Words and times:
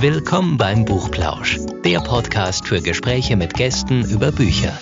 Willkommen 0.00 0.56
beim 0.56 0.86
Buchplausch, 0.86 1.58
der 1.84 2.00
Podcast 2.00 2.66
für 2.66 2.80
Gespräche 2.80 3.36
mit 3.36 3.52
Gästen 3.52 4.02
über 4.10 4.32
Bücher. 4.32 4.72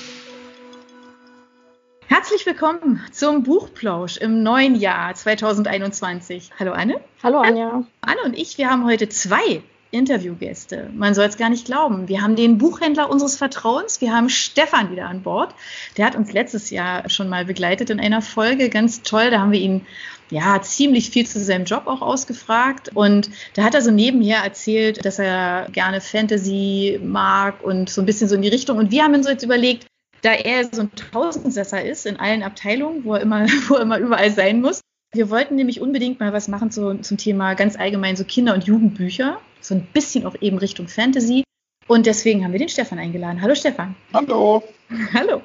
Herzlich 2.06 2.46
willkommen 2.46 3.04
zum 3.10 3.42
Buchplausch 3.42 4.18
im 4.18 4.44
neuen 4.44 4.76
Jahr 4.76 5.12
2021. 5.12 6.52
Hallo 6.60 6.70
Anne. 6.70 7.00
Hallo 7.20 7.40
Anja. 7.40 7.82
Anne 8.00 8.22
und 8.26 8.38
ich, 8.38 8.58
wir 8.58 8.70
haben 8.70 8.84
heute 8.84 9.08
zwei 9.08 9.64
Interviewgäste. 9.90 10.90
Man 10.94 11.14
soll 11.14 11.26
es 11.26 11.36
gar 11.36 11.48
nicht 11.48 11.64
glauben. 11.64 12.08
Wir 12.08 12.20
haben 12.22 12.36
den 12.36 12.58
Buchhändler 12.58 13.08
unseres 13.08 13.36
Vertrauens. 13.36 14.00
Wir 14.00 14.14
haben 14.14 14.28
Stefan 14.28 14.90
wieder 14.90 15.06
an 15.06 15.22
Bord. 15.22 15.54
Der 15.96 16.06
hat 16.06 16.14
uns 16.14 16.32
letztes 16.32 16.70
Jahr 16.70 17.08
schon 17.08 17.28
mal 17.28 17.44
begleitet 17.44 17.90
in 17.90 18.00
einer 18.00 18.20
Folge. 18.20 18.68
Ganz 18.68 19.02
toll. 19.02 19.30
Da 19.30 19.40
haben 19.40 19.52
wir 19.52 19.60
ihn 19.60 19.86
ja 20.30 20.60
ziemlich 20.60 21.10
viel 21.10 21.26
zu 21.26 21.38
seinem 21.38 21.64
Job 21.64 21.86
auch 21.86 22.02
ausgefragt. 22.02 22.90
Und 22.94 23.30
da 23.54 23.64
hat 23.64 23.74
er 23.74 23.82
so 23.82 23.90
nebenher 23.90 24.44
erzählt, 24.44 25.04
dass 25.04 25.18
er 25.18 25.68
gerne 25.72 26.00
Fantasy 26.00 27.00
mag 27.02 27.62
und 27.62 27.88
so 27.88 28.02
ein 28.02 28.06
bisschen 28.06 28.28
so 28.28 28.34
in 28.34 28.42
die 28.42 28.48
Richtung. 28.48 28.78
Und 28.78 28.90
wir 28.90 29.02
haben 29.02 29.14
uns 29.14 29.26
jetzt 29.26 29.42
überlegt, 29.42 29.86
da 30.22 30.32
er 30.32 30.64
so 30.70 30.82
ein 30.82 30.90
Tausendsesser 31.12 31.82
ist 31.82 32.04
in 32.04 32.18
allen 32.18 32.42
Abteilungen, 32.42 33.04
wo 33.04 33.14
er 33.14 33.20
immer, 33.20 33.46
wo 33.68 33.76
er 33.76 33.82
immer 33.82 33.98
überall 33.98 34.30
sein 34.30 34.60
muss. 34.60 34.80
Wir 35.12 35.30
wollten 35.30 35.54
nämlich 35.54 35.80
unbedingt 35.80 36.20
mal 36.20 36.34
was 36.34 36.48
machen 36.48 36.70
zu, 36.70 36.98
zum 37.00 37.16
Thema 37.16 37.54
ganz 37.54 37.76
allgemein 37.76 38.16
so 38.16 38.24
Kinder- 38.24 38.52
und 38.52 38.64
Jugendbücher 38.64 39.40
so 39.68 39.74
ein 39.74 39.86
bisschen 39.92 40.26
auch 40.26 40.34
eben 40.40 40.58
Richtung 40.58 40.88
Fantasy. 40.88 41.44
Und 41.86 42.04
deswegen 42.04 42.44
haben 42.44 42.52
wir 42.52 42.58
den 42.58 42.68
Stefan 42.68 42.98
eingeladen. 42.98 43.40
Hallo 43.40 43.54
Stefan. 43.54 43.94
Hallo. 44.12 44.62
Hallo. 45.14 45.40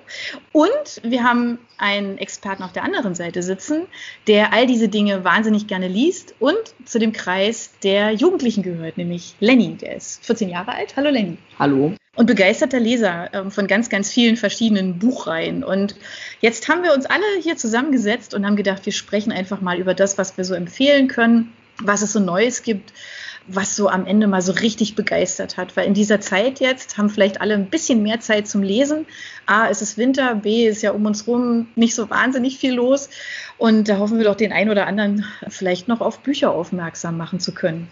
Und 0.52 1.02
wir 1.02 1.24
haben 1.24 1.60
einen 1.78 2.18
Experten 2.18 2.64
auf 2.64 2.74
der 2.74 2.84
anderen 2.84 3.16
Seite 3.16 3.42
sitzen, 3.44 3.88
der 4.28 4.52
all 4.52 4.68
diese 4.68 4.90
Dinge 4.90 5.24
wahnsinnig 5.24 5.68
gerne 5.68 5.88
liest 5.88 6.36
und 6.40 6.58
zu 6.84 7.00
dem 7.00 7.14
Kreis 7.14 7.72
der 7.84 8.12
Jugendlichen 8.12 8.62
gehört, 8.62 8.98
nämlich 8.98 9.36
Lenny. 9.40 9.76
Der 9.76 9.96
ist 9.96 10.26
14 10.26 10.50
Jahre 10.50 10.74
alt. 10.74 10.96
Hallo 10.98 11.10
Lenny. 11.10 11.38
Hallo. 11.60 11.94
Und 12.16 12.26
begeisterter 12.26 12.80
Leser 12.80 13.34
äh, 13.34 13.50
von 13.50 13.68
ganz, 13.68 13.90
ganz 13.90 14.12
vielen 14.12 14.36
verschiedenen 14.36 15.00
Buchreihen. 15.00 15.64
Und 15.64 15.96
jetzt 16.42 16.68
haben 16.68 16.84
wir 16.84 16.94
uns 16.94 17.06
alle 17.06 17.24
hier 17.42 17.56
zusammengesetzt 17.56 18.34
und 18.34 18.46
haben 18.46 18.58
gedacht, 18.58 18.86
wir 18.86 18.94
sprechen 18.94 19.32
einfach 19.32 19.62
mal 19.62 19.80
über 19.80 19.94
das, 19.94 20.18
was 20.18 20.38
wir 20.38 20.44
so 20.44 20.54
empfehlen 20.54 21.08
können, 21.08 21.54
was 21.82 22.02
es 22.02 22.14
so 22.14 22.20
Neues 22.20 22.64
gibt 22.64 22.94
was 23.48 23.76
so 23.76 23.90
am 23.90 24.06
Ende 24.06 24.28
mal 24.28 24.42
so 24.42 24.54
richtig 24.54 24.96
begeistert 24.96 25.58
hat. 25.58 25.76
Weil 25.76 25.88
in 25.88 25.94
dieser 25.94 26.22
Zeit 26.22 26.60
jetzt 26.60 26.98
haben 26.98 27.10
vielleicht 27.10 27.42
alle 27.42 27.56
ein 27.56 27.70
bisschen 27.70 28.02
mehr 28.02 28.20
Zeit 28.20 28.48
zum 28.48 28.64
Lesen. 28.64 29.06
A, 29.46 29.68
es 29.70 29.82
ist 29.82 29.98
Winter, 29.98 30.36
B, 30.36 30.68
ist 30.68 30.82
ja 30.82 30.92
um 30.92 31.06
uns 31.06 31.28
rum 31.28 31.68
nicht 31.76 31.96
so 31.96 32.10
wahnsinnig 32.10 32.58
viel 32.58 32.74
los. 32.74 33.10
Und 33.58 33.90
da 33.90 33.98
hoffen 33.98 34.18
wir 34.18 34.26
doch 34.26 34.36
den 34.36 34.54
einen 34.54 34.70
oder 34.70 34.88
anderen 34.88 35.26
vielleicht 35.50 35.88
noch 35.88 36.02
auf 36.02 36.20
Bücher 36.20 36.52
aufmerksam 36.52 37.18
machen 37.18 37.40
zu 37.40 37.54
können. 37.54 37.88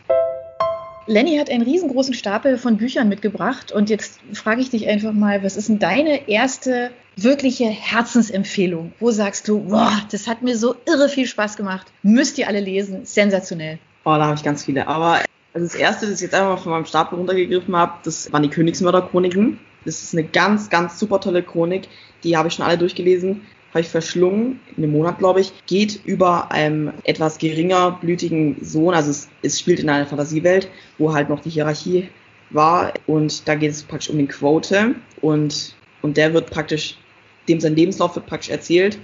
Lenny 1.07 1.37
hat 1.37 1.49
einen 1.49 1.63
riesengroßen 1.63 2.13
Stapel 2.13 2.57
von 2.57 2.77
Büchern 2.77 3.09
mitgebracht 3.09 3.71
und 3.71 3.89
jetzt 3.89 4.19
frage 4.33 4.61
ich 4.61 4.69
dich 4.69 4.87
einfach 4.87 5.13
mal, 5.13 5.43
was 5.43 5.57
ist 5.57 5.67
denn 5.67 5.79
deine 5.79 6.29
erste 6.29 6.91
wirkliche 7.15 7.65
Herzensempfehlung? 7.65 8.93
Wo 8.99 9.09
sagst 9.09 9.47
du, 9.47 9.61
boah, 9.61 9.99
das 10.11 10.27
hat 10.27 10.43
mir 10.43 10.55
so 10.55 10.75
irre 10.85 11.09
viel 11.09 11.25
Spaß 11.25 11.57
gemacht, 11.57 11.87
müsst 12.03 12.37
ihr 12.37 12.47
alle 12.47 12.59
lesen, 12.59 13.03
sensationell. 13.03 13.79
Oh, 14.05 14.15
da 14.15 14.25
habe 14.25 14.35
ich 14.35 14.43
ganz 14.43 14.65
viele. 14.65 14.87
Aber 14.87 15.21
also 15.53 15.67
das 15.67 15.75
erste, 15.75 16.05
das 16.07 16.15
ich 16.15 16.21
jetzt 16.21 16.35
einfach 16.35 16.59
von 16.63 16.71
meinem 16.71 16.85
Stapel 16.85 17.17
runtergegriffen 17.17 17.75
habe, 17.75 17.93
das 18.03 18.31
waren 18.31 18.43
die 18.43 18.49
Königsmörder-Chroniken. 18.49 19.59
Das 19.83 20.01
ist 20.01 20.13
eine 20.13 20.23
ganz, 20.23 20.69
ganz 20.69 20.99
super 20.99 21.19
tolle 21.19 21.43
Chronik. 21.43 21.87
Die 22.23 22.37
habe 22.37 22.47
ich 22.47 22.53
schon 22.53 22.65
alle 22.65 22.77
durchgelesen, 22.77 23.41
habe 23.71 23.81
ich 23.81 23.89
verschlungen, 23.89 24.59
in 24.77 24.83
einem 24.83 24.93
Monat, 24.93 25.17
glaube 25.17 25.41
ich. 25.41 25.51
Geht 25.65 26.05
über 26.05 26.51
einen 26.51 26.93
etwas 27.03 27.37
geringer 27.37 27.91
blütigen 27.99 28.57
Sohn, 28.61 28.93
also 28.93 29.09
es, 29.09 29.27
es 29.41 29.59
spielt 29.59 29.79
in 29.79 29.89
einer 29.89 30.05
Fantasiewelt, 30.05 30.69
wo 30.97 31.13
halt 31.13 31.29
noch 31.29 31.41
die 31.41 31.49
Hierarchie 31.49 32.09
war. 32.51 32.93
Und 33.07 33.47
da 33.47 33.55
geht 33.55 33.71
es 33.71 33.83
praktisch 33.83 34.09
um 34.09 34.17
den 34.17 34.27
Quote. 34.27 34.95
Und, 35.21 35.75
und 36.01 36.15
der 36.15 36.33
wird 36.33 36.49
praktisch, 36.49 36.97
dem 37.49 37.59
sein 37.59 37.75
Lebenslauf 37.75 38.15
wird 38.15 38.27
praktisch 38.27 38.51
erzählt 38.51 38.99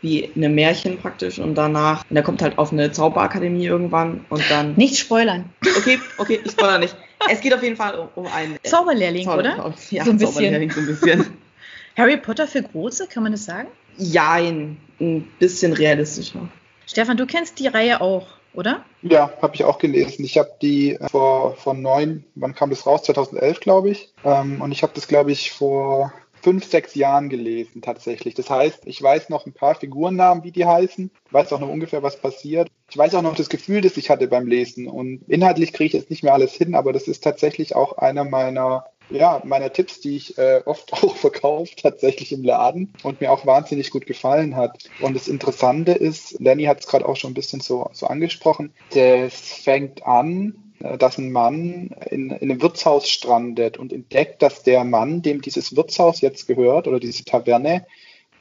wie 0.00 0.20
in 0.20 0.44
einem 0.44 0.54
Märchen 0.54 0.98
praktisch 0.98 1.38
und 1.38 1.54
danach, 1.54 2.04
und 2.08 2.16
er 2.16 2.22
kommt 2.22 2.42
halt 2.42 2.58
auf 2.58 2.72
eine 2.72 2.92
Zauberakademie 2.92 3.66
irgendwann 3.66 4.24
und 4.28 4.42
dann. 4.50 4.74
Nicht 4.76 4.98
spoilern. 4.98 5.50
Okay, 5.76 5.98
okay, 6.18 6.40
ich 6.44 6.52
spoilere 6.52 6.78
nicht. 6.78 6.96
Es 7.30 7.40
geht 7.40 7.52
auf 7.52 7.62
jeden 7.62 7.76
Fall 7.76 7.98
um, 7.98 8.08
um 8.14 8.32
einen 8.32 8.56
äh, 8.56 8.68
Zauberlehrling, 8.68 9.24
Zauber 9.24 9.38
oder? 9.38 9.74
Ja, 9.90 10.04
so 10.04 10.10
ein 10.10 10.18
Zauberlehrling 10.18 10.70
so 10.70 10.80
ein 10.80 10.86
bisschen. 10.86 11.26
Harry 11.96 12.16
Potter 12.16 12.46
für 12.46 12.62
Große, 12.62 13.08
kann 13.08 13.24
man 13.24 13.32
das 13.32 13.44
sagen? 13.44 13.68
Ja, 13.96 14.32
ein, 14.34 14.76
ein 15.00 15.28
bisschen 15.40 15.72
realistischer. 15.72 16.48
Stefan, 16.86 17.16
du 17.16 17.26
kennst 17.26 17.58
die 17.58 17.66
Reihe 17.66 18.00
auch, 18.00 18.28
oder? 18.54 18.84
Ja, 19.02 19.32
habe 19.42 19.54
ich 19.56 19.64
auch 19.64 19.78
gelesen. 19.78 20.24
Ich 20.24 20.38
habe 20.38 20.52
die 20.62 20.92
äh, 20.92 21.08
vor, 21.08 21.56
vor 21.56 21.74
neun, 21.74 22.24
wann 22.36 22.54
kam 22.54 22.70
das 22.70 22.86
raus? 22.86 23.02
2011, 23.02 23.60
glaube 23.60 23.90
ich. 23.90 24.12
Ähm, 24.24 24.60
und 24.62 24.70
ich 24.70 24.82
habe 24.82 24.92
das, 24.94 25.08
glaube 25.08 25.32
ich, 25.32 25.50
vor 25.50 26.12
fünf, 26.42 26.64
sechs 26.64 26.94
Jahren 26.94 27.28
gelesen 27.28 27.82
tatsächlich. 27.82 28.34
Das 28.34 28.50
heißt, 28.50 28.82
ich 28.86 29.02
weiß 29.02 29.28
noch 29.28 29.46
ein 29.46 29.52
paar 29.52 29.74
Figurennamen, 29.74 30.44
wie 30.44 30.52
die 30.52 30.66
heißen, 30.66 31.10
weiß 31.30 31.52
auch 31.52 31.60
noch 31.60 31.68
ungefähr, 31.68 32.02
was 32.02 32.20
passiert. 32.20 32.68
Ich 32.90 32.96
weiß 32.96 33.14
auch 33.14 33.22
noch 33.22 33.34
das 33.34 33.48
Gefühl, 33.48 33.80
das 33.80 33.96
ich 33.96 34.10
hatte 34.10 34.28
beim 34.28 34.46
Lesen. 34.46 34.88
Und 34.88 35.22
inhaltlich 35.28 35.72
kriege 35.72 35.88
ich 35.88 35.92
jetzt 35.92 36.10
nicht 36.10 36.22
mehr 36.22 36.34
alles 36.34 36.52
hin, 36.52 36.74
aber 36.74 36.92
das 36.92 37.08
ist 37.08 37.22
tatsächlich 37.22 37.74
auch 37.74 37.98
einer 37.98 38.24
meiner 38.24 38.86
ja, 39.10 39.40
meiner 39.44 39.72
Tipps, 39.72 40.00
die 40.00 40.16
ich 40.16 40.38
äh, 40.38 40.62
oft 40.64 40.92
auch 41.02 41.16
verkaufe, 41.16 41.74
tatsächlich 41.76 42.32
im 42.32 42.44
Laden 42.44 42.92
und 43.02 43.20
mir 43.20 43.32
auch 43.32 43.46
wahnsinnig 43.46 43.90
gut 43.90 44.06
gefallen 44.06 44.56
hat. 44.56 44.84
Und 45.00 45.14
das 45.14 45.28
Interessante 45.28 45.92
ist, 45.92 46.38
Lenny 46.40 46.64
hat 46.64 46.80
es 46.80 46.86
gerade 46.86 47.06
auch 47.06 47.16
schon 47.16 47.30
ein 47.30 47.34
bisschen 47.34 47.60
so, 47.60 47.88
so 47.92 48.06
angesprochen, 48.06 48.72
das 48.90 49.34
fängt 49.34 50.06
an 50.06 50.67
dass 50.80 51.18
ein 51.18 51.32
Mann 51.32 51.90
in, 52.10 52.30
in 52.30 52.50
einem 52.50 52.62
Wirtshaus 52.62 53.08
strandet 53.08 53.78
und 53.78 53.92
entdeckt, 53.92 54.42
dass 54.42 54.62
der 54.62 54.84
Mann, 54.84 55.22
dem 55.22 55.40
dieses 55.40 55.76
Wirtshaus 55.76 56.20
jetzt 56.20 56.46
gehört 56.46 56.86
oder 56.86 57.00
diese 57.00 57.24
Taverne, 57.24 57.86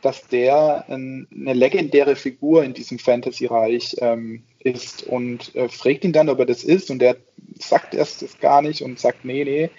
dass 0.01 0.27
der 0.27 0.85
ein, 0.89 1.27
eine 1.33 1.53
legendäre 1.53 2.15
Figur 2.15 2.63
in 2.63 2.73
diesem 2.73 2.99
Fantasy-Reich 2.99 3.95
ähm, 3.99 4.43
ist 4.59 5.03
und 5.03 5.55
äh, 5.55 5.69
fragt 5.69 6.05
ihn 6.05 6.13
dann, 6.13 6.29
ob 6.29 6.39
er 6.39 6.45
das 6.45 6.63
ist 6.63 6.91
und 6.91 6.99
der 6.99 7.17
sagt 7.59 7.95
erst 7.95 8.21
das 8.21 8.39
gar 8.39 8.61
nicht 8.61 8.81
und 8.81 8.99
sagt 8.99 9.25
nee, 9.25 9.43
nee 9.43 9.69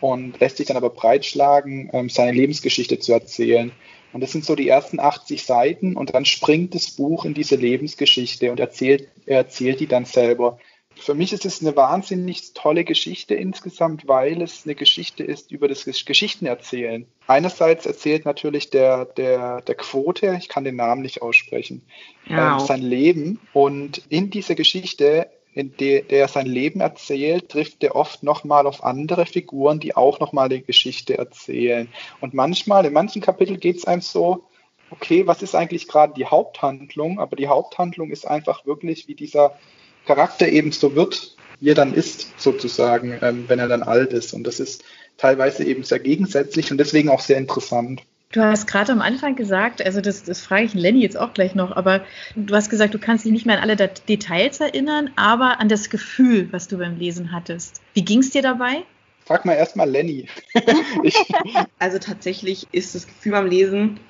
und 0.00 0.38
lässt 0.40 0.58
sich 0.58 0.66
dann 0.66 0.76
aber 0.76 0.90
breitschlagen, 0.90 1.90
ähm, 1.92 2.08
seine 2.08 2.32
Lebensgeschichte 2.32 2.98
zu 2.98 3.12
erzählen. 3.12 3.72
Und 4.12 4.20
das 4.20 4.32
sind 4.32 4.44
so 4.44 4.54
die 4.54 4.68
ersten 4.68 5.00
80 5.00 5.44
Seiten 5.44 5.96
und 5.96 6.14
dann 6.14 6.24
springt 6.24 6.74
das 6.74 6.90
Buch 6.90 7.24
in 7.24 7.34
diese 7.34 7.56
Lebensgeschichte 7.56 8.50
und 8.50 8.60
erzählt, 8.60 9.08
er 9.26 9.38
erzählt 9.38 9.80
die 9.80 9.86
dann 9.86 10.04
selber. 10.04 10.58
Für 10.98 11.14
mich 11.14 11.32
ist 11.32 11.44
es 11.44 11.60
eine 11.60 11.76
wahnsinnig 11.76 12.54
tolle 12.54 12.84
Geschichte 12.84 13.34
insgesamt, 13.34 14.08
weil 14.08 14.40
es 14.40 14.64
eine 14.64 14.74
Geschichte 14.74 15.22
ist 15.24 15.52
über 15.52 15.68
das 15.68 15.84
Geschichtenerzählen. 15.84 17.06
Einerseits 17.26 17.86
erzählt 17.86 18.24
natürlich 18.24 18.70
der, 18.70 19.04
der, 19.04 19.60
der 19.60 19.74
Quote, 19.74 20.36
ich 20.38 20.48
kann 20.48 20.64
den 20.64 20.76
Namen 20.76 21.02
nicht 21.02 21.22
aussprechen, 21.22 21.82
ja. 22.26 22.54
ähm, 22.54 22.60
sein 22.66 22.80
Leben. 22.80 23.40
Und 23.52 24.02
in 24.08 24.30
dieser 24.30 24.54
Geschichte, 24.54 25.28
in 25.52 25.76
der, 25.76 26.02
der 26.02 26.20
er 26.20 26.28
sein 26.28 26.46
Leben 26.46 26.80
erzählt, 26.80 27.50
trifft 27.50 27.84
er 27.84 27.94
oft 27.94 28.22
nochmal 28.22 28.66
auf 28.66 28.82
andere 28.82 29.26
Figuren, 29.26 29.80
die 29.80 29.94
auch 29.94 30.18
nochmal 30.18 30.48
die 30.48 30.62
Geschichte 30.62 31.18
erzählen. 31.18 31.88
Und 32.20 32.32
manchmal, 32.32 32.86
in 32.86 32.94
manchen 32.94 33.20
Kapiteln 33.20 33.60
geht 33.60 33.76
es 33.76 33.84
einem 33.84 34.00
so, 34.00 34.44
okay, 34.90 35.26
was 35.26 35.42
ist 35.42 35.54
eigentlich 35.54 35.88
gerade 35.88 36.14
die 36.14 36.26
Haupthandlung? 36.26 37.20
Aber 37.20 37.36
die 37.36 37.48
Haupthandlung 37.48 38.10
ist 38.10 38.26
einfach 38.26 38.64
wirklich, 38.64 39.08
wie 39.08 39.14
dieser 39.14 39.58
Charakter 40.06 40.48
eben 40.48 40.72
so 40.72 40.94
wird, 40.94 41.36
wie 41.60 41.70
er 41.70 41.74
dann 41.74 41.94
ist, 41.94 42.38
sozusagen, 42.38 43.18
ähm, 43.22 43.44
wenn 43.48 43.58
er 43.58 43.68
dann 43.68 43.82
alt 43.82 44.12
ist. 44.12 44.32
Und 44.32 44.46
das 44.46 44.60
ist 44.60 44.84
teilweise 45.16 45.64
eben 45.64 45.82
sehr 45.82 45.98
gegensätzlich 45.98 46.70
und 46.70 46.78
deswegen 46.78 47.08
auch 47.08 47.20
sehr 47.20 47.38
interessant. 47.38 48.02
Du 48.32 48.42
hast 48.42 48.66
gerade 48.66 48.92
am 48.92 49.00
Anfang 49.00 49.36
gesagt, 49.36 49.84
also 49.84 50.00
das, 50.00 50.24
das 50.24 50.40
frage 50.40 50.64
ich 50.64 50.74
Lenny 50.74 51.00
jetzt 51.00 51.16
auch 51.16 51.32
gleich 51.32 51.54
noch, 51.54 51.74
aber 51.74 52.04
du 52.34 52.54
hast 52.54 52.68
gesagt, 52.70 52.92
du 52.92 52.98
kannst 52.98 53.24
dich 53.24 53.32
nicht 53.32 53.46
mehr 53.46 53.56
an 53.56 53.62
alle 53.62 53.76
Details 53.76 54.60
erinnern, 54.60 55.10
aber 55.16 55.60
an 55.60 55.68
das 55.68 55.90
Gefühl, 55.90 56.52
was 56.52 56.66
du 56.66 56.78
beim 56.78 56.98
Lesen 56.98 57.32
hattest. 57.32 57.80
Wie 57.94 58.04
ging 58.04 58.18
es 58.18 58.30
dir 58.30 58.42
dabei? 58.42 58.82
Frag 59.24 59.44
mal 59.44 59.54
erstmal 59.54 59.88
Lenny. 59.88 60.28
also 61.78 61.98
tatsächlich 61.98 62.66
ist 62.72 62.94
das 62.94 63.06
Gefühl 63.06 63.32
beim 63.32 63.46
Lesen 63.46 64.00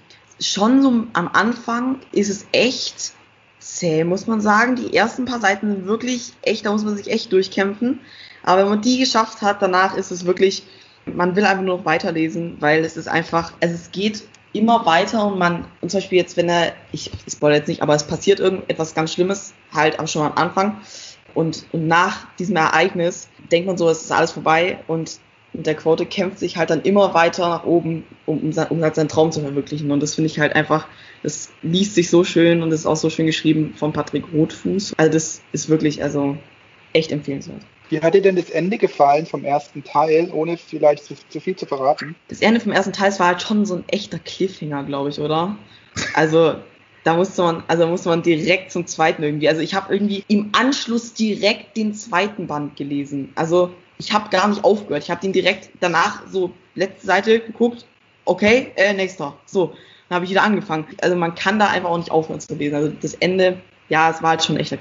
schon 0.40 0.82
so 0.82 0.88
am 1.12 1.28
Anfang 1.32 2.00
ist 2.12 2.28
es 2.28 2.46
echt 2.52 3.12
zäh, 3.74 4.04
muss 4.04 4.26
man 4.26 4.40
sagen. 4.40 4.76
Die 4.76 4.94
ersten 4.94 5.24
paar 5.24 5.40
Seiten 5.40 5.68
sind 5.70 5.86
wirklich 5.86 6.32
echt, 6.42 6.66
da 6.66 6.72
muss 6.72 6.84
man 6.84 6.96
sich 6.96 7.10
echt 7.10 7.32
durchkämpfen. 7.32 8.00
Aber 8.42 8.62
wenn 8.62 8.68
man 8.68 8.80
die 8.80 8.98
geschafft 8.98 9.42
hat, 9.42 9.60
danach 9.60 9.96
ist 9.96 10.10
es 10.10 10.24
wirklich, 10.24 10.62
man 11.04 11.36
will 11.36 11.44
einfach 11.44 11.64
nur 11.64 11.78
noch 11.78 11.84
weiterlesen, 11.84 12.56
weil 12.60 12.84
es 12.84 12.96
ist 12.96 13.08
einfach, 13.08 13.52
also 13.60 13.74
es 13.74 13.90
geht 13.90 14.22
immer 14.52 14.86
weiter 14.86 15.26
und 15.26 15.38
man, 15.38 15.66
und 15.80 15.90
zum 15.90 15.98
Beispiel 15.98 16.18
jetzt, 16.18 16.36
wenn 16.36 16.48
er, 16.48 16.72
ich, 16.92 17.10
spoilere 17.28 17.58
jetzt 17.58 17.68
nicht, 17.68 17.82
aber 17.82 17.94
es 17.94 18.04
passiert 18.04 18.40
irgendetwas 18.40 18.94
ganz 18.94 19.12
Schlimmes, 19.12 19.52
halt 19.72 19.98
auch 19.98 20.08
schon 20.08 20.22
am 20.22 20.34
Anfang. 20.34 20.80
Und, 21.34 21.66
und 21.72 21.86
nach 21.86 22.34
diesem 22.36 22.56
Ereignis 22.56 23.28
denkt 23.52 23.66
man 23.66 23.76
so, 23.76 23.90
es 23.90 24.02
ist 24.02 24.12
alles 24.12 24.32
vorbei 24.32 24.78
und 24.86 25.19
der 25.52 25.74
Quote 25.74 26.06
kämpft 26.06 26.38
sich 26.38 26.56
halt 26.56 26.70
dann 26.70 26.82
immer 26.82 27.14
weiter 27.14 27.48
nach 27.48 27.64
oben, 27.64 28.04
um, 28.26 28.38
um, 28.38 28.66
um 28.70 28.82
halt 28.82 28.94
seinen 28.94 29.08
Traum 29.08 29.32
zu 29.32 29.40
verwirklichen. 29.40 29.90
Und 29.90 30.02
das 30.02 30.14
finde 30.14 30.26
ich 30.26 30.38
halt 30.38 30.54
einfach, 30.54 30.86
das 31.26 31.50
liest 31.62 31.96
sich 31.96 32.08
so 32.08 32.23
schön 32.23 32.62
und 32.62 32.70
ist 32.70 32.87
auch 32.87 32.94
so 32.94 33.11
schön 33.11 33.26
geschrieben 33.26 33.75
von 33.76 33.93
Patrick 33.93 34.26
Rotfuß. 34.32 34.94
Also 34.96 35.12
das 35.12 35.40
ist 35.50 35.69
wirklich, 35.69 36.00
also 36.00 36.38
echt 36.93 37.11
empfehlenswert. 37.11 37.62
Wie 37.88 38.00
hat 38.00 38.14
dir 38.14 38.23
denn 38.23 38.37
das 38.37 38.49
Ende 38.50 38.78
gefallen 38.78 39.26
vom 39.26 39.43
ersten 39.44 39.82
Teil, 39.82 40.31
ohne 40.32 40.56
vielleicht 40.56 41.02
zu, 41.02 41.14
zu 41.28 41.40
viel 41.40 41.56
zu 41.56 41.67
verraten? 41.67 42.14
Das 42.28 42.43
Ende 42.43 42.61
vom 42.61 42.70
ersten 42.70 42.93
Teil 42.93 43.11
war 43.19 43.26
halt 43.26 43.43
schon 43.43 43.67
so 43.67 43.75
ein 43.75 43.84
echter 43.88 44.20
Cliffhanger, 44.20 44.84
glaube 44.84 45.08
ich, 45.08 45.19
oder? 45.19 45.56
Also 46.14 46.55
da 47.02 47.17
musste 47.17 47.43
man, 47.43 47.64
also 47.67 47.88
musste 47.88 48.08
man 48.08 48.22
direkt 48.22 48.70
zum 48.70 48.87
zweiten 48.87 49.25
irgendwie. 49.25 49.49
Also 49.49 49.62
ich 49.62 49.75
habe 49.75 49.93
irgendwie 49.93 50.22
im 50.29 50.50
Anschluss 50.52 51.12
direkt 51.12 51.76
den 51.76 51.93
zweiten 51.93 52.46
Band 52.46 52.76
gelesen. 52.76 53.32
Also 53.34 53.72
ich 53.99 54.12
habe 54.12 54.31
gar 54.31 54.46
nicht 54.46 54.62
aufgehört. 54.62 55.02
Ich 55.02 55.11
habe 55.11 55.22
den 55.22 55.32
direkt 55.32 55.70
danach 55.81 56.22
so 56.29 56.52
letzte 56.76 57.05
Seite 57.05 57.40
geguckt. 57.40 57.84
Okay, 58.25 58.69
äh, 58.76 58.93
nächster. 58.93 59.37
So, 59.44 59.75
dann 60.08 60.17
habe 60.17 60.25
ich 60.25 60.31
wieder 60.31 60.43
angefangen. 60.43 60.87
Also 61.00 61.17
man 61.17 61.35
kann 61.35 61.58
da 61.58 61.69
einfach 61.69 61.91
auch 61.91 61.99
nicht 61.99 62.11
aufhören 62.11 62.41
zu 62.41 62.55
lesen. 62.55 62.75
Also 62.75 62.93
das 63.00 63.14
Ende 63.14 63.61
ja, 63.88 64.11
es 64.11 64.23
war 64.23 64.31
halt 64.31 64.44
schon 64.44 64.56
ein 64.56 64.61
echter. 64.61 64.79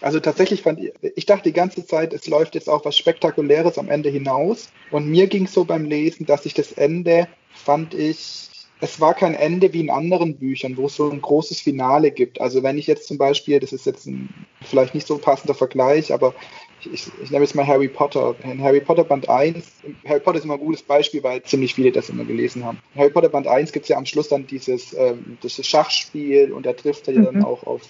Also 0.00 0.20
tatsächlich 0.20 0.62
fand 0.62 0.80
ich, 0.80 0.92
ich 1.16 1.26
dachte 1.26 1.44
die 1.44 1.52
ganze 1.52 1.84
Zeit, 1.84 2.12
es 2.12 2.28
läuft 2.28 2.54
jetzt 2.54 2.68
auf 2.68 2.84
was 2.84 2.96
Spektakuläres 2.96 3.78
am 3.78 3.88
Ende 3.88 4.08
hinaus. 4.08 4.70
Und 4.90 5.08
mir 5.08 5.26
ging 5.26 5.46
es 5.46 5.52
so 5.52 5.64
beim 5.64 5.84
Lesen, 5.84 6.26
dass 6.26 6.46
ich 6.46 6.54
das 6.54 6.72
Ende 6.72 7.28
fand 7.52 7.94
ich, 7.94 8.48
es 8.80 9.00
war 9.00 9.14
kein 9.14 9.34
Ende 9.34 9.72
wie 9.72 9.80
in 9.80 9.90
anderen 9.90 10.36
Büchern, 10.36 10.76
wo 10.76 10.86
es 10.86 10.96
so 10.96 11.10
ein 11.10 11.20
großes 11.20 11.60
Finale 11.60 12.10
gibt. 12.10 12.40
Also 12.40 12.62
wenn 12.62 12.78
ich 12.78 12.86
jetzt 12.86 13.08
zum 13.08 13.18
Beispiel, 13.18 13.60
das 13.60 13.72
ist 13.72 13.84
jetzt 13.84 14.06
ein 14.06 14.32
vielleicht 14.62 14.94
nicht 14.94 15.06
so 15.06 15.18
passender 15.18 15.54
Vergleich, 15.54 16.12
aber 16.12 16.34
ich, 16.80 16.92
ich, 16.92 17.12
ich 17.22 17.30
nehme 17.30 17.44
jetzt 17.44 17.54
mal 17.54 17.66
Harry 17.66 17.88
Potter. 17.88 18.34
In 18.42 18.62
Harry 18.62 18.80
Potter 18.80 19.04
Band 19.04 19.28
1, 19.28 19.64
Harry 20.06 20.20
Potter 20.20 20.38
ist 20.38 20.44
immer 20.44 20.54
ein 20.54 20.60
gutes 20.60 20.82
Beispiel, 20.82 21.22
weil 21.22 21.42
ziemlich 21.42 21.74
viele 21.74 21.92
das 21.92 22.08
immer 22.08 22.24
gelesen 22.24 22.64
haben. 22.64 22.78
In 22.94 23.00
Harry 23.00 23.10
Potter 23.10 23.28
Band 23.28 23.46
1 23.46 23.72
gibt 23.72 23.84
es 23.84 23.88
ja 23.88 23.96
am 23.96 24.06
Schluss 24.06 24.28
dann 24.28 24.46
dieses, 24.46 24.92
ähm, 24.94 25.38
dieses 25.42 25.66
Schachspiel 25.66 26.52
und 26.52 26.66
da 26.66 26.72
trifft 26.72 27.08
er 27.08 27.14
ja 27.14 27.20
mhm. 27.20 27.24
dann 27.26 27.44
auch 27.44 27.64
auf 27.64 27.82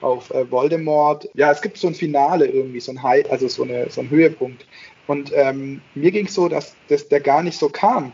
auf 0.00 0.30
äh, 0.30 0.50
Voldemort. 0.50 1.28
Ja, 1.34 1.50
es 1.50 1.62
gibt 1.62 1.78
so 1.78 1.88
ein 1.88 1.94
Finale 1.94 2.46
irgendwie, 2.46 2.80
so 2.80 2.92
ein 2.92 3.02
High, 3.02 3.30
also 3.30 3.48
so, 3.48 3.62
eine, 3.62 3.90
so 3.90 4.02
ein 4.02 4.10
Höhepunkt. 4.10 4.66
Und 5.06 5.32
ähm, 5.34 5.80
mir 5.94 6.10
ging 6.10 6.26
es 6.26 6.34
so, 6.34 6.48
dass, 6.48 6.76
dass 6.88 7.08
der 7.08 7.20
gar 7.20 7.42
nicht 7.42 7.58
so 7.58 7.68
kam 7.68 8.12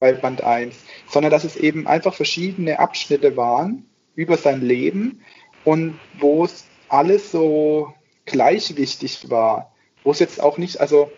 bei 0.00 0.12
Band 0.12 0.42
1, 0.42 0.76
sondern 1.08 1.30
dass 1.30 1.44
es 1.44 1.56
eben 1.56 1.86
einfach 1.86 2.14
verschiedene 2.14 2.78
Abschnitte 2.78 3.36
waren 3.36 3.84
über 4.14 4.36
sein 4.36 4.62
Leben 4.62 5.20
und 5.64 5.98
wo 6.18 6.44
es 6.44 6.66
alles 6.88 7.30
so 7.30 7.92
gleich 8.26 8.76
wichtig 8.76 9.30
war, 9.30 9.72
wo 10.04 10.10
es 10.10 10.18
jetzt 10.18 10.42
auch 10.42 10.58
nicht, 10.58 10.80
also 10.80 11.10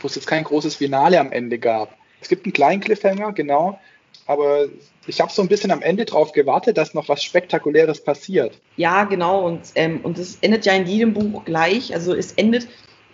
wo 0.00 0.06
es 0.06 0.14
jetzt 0.14 0.26
kein 0.26 0.44
großes 0.44 0.76
Finale 0.76 1.18
am 1.18 1.32
Ende 1.32 1.58
gab. 1.58 1.96
Es 2.20 2.28
gibt 2.28 2.46
einen 2.46 2.52
kleinen 2.52 2.80
Cliffhanger, 2.80 3.32
genau, 3.32 3.78
aber 4.26 4.66
ich 5.06 5.20
habe 5.20 5.32
so 5.32 5.42
ein 5.42 5.48
bisschen 5.48 5.70
am 5.70 5.82
Ende 5.82 6.04
drauf 6.04 6.32
gewartet, 6.32 6.78
dass 6.78 6.94
noch 6.94 7.08
was 7.08 7.22
Spektakuläres 7.22 8.04
passiert. 8.04 8.60
Ja, 8.76 9.04
genau. 9.04 9.44
Und, 9.44 9.60
ähm, 9.74 10.00
und 10.02 10.18
es 10.18 10.38
endet 10.40 10.64
ja 10.64 10.74
in 10.74 10.86
jedem 10.86 11.12
Buch 11.12 11.44
gleich. 11.44 11.92
Also 11.92 12.14
es 12.14 12.32
endet 12.32 12.68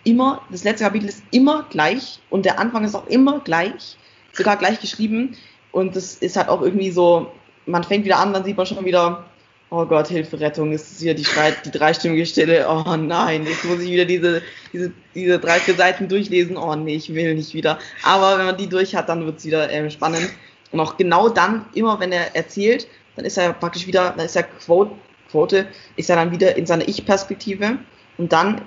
immer, 0.04 0.42
das 0.50 0.64
letzte 0.64 0.84
Kapitel 0.84 1.08
ist 1.08 1.22
immer 1.30 1.66
gleich 1.70 2.20
und 2.30 2.44
der 2.44 2.58
Anfang 2.58 2.84
ist 2.84 2.94
auch 2.94 3.06
immer 3.06 3.40
gleich, 3.40 3.96
sogar 4.32 4.56
gleich 4.56 4.80
geschrieben. 4.80 5.36
Und 5.72 5.96
das 5.96 6.14
ist 6.16 6.36
halt 6.36 6.48
auch 6.48 6.62
irgendwie 6.62 6.90
so, 6.90 7.32
man 7.66 7.84
fängt 7.84 8.04
wieder 8.04 8.18
an, 8.18 8.32
dann 8.32 8.44
sieht 8.44 8.56
man 8.56 8.66
schon 8.66 8.84
wieder, 8.84 9.24
oh 9.70 9.84
Gott, 9.84 10.08
Hilfe, 10.08 10.40
Rettung, 10.40 10.72
ist 10.72 10.92
es 10.92 11.00
hier 11.00 11.14
die, 11.14 11.26
die 11.64 11.70
dreistimmige 11.70 12.24
Stille, 12.24 12.66
oh 12.68 12.96
nein, 12.96 13.46
jetzt 13.46 13.64
muss 13.64 13.80
ich 13.80 13.90
wieder 13.90 14.04
diese, 14.04 14.42
diese, 14.72 14.92
diese 15.14 15.38
drei, 15.38 15.58
vier 15.60 15.74
Seiten 15.74 16.08
durchlesen, 16.08 16.56
oh 16.56 16.74
nee, 16.74 16.96
ich 16.96 17.12
will 17.12 17.34
nicht 17.34 17.54
wieder. 17.54 17.78
Aber 18.02 18.38
wenn 18.38 18.46
man 18.46 18.56
die 18.56 18.68
durch 18.68 18.94
hat, 18.94 19.08
dann 19.08 19.26
wird 19.26 19.38
es 19.38 19.44
wieder 19.44 19.70
ähm, 19.70 19.90
spannend. 19.90 20.30
Und 20.70 20.80
auch 20.80 20.96
genau 20.96 21.28
dann, 21.28 21.66
immer 21.74 21.98
wenn 22.00 22.12
er 22.12 22.34
erzählt, 22.34 22.86
dann 23.16 23.24
ist 23.24 23.36
er 23.36 23.52
praktisch 23.52 23.86
wieder, 23.86 24.14
dann 24.16 24.26
ist 24.26 24.36
er 24.36 24.44
Quote, 24.44 24.92
Quote 25.30 25.66
ist 25.96 26.08
er 26.08 26.16
dann 26.16 26.30
wieder 26.30 26.56
in 26.56 26.66
seiner 26.66 26.88
Ich-Perspektive 26.88 27.78
und 28.16 28.32
dann 28.32 28.62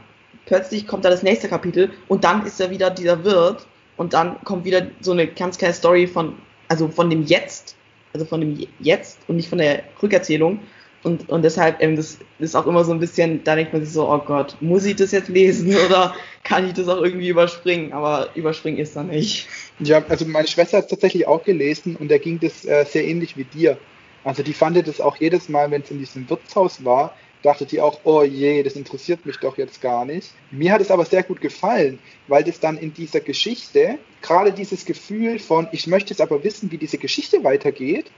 plötzlich 0.45 0.87
kommt 0.87 1.05
da 1.05 1.09
das 1.09 1.23
nächste 1.23 1.47
Kapitel 1.47 1.91
und 2.07 2.23
dann 2.23 2.45
ist 2.45 2.59
er 2.59 2.69
wieder 2.69 2.89
dieser 2.89 3.23
Wirt 3.23 3.65
und 3.97 4.13
dann 4.13 4.43
kommt 4.43 4.65
wieder 4.65 4.87
so 4.99 5.11
eine 5.11 5.27
ganz 5.27 5.57
kleine 5.57 5.73
Story 5.73 6.07
von, 6.07 6.35
also 6.67 6.87
von 6.87 7.09
dem 7.09 7.23
Jetzt, 7.23 7.75
also 8.13 8.25
von 8.25 8.41
dem 8.41 8.67
Jetzt 8.79 9.19
und 9.27 9.37
nicht 9.37 9.49
von 9.49 9.59
der 9.59 9.83
Rückerzählung. 10.01 10.59
Und, 11.03 11.29
und 11.29 11.41
deshalb, 11.43 11.81
ähm, 11.81 11.95
das 11.95 12.19
ist 12.39 12.55
auch 12.55 12.67
immer 12.67 12.83
so 12.83 12.91
ein 12.91 12.99
bisschen, 12.99 13.43
da 13.43 13.55
denkt 13.55 13.73
man 13.73 13.83
sich 13.83 13.93
so, 13.93 14.07
oh 14.07 14.19
Gott, 14.19 14.55
muss 14.61 14.85
ich 14.85 14.95
das 14.95 15.11
jetzt 15.11 15.29
lesen 15.29 15.75
oder 15.85 16.13
kann 16.43 16.67
ich 16.67 16.73
das 16.73 16.87
auch 16.87 17.01
irgendwie 17.01 17.29
überspringen? 17.29 17.93
Aber 17.93 18.29
überspringen 18.35 18.77
ist 18.77 18.95
da 18.95 19.03
nicht. 19.03 19.47
Ja, 19.79 20.03
also 20.09 20.25
meine 20.25 20.47
Schwester 20.47 20.77
hat 20.77 20.85
es 20.85 20.89
tatsächlich 20.91 21.27
auch 21.27 21.43
gelesen 21.43 21.95
und 21.95 22.11
da 22.11 22.17
ging 22.17 22.39
das 22.39 22.65
äh, 22.65 22.85
sehr 22.85 23.05
ähnlich 23.05 23.35
wie 23.37 23.45
dir. 23.45 23.77
Also 24.23 24.43
die 24.43 24.53
fand 24.53 24.87
das 24.87 25.01
auch 25.01 25.17
jedes 25.17 25.49
Mal, 25.49 25.71
wenn 25.71 25.81
es 25.81 25.89
in 25.89 25.97
diesem 25.97 26.29
Wirtshaus 26.29 26.85
war, 26.85 27.15
dachte 27.41 27.65
die 27.65 27.81
auch, 27.81 28.01
oh 28.03 28.21
je, 28.21 28.61
das 28.61 28.73
interessiert 28.73 29.25
mich 29.25 29.37
doch 29.37 29.57
jetzt 29.57 29.81
gar 29.81 30.05
nicht. 30.05 30.31
Mir 30.51 30.73
hat 30.73 30.81
es 30.81 30.91
aber 30.91 31.05
sehr 31.05 31.23
gut 31.23 31.41
gefallen, 31.41 31.97
weil 32.27 32.43
das 32.43 32.59
dann 32.59 32.77
in 32.77 32.93
dieser 32.93 33.19
Geschichte, 33.19 33.97
gerade 34.21 34.51
dieses 34.51 34.85
Gefühl 34.85 35.39
von, 35.39 35.67
ich 35.71 35.87
möchte 35.87 36.11
jetzt 36.11 36.21
aber 36.21 36.43
wissen, 36.43 36.71
wie 36.71 36.77
diese 36.77 36.99
Geschichte 36.99 37.43
weitergeht, 37.43 38.11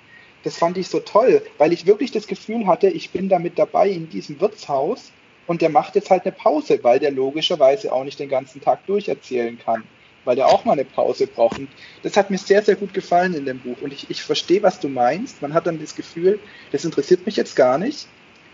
das 0.44 0.57
fand 0.57 0.78
ich 0.78 0.88
so 0.88 1.00
toll, 1.00 1.42
weil 1.57 1.74
ich 1.74 1.86
wirklich 1.86 2.12
das 2.12 2.28
Gefühl 2.28 2.68
hatte, 2.68 2.90
ich 2.90 3.12
bin 3.12 3.30
da 3.30 3.40
mit 3.40 3.57
dabei 3.57 3.90
in 3.90 4.10
diesem 4.10 4.40
Wirtshaus 4.40 5.12
und 5.48 5.62
der 5.62 5.69
macht 5.69 5.95
jetzt 5.95 6.10
halt 6.10 6.24
eine 6.24 6.31
Pause, 6.31 6.80
weil 6.84 7.00
der 7.00 7.12
logischerweise 7.12 7.92
auch 7.92 8.04
nicht 8.04 8.19
den 8.19 8.30
ganzen 8.30 8.62
Tag 8.62 8.86
durcherzählen 8.86 9.57
kann 9.57 9.84
weil 10.25 10.38
er 10.38 10.48
auch 10.48 10.66
mal 10.66 10.74
eine 10.74 10.86
Pause 10.86 11.28
braucht. 11.28 11.60
Und 11.60 11.69
das 12.01 12.18
hat 12.18 12.30
mir 12.30 12.38
sehr, 12.38 12.62
sehr 12.62 12.75
gut 12.75 12.94
gefallen 12.94 13.34
in 13.34 13.45
dem 13.45 13.60
Buch. 13.60 13.78
Und 13.81 13.94
ich, 13.94 14.10
ich 14.10 14.24
verstehe, 14.24 14.63
was 14.63 14.80
du 14.80 14.88
meinst. 14.88 15.42
Man 15.42 15.54
hat 15.54 15.68
dann 15.68 15.80
das 15.80 15.95
Gefühl, 15.95 16.40
das 16.72 16.86
interessiert 16.86 17.25
mich 17.25 17.36
jetzt 17.36 17.56
gar 17.56 17.78
nicht. 17.78 18.07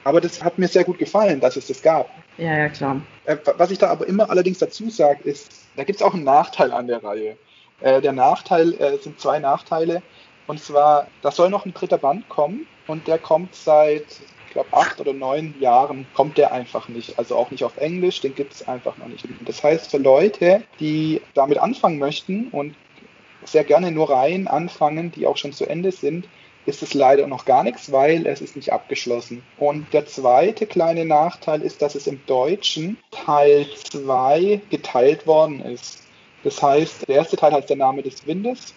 Aber 0.03 0.21
das 0.21 0.43
hat 0.43 0.57
mir 0.57 0.67
sehr 0.67 0.83
gut 0.83 0.97
gefallen, 0.97 1.39
dass 1.39 1.57
es 1.57 1.67
das 1.67 1.81
gab. 1.81 2.09
Ja, 2.37 2.57
ja, 2.57 2.69
klar. 2.69 3.01
Äh, 3.25 3.37
was 3.57 3.69
ich 3.69 3.77
da 3.77 3.89
aber 3.89 4.07
immer 4.07 4.29
allerdings 4.29 4.57
dazu 4.57 4.89
sage, 4.89 5.23
ist, 5.23 5.51
da 5.75 5.83
gibt 5.83 5.99
es 5.99 6.05
auch 6.05 6.13
einen 6.13 6.23
Nachteil 6.23 6.71
an 6.71 6.87
der 6.87 7.03
Reihe. 7.03 7.37
Äh, 7.81 8.01
der 8.01 8.13
Nachteil 8.13 8.73
äh, 8.75 8.97
sind 8.97 9.19
zwei 9.19 9.39
Nachteile. 9.39 10.01
Und 10.49 10.59
zwar, 10.59 11.05
da 11.21 11.29
soll 11.29 11.51
noch 11.51 11.67
ein 11.67 11.75
dritter 11.75 11.99
Band 11.99 12.27
kommen 12.27 12.65
und 12.87 13.07
der 13.07 13.19
kommt 13.19 13.53
seit 13.53 14.03
ich 14.47 14.53
glaube, 14.53 14.69
acht 14.71 14.99
oder 14.99 15.13
neun 15.13 15.53
Jahren 15.59 16.07
kommt 16.15 16.39
der 16.39 16.51
einfach 16.51 16.87
nicht. 16.87 17.19
Also 17.19 17.35
auch 17.35 17.51
nicht 17.51 17.63
auf 17.63 17.77
Englisch, 17.77 18.19
den 18.21 18.33
gibt 18.33 18.53
es 18.53 18.67
einfach 18.67 18.97
noch 18.97 19.05
nicht. 19.05 19.23
Das 19.45 19.63
heißt, 19.63 19.91
für 19.91 19.99
Leute, 19.99 20.63
die 20.79 21.21
damit 21.35 21.59
anfangen 21.59 21.99
möchten 21.99 22.47
und 22.47 22.73
sehr 23.45 23.63
gerne 23.63 23.91
nur 23.91 24.09
Reihen 24.09 24.47
anfangen, 24.47 25.11
die 25.11 25.27
auch 25.27 25.37
schon 25.37 25.53
zu 25.53 25.67
Ende 25.69 25.91
sind, 25.91 26.27
ist 26.65 26.81
es 26.81 26.95
leider 26.95 27.27
noch 27.27 27.45
gar 27.45 27.63
nichts, 27.63 27.91
weil 27.91 28.25
es 28.25 28.41
ist 28.41 28.55
nicht 28.55 28.73
abgeschlossen. 28.73 29.43
Und 29.59 29.93
der 29.93 30.07
zweite 30.07 30.65
kleine 30.65 31.05
Nachteil 31.05 31.61
ist, 31.61 31.83
dass 31.83 31.93
es 31.93 32.07
im 32.07 32.25
Deutschen 32.25 32.97
Teil 33.11 33.67
2 33.75 34.61
geteilt 34.71 35.27
worden 35.27 35.61
ist. 35.61 36.07
Das 36.43 36.63
heißt, 36.63 37.07
der 37.07 37.17
erste 37.17 37.37
Teil 37.37 37.51
heißt 37.51 37.69
der 37.69 37.77
Name 37.77 38.01
des 38.01 38.25
Windes, 38.25 38.73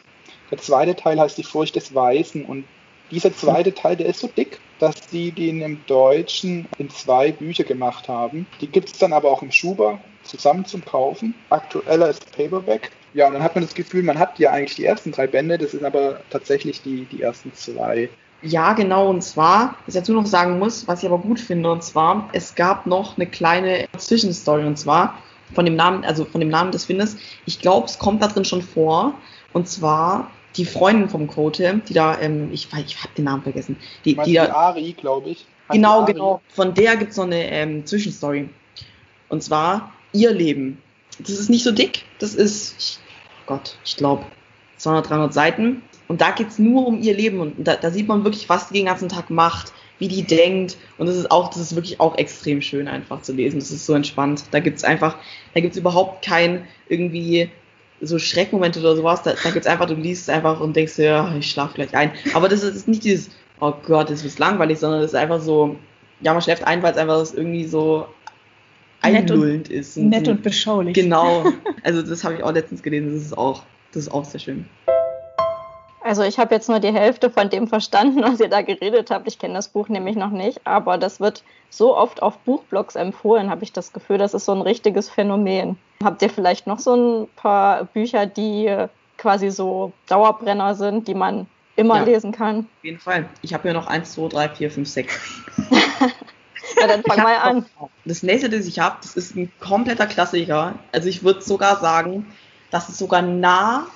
der 0.53 0.59
zweite 0.59 0.95
Teil 0.95 1.19
heißt 1.19 1.39
die 1.39 1.43
Furcht 1.43 1.75
des 1.77 1.95
Weißen 1.95 2.45
und 2.45 2.65
dieser 3.11 3.35
zweite 3.35 3.75
Teil, 3.75 3.97
der 3.97 4.07
ist 4.07 4.21
so 4.21 4.27
dick, 4.29 4.61
dass 4.79 4.95
die 5.11 5.33
den 5.33 5.61
im 5.63 5.81
Deutschen 5.87 6.67
in 6.79 6.89
zwei 6.91 7.33
Bücher 7.33 7.65
gemacht 7.65 8.09
haben. 8.09 8.47
Die 8.61 8.67
gibt 8.67 8.91
es 8.91 8.99
dann 8.99 9.13
aber 9.13 9.31
auch 9.31 9.43
im 9.43 9.51
Schuber 9.51 9.99
zusammen 10.25 10.65
zum 10.65 10.85
Kaufen. 10.85 11.35
Aktueller 11.51 12.11
ist 12.11 12.31
Paperback. 12.37 12.91
Ja, 13.15 13.27
und 13.27 13.35
dann 13.35 13.43
hat 13.43 13.55
man 13.55 13.65
das 13.65 13.75
Gefühl, 13.75 14.03
man 14.03 14.19
hat 14.19 14.39
ja 14.39 14.51
eigentlich 14.51 14.77
die 14.77 14.85
ersten 14.85 15.13
drei 15.13 15.27
Bände, 15.27 15.57
das 15.57 15.73
sind 15.73 15.85
aber 15.85 16.21
tatsächlich 16.31 16.83
die, 16.83 17.05
die 17.07 17.23
ersten 17.23 17.53
zwei. 17.55 18.11
Ja, 18.43 18.73
genau, 18.75 19.09
und 19.09 19.23
zwar, 19.23 19.77
was 19.87 19.95
ich 19.95 20.01
dazu 20.01 20.13
noch 20.13 20.27
sagen 20.27 20.59
muss, 20.59 20.87
was 20.89 21.03
ich 21.03 21.09
aber 21.09 21.19
gut 21.19 21.41
finde, 21.41 21.71
und 21.71 21.83
zwar, 21.83 22.29
es 22.33 22.55
gab 22.55 22.87
noch 22.87 23.17
eine 23.17 23.27
kleine 23.27 23.87
Zwischenstory, 23.97 24.65
und 24.65 24.79
zwar 24.79 25.19
von 25.55 25.65
dem 25.65 25.77
Namen, 25.77 26.05
also 26.05 26.25
von 26.25 26.41
dem 26.41 26.51
Namen 26.51 26.73
des 26.73 26.89
Windes, 26.89 27.17
ich 27.47 27.61
glaube, 27.61 27.87
es 27.87 27.99
kommt 27.99 28.23
da 28.23 28.27
drin 28.27 28.45
schon 28.45 28.63
vor, 28.63 29.15
und 29.53 29.69
zwar 29.69 30.31
die 30.57 30.65
Freundin 30.65 31.09
vom 31.09 31.29
Quote, 31.29 31.81
die 31.89 31.95
da, 31.95 32.21
ähm, 32.21 32.51
ich, 32.53 32.69
ich 32.87 33.03
habe 33.03 33.15
den 33.17 33.25
Namen 33.25 33.43
vergessen. 33.43 33.77
Die, 34.05 34.15
die, 34.15 34.35
da, 34.35 34.45
die 34.47 34.53
Ari, 34.53 34.93
glaube 34.93 35.31
ich. 35.31 35.47
Hat 35.69 35.75
genau, 35.75 36.05
genau. 36.05 36.41
Von 36.49 36.75
der 36.75 36.97
gibt 36.97 37.13
es 37.13 37.17
noch 37.17 37.25
eine 37.25 37.51
ähm, 37.51 37.87
Zwischenstory. 37.87 38.49
Und 39.29 39.43
zwar 39.43 39.93
ihr 40.13 40.33
Leben. 40.33 40.79
Das 41.19 41.31
ist 41.31 41.49
nicht 41.49 41.65
so 41.65 41.73
dick. 41.73 42.05
Das 42.19 42.35
ist, 42.35 42.75
ich, 42.79 42.99
Gott, 43.47 43.77
ich 43.85 43.97
glaube, 43.97 44.25
200, 44.77 45.09
300 45.09 45.35
Seiten. 45.35 45.83
Und 46.09 46.21
da 46.21 46.33
geht 46.33 46.49
es 46.49 46.59
nur 46.59 46.87
um 46.87 47.01
ihr 47.01 47.15
Leben. 47.15 47.41
Und 47.41 47.55
da, 47.59 47.77
da 47.77 47.91
sieht 47.91 48.09
man 48.09 48.25
wirklich, 48.25 48.49
was 48.49 48.69
die 48.69 48.75
den 48.75 48.87
ganzen 48.87 49.09
Tag 49.09 49.31
macht, 49.31 49.73
wie 49.99 50.09
die 50.09 50.23
denkt. 50.23 50.77
Und 50.99 51.07
das 51.07 51.17
ist 51.17 51.31
auch, 51.31 51.49
das 51.49 51.59
ist 51.59 51.75
wirklich 51.75 52.01
auch 52.01 52.19
extrem 52.19 52.61
schön 52.61 52.89
einfach 52.89 53.23
zu 53.23 53.33
lesen. 53.33 53.61
Das 53.61 53.71
ist 53.71 53.87
so 53.87 53.95
entspannt. 53.95 54.45
Da 54.51 54.61
gibt 54.61 54.79
es 54.79 54.85
einfach, 54.85 55.17
da 55.55 55.61
gibt 55.61 55.73
es 55.73 55.79
überhaupt 55.79 56.25
kein 56.25 56.67
irgendwie 56.89 57.51
so 58.03 58.19
Schreckmomente 58.19 58.81
oder 58.81 58.97
sowas, 58.97 59.23
da, 59.23 59.35
da 59.43 59.51
gibt 59.51 59.65
es 59.65 59.71
einfach, 59.71 59.87
du 59.87 59.95
liest 59.95 60.29
einfach 60.29 60.61
und 60.61 60.75
denkst 60.75 60.97
dir, 60.97 61.05
ja, 61.05 61.35
ich 61.37 61.51
schlafe 61.51 61.75
gleich 61.75 61.95
ein. 61.95 62.13
Aber 62.35 62.49
das 62.49 62.63
ist 62.63 62.89
nicht 62.89 63.05
dieses, 63.05 63.31
oh 63.61 63.73
Gott, 63.87 64.11
das 64.11 64.25
ist 64.25 64.39
langweilig, 64.39 64.81
sondern 64.81 65.01
das 65.01 65.13
ist 65.13 65.17
einfach 65.17 65.41
so, 65.41 65.77
ja, 66.21 66.33
man 66.33 66.43
schläft 66.43 66.65
ein, 66.65 66.83
weil 66.83 66.93
es 66.93 66.99
einfach 66.99 67.25
irgendwie 67.35 67.65
so 67.65 68.07
einlullend 69.01 69.69
ist. 69.69 69.97
Und 69.97 70.11
nett 70.11 70.29
und 70.29 70.43
beschaulich. 70.43 70.95
Genau. 70.95 71.45
Also 71.85 72.01
das 72.01 72.23
habe 72.23 72.37
ich 72.37 72.45
auch 72.45 72.53
letztens 72.53 72.81
gelesen, 72.81 73.13
das 73.13 73.25
ist 73.25 73.37
auch, 73.37 73.65
das 73.93 74.05
ist 74.05 74.13
auch 74.13 74.25
sehr 74.25 74.39
schön. 74.39 74.67
Also 76.05 76.23
ich 76.23 76.39
habe 76.39 76.55
jetzt 76.55 76.69
nur 76.69 76.81
die 76.81 76.93
Hälfte 76.93 77.31
von 77.31 77.49
dem 77.49 77.69
verstanden, 77.69 78.23
was 78.23 78.41
ihr 78.41 78.49
da 78.49 78.63
geredet 78.63 79.11
habt. 79.11 79.29
Ich 79.29 79.39
kenne 79.39 79.55
das 79.55 79.69
Buch 79.69 79.89
nämlich 79.89 80.17
noch 80.17 80.31
nicht, 80.31 80.61
aber 80.65 80.99
das 80.99 81.21
wird 81.21 81.45
so 81.71 81.97
oft 81.97 82.23
auf 82.23 82.39
Buchblogs 82.39 82.97
empfohlen, 82.97 83.51
habe 83.51 83.65
ich 83.65 83.73
das 83.73 83.93
Gefühl, 83.93 84.19
das 84.19 84.35
ist 84.35 84.45
so 84.45 84.53
ein 84.53 84.61
richtiges 84.61 85.09
Phänomen. 85.09 85.79
Habt 86.03 86.21
ihr 86.23 86.31
vielleicht 86.31 86.67
noch 86.67 86.81
so 86.81 86.95
ein 86.95 87.29
paar 87.37 87.85
Bücher, 87.85 88.27
die 88.27 88.87
quasi 89.17 89.51
so 89.51 89.93
Dauerbrenner 90.09 90.75
sind, 90.75 91.07
die 91.07 91.15
man 91.15 91.47
immer 91.77 91.99
ja, 91.99 92.03
lesen 92.03 92.33
kann? 92.33 92.67
Auf 92.79 92.85
jeden 92.85 92.99
Fall. 92.99 93.29
Ich 93.41 93.55
habe 93.55 93.63
hier 93.63 93.73
noch 93.73 93.87
1, 93.87 94.13
2, 94.13 94.29
3, 94.29 94.49
4, 94.51 94.71
5, 94.71 94.89
6. 94.89 95.43
Ja, 96.81 96.87
dann 96.87 97.03
fang 97.03 97.23
mal 97.23 97.37
an. 97.37 97.67
Das 98.05 98.23
nächste, 98.23 98.51
das 98.51 98.67
ich 98.67 98.79
habe, 98.79 98.97
das 99.03 99.17
ist 99.17 99.37
ein 99.37 99.53
kompletter 99.61 100.07
Klassiker. 100.07 100.75
Also 100.91 101.09
ich 101.09 101.23
würde 101.23 101.43
sogar 101.43 101.79
sagen, 101.81 102.27
das 102.71 102.89
ist 102.89 102.99
sogar 102.99 103.23
nah 103.23 103.87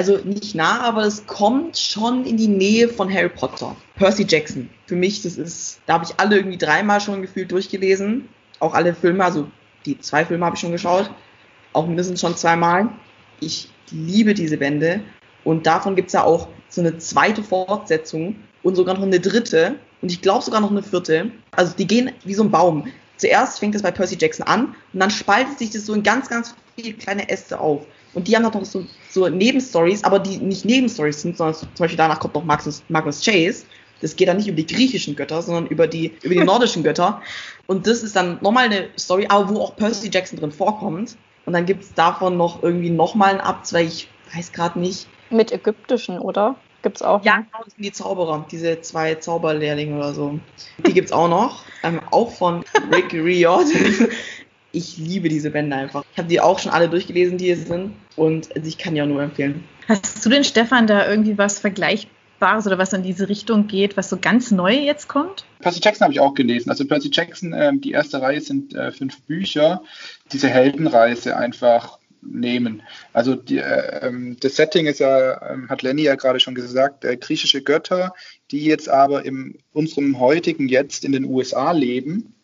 also 0.00 0.16
nicht 0.24 0.54
nah, 0.54 0.80
aber 0.80 1.02
es 1.02 1.26
kommt 1.26 1.76
schon 1.76 2.24
in 2.24 2.38
die 2.38 2.48
Nähe 2.48 2.88
von 2.88 3.12
Harry 3.12 3.28
Potter. 3.28 3.76
Percy 3.96 4.24
Jackson. 4.26 4.70
Für 4.86 4.96
mich, 4.96 5.20
das 5.20 5.36
ist, 5.36 5.78
da 5.84 5.92
habe 5.92 6.06
ich 6.06 6.18
alle 6.18 6.36
irgendwie 6.36 6.56
dreimal 6.56 7.02
schon 7.02 7.20
gefühlt 7.20 7.52
durchgelesen. 7.52 8.26
Auch 8.60 8.72
alle 8.72 8.94
Filme, 8.94 9.22
also 9.22 9.48
die 9.84 10.00
zwei 10.00 10.24
Filme 10.24 10.46
habe 10.46 10.56
ich 10.56 10.60
schon 10.62 10.72
geschaut. 10.72 11.10
Auch 11.74 11.86
mindestens 11.86 12.22
schon 12.22 12.34
zweimal. 12.34 12.88
Ich 13.40 13.68
liebe 13.90 14.32
diese 14.32 14.56
Bände. 14.56 15.02
Und 15.44 15.66
davon 15.66 15.96
gibt 15.96 16.06
es 16.06 16.14
ja 16.14 16.24
auch 16.24 16.48
so 16.70 16.80
eine 16.80 16.96
zweite 16.96 17.42
Fortsetzung 17.42 18.36
und 18.62 18.76
sogar 18.76 18.94
noch 18.94 19.02
eine 19.02 19.20
dritte. 19.20 19.74
Und 20.00 20.10
ich 20.10 20.22
glaube 20.22 20.42
sogar 20.42 20.62
noch 20.62 20.70
eine 20.70 20.82
vierte. 20.82 21.30
Also 21.50 21.74
die 21.76 21.86
gehen 21.86 22.10
wie 22.24 22.32
so 22.32 22.42
ein 22.42 22.50
Baum. 22.50 22.90
Zuerst 23.18 23.58
fängt 23.58 23.74
es 23.74 23.82
bei 23.82 23.90
Percy 23.90 24.16
Jackson 24.18 24.46
an 24.46 24.74
und 24.94 25.00
dann 25.00 25.10
spaltet 25.10 25.58
sich 25.58 25.68
das 25.68 25.84
so 25.84 25.92
in 25.92 26.02
ganz, 26.02 26.30
ganz 26.30 26.54
viele 26.74 26.94
kleine 26.94 27.28
Äste 27.28 27.60
auf. 27.60 27.84
Und 28.14 28.26
die 28.26 28.36
haben 28.36 28.44
auch 28.44 28.54
noch 28.54 28.64
so, 28.64 28.84
so 29.08 29.28
Nebenstories, 29.28 30.04
aber 30.04 30.18
die 30.18 30.38
nicht 30.38 30.64
Nebenstories 30.64 31.22
sind, 31.22 31.36
sondern 31.36 31.54
zum 31.54 31.68
Beispiel 31.78 31.96
danach 31.96 32.20
kommt 32.20 32.34
noch 32.34 32.44
Magnus, 32.44 32.82
Magnus 32.88 33.24
Chase. 33.24 33.64
Das 34.00 34.16
geht 34.16 34.28
dann 34.28 34.38
nicht 34.38 34.48
über 34.48 34.56
die 34.56 34.66
griechischen 34.66 35.14
Götter, 35.14 35.42
sondern 35.42 35.66
über 35.66 35.86
die, 35.86 36.12
über 36.22 36.34
die 36.34 36.40
nordischen 36.44 36.82
Götter. 36.82 37.22
Und 37.66 37.86
das 37.86 38.02
ist 38.02 38.16
dann 38.16 38.38
nochmal 38.40 38.64
eine 38.66 38.88
Story, 38.98 39.26
aber 39.28 39.48
wo 39.48 39.60
auch 39.60 39.76
Percy 39.76 40.10
Jackson 40.12 40.38
drin 40.38 40.50
vorkommt. 40.52 41.16
Und 41.46 41.52
dann 41.52 41.66
gibt 41.66 41.84
es 41.84 41.94
davon 41.94 42.36
noch 42.36 42.62
irgendwie 42.62 42.90
nochmal 42.90 43.30
einen 43.30 43.40
Abzweig, 43.40 43.86
ich 43.86 44.08
weiß 44.34 44.52
gerade 44.52 44.78
nicht. 44.78 45.06
Mit 45.30 45.52
ägyptischen, 45.52 46.18
oder? 46.18 46.56
Gibt's 46.82 47.02
auch? 47.02 47.22
Ja, 47.24 47.36
genau, 47.36 47.64
das 47.64 47.74
sind 47.74 47.84
die 47.84 47.92
Zauberer, 47.92 48.46
diese 48.50 48.80
zwei 48.80 49.14
Zauberlehrlinge 49.14 49.96
oder 49.96 50.14
so. 50.14 50.40
Die 50.86 50.94
gibt's 50.94 51.12
auch 51.12 51.28
noch. 51.28 51.62
Ähm, 51.82 52.00
auch 52.10 52.30
von 52.32 52.64
Rick 52.92 53.12
Riordan 53.12 54.08
ich 54.72 54.98
liebe 54.98 55.28
diese 55.28 55.50
Bände 55.50 55.76
einfach. 55.76 56.04
Ich 56.12 56.18
habe 56.18 56.28
die 56.28 56.40
auch 56.40 56.58
schon 56.58 56.72
alle 56.72 56.88
durchgelesen, 56.88 57.38
die 57.38 57.46
hier 57.46 57.56
sind. 57.56 57.92
Und 58.16 58.54
also 58.54 58.68
ich 58.68 58.78
kann 58.78 58.94
die 58.94 59.02
auch 59.02 59.06
nur 59.06 59.22
empfehlen. 59.22 59.64
Hast 59.88 60.24
du 60.24 60.30
denn, 60.30 60.44
Stefan, 60.44 60.86
da 60.86 61.08
irgendwie 61.08 61.36
was 61.36 61.58
Vergleichbares 61.58 62.66
oder 62.66 62.78
was 62.78 62.92
in 62.92 63.02
diese 63.02 63.28
Richtung 63.28 63.66
geht, 63.66 63.96
was 63.96 64.08
so 64.08 64.18
ganz 64.18 64.50
neu 64.50 64.74
jetzt 64.74 65.08
kommt? 65.08 65.44
Percy 65.60 65.80
Jackson 65.82 66.04
habe 66.04 66.12
ich 66.12 66.20
auch 66.20 66.34
gelesen. 66.34 66.70
Also 66.70 66.86
Percy 66.86 67.10
Jackson, 67.12 67.52
äh, 67.52 67.72
die 67.74 67.92
erste 67.92 68.22
Reihe 68.22 68.40
sind 68.40 68.74
äh, 68.74 68.92
fünf 68.92 69.20
Bücher. 69.22 69.82
Diese 70.32 70.48
Heldenreise 70.48 71.36
einfach 71.36 71.98
nehmen. 72.22 72.82
Also 73.12 73.34
die, 73.34 73.58
äh, 73.58 74.06
ähm, 74.06 74.36
das 74.40 74.56
Setting 74.56 74.86
ist 74.86 75.00
ja, 75.00 75.32
äh, 75.32 75.68
hat 75.68 75.82
Lenny 75.82 76.02
ja 76.02 76.14
gerade 76.14 76.40
schon 76.40 76.54
gesagt, 76.54 77.04
äh, 77.04 77.16
griechische 77.16 77.62
Götter, 77.62 78.14
die 78.50 78.64
jetzt 78.64 78.88
aber 78.88 79.24
in 79.24 79.58
unserem 79.72 80.18
heutigen 80.18 80.68
Jetzt 80.68 81.04
in 81.04 81.12
den 81.12 81.24
USA 81.24 81.72
leben. 81.72 82.34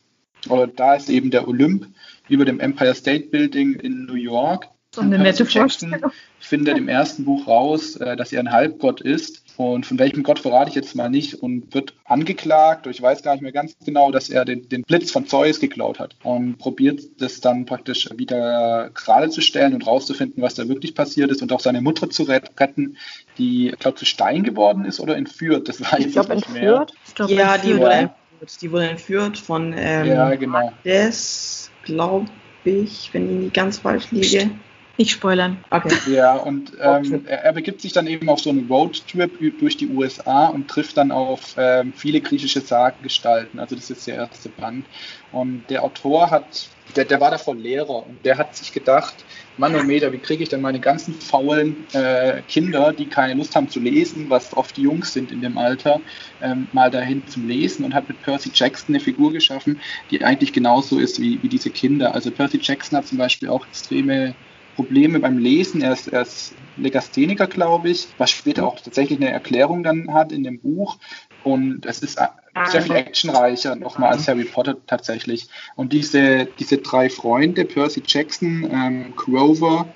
Oder 0.49 0.67
da 0.67 0.95
ist 0.95 1.11
eben 1.11 1.31
der 1.31 1.49
Olymp 1.49 1.89
über 2.29 2.45
dem 2.45 2.61
Empire 2.61 2.95
State 2.95 3.29
Building 3.29 3.75
in 3.75 4.07
New 4.07 4.15
York. 4.15 4.69
So 4.95 5.03
eine 5.03 5.19
nette 5.19 5.45
Vorstellung. 5.45 6.11
findet 6.39 6.79
im 6.79 6.89
ersten 6.89 7.25
Buch 7.27 7.47
raus, 7.47 7.97
äh, 7.97 8.17
dass 8.17 8.33
er 8.33 8.41
ein 8.41 8.51
Halbgott 8.51 9.03
ist. 9.03 9.43
Und 9.59 9.85
von 9.85 9.99
welchem 9.99 10.23
Gott 10.23 10.39
verrate 10.39 10.71
ich 10.71 10.75
jetzt 10.75 10.95
mal 10.95 11.09
nicht 11.09 11.35
und 11.35 11.75
wird 11.75 11.95
angeklagt, 12.05 12.87
ich 12.87 13.01
weiß 13.01 13.23
gar 13.23 13.33
nicht 13.33 13.43
mehr 13.43 13.53
ganz 13.53 13.75
genau, 13.85 14.11
dass 14.11 14.29
er 14.29 14.45
den, 14.45 14.69
den 14.69 14.83
Blitz 14.83 15.11
von 15.11 15.27
Zeus 15.27 15.61
geklaut 15.61 15.99
hat 15.99 16.17
und 16.23 16.59
probiert 16.59 17.01
das 17.19 17.41
dann 17.41 17.65
praktisch 17.65 18.09
wieder 18.17 18.91
gerade 18.95 19.31
zu 19.31 19.41
stellen 19.41 19.73
und 19.75 19.87
rauszufinden, 19.87 20.43
was 20.43 20.55
da 20.55 20.69
wirklich 20.69 20.95
passiert 20.95 21.31
ist 21.31 21.43
und 21.43 21.53
auch 21.53 21.61
seine 21.61 21.81
Mutter 21.81 22.11
zu 22.11 22.25
retten, 22.25 22.99
die, 23.39 23.69
ich 23.69 23.79
glaube, 23.79 23.97
zu 23.97 24.05
Stein 24.05 24.43
geworden 24.43 24.85
ist 24.85 25.01
oder 25.01 25.17
entführt. 25.17 25.69
Das 25.69 25.81
war 25.81 25.99
ich 25.99 26.13
glaube, 26.13 26.35
entführt. 26.35 26.93
Ich 27.07 27.15
glaub, 27.15 27.31
ja, 27.31 27.55
entführt. 27.55 27.65
die 27.75 27.81
wurde 27.81 27.93
entführt. 27.93 28.63
Die 28.63 28.73
wurde 28.73 28.89
entführt 28.89 29.39
von 29.39 29.75
ähm, 29.77 30.07
ja, 30.07 30.35
genau. 30.35 30.71
des 30.85 31.56
glaube 31.87 32.29
ich, 32.65 33.09
wenn 33.15 33.31
ich 33.31 33.37
nicht 33.37 33.55
ganz 33.55 33.79
falsch 33.79 34.11
liege. 34.11 34.51
Nicht 34.99 35.11
spoilern. 35.11 35.59
Okay. 35.71 35.95
Ja, 36.07 36.35
und 36.35 36.73
ähm, 36.81 37.25
er, 37.27 37.45
er, 37.45 37.53
begibt 37.53 37.81
sich 37.81 37.93
dann 37.93 38.07
eben 38.07 38.29
auf 38.29 38.41
so 38.41 38.51
einen 38.51 38.67
Roadtrip 38.69 39.59
durch 39.59 39.77
die 39.77 39.89
USA 39.89 40.47
und 40.47 40.69
trifft 40.69 40.97
dann 40.97 41.11
auf 41.11 41.55
ähm, 41.59 41.93
viele 41.95 42.21
griechische 42.21 42.61
Sagengestalten. 42.61 43.59
Also 43.59 43.75
das 43.75 43.91
ist 43.91 44.07
der 44.07 44.15
erste 44.15 44.49
Band. 44.49 44.87
Und 45.33 45.65
der 45.69 45.83
Autor 45.83 46.31
hat, 46.31 46.69
der, 46.95 47.05
der 47.05 47.21
war 47.21 47.31
davor 47.31 47.55
Lehrer 47.55 48.07
und 48.07 48.25
der 48.25 48.39
hat 48.39 48.57
sich 48.57 48.73
gedacht, 48.73 49.15
Manometer, 49.59 50.13
wie 50.13 50.19
kriege 50.19 50.43
ich 50.43 50.49
denn 50.49 50.61
meine 50.61 50.81
ganzen 50.81 51.15
faulen 51.15 51.87
äh, 51.93 52.43
Kinder, 52.49 52.93
die 52.93 53.07
keine 53.07 53.35
Lust 53.35 53.57
haben 53.57 53.69
zu 53.69 53.81
lesen, 53.81 54.31
was 54.31 54.57
oft 54.57 54.77
die 54.77 54.83
Jungs 54.83 55.13
sind 55.13 55.33
in 55.33 55.41
dem 55.41 55.59
Alter, 55.59 56.01
ähm, 56.41 56.69
mal 56.73 56.91
dahin 56.91 57.27
zum 57.27 57.49
Lesen 57.49 57.85
und 57.85 57.95
hat 57.95 58.09
mit 58.09 58.23
Percy 58.23 58.51
Jackson 58.55 58.95
eine 58.95 59.03
Figur 59.03 59.33
geschaffen, 59.33 59.81
die 60.11 60.25
eigentlich 60.25 60.53
genauso 60.53 60.99
ist 60.99 61.21
wie, 61.21 61.43
wie 61.43 61.49
diese 61.49 61.71
Kinder. 61.71 62.15
Also 62.15 62.31
Percy 62.31 62.61
Jackson 62.63 62.99
hat 62.99 63.07
zum 63.07 63.19
Beispiel 63.19 63.49
auch 63.49 63.67
extreme 63.67 64.35
Probleme 64.77 65.19
beim 65.19 65.39
Lesen. 65.39 65.83
Er 65.83 65.93
ist, 65.93 66.09
er 66.09 66.23
ist 66.23 66.55
Legastheniker, 66.77 67.47
glaube 67.47 67.91
ich, 67.91 68.09
was 68.19 68.31
später 68.31 68.67
auch 68.67 68.79
tatsächlich 68.79 69.19
eine 69.19 69.31
Erklärung 69.31 69.83
dann 69.83 70.13
hat 70.13 70.31
in 70.31 70.45
dem 70.45 70.61
Buch. 70.61 70.99
Und 71.43 71.87
es 71.87 72.01
ist 72.01 72.21
sehr 72.67 72.83
viel 72.83 72.95
actionreicher 72.95 73.75
nochmal 73.77 74.13
als 74.13 74.29
Harry 74.29 74.45
Potter 74.45 74.77
tatsächlich. 74.87 75.49
Und 75.75 75.93
diese, 75.93 76.47
diese 76.59 76.79
drei 76.79 77.09
Freunde, 77.09 77.65
Percy 77.65 78.03
Jackson, 78.07 78.69
ähm, 78.71 79.15
Grover, 79.17 79.87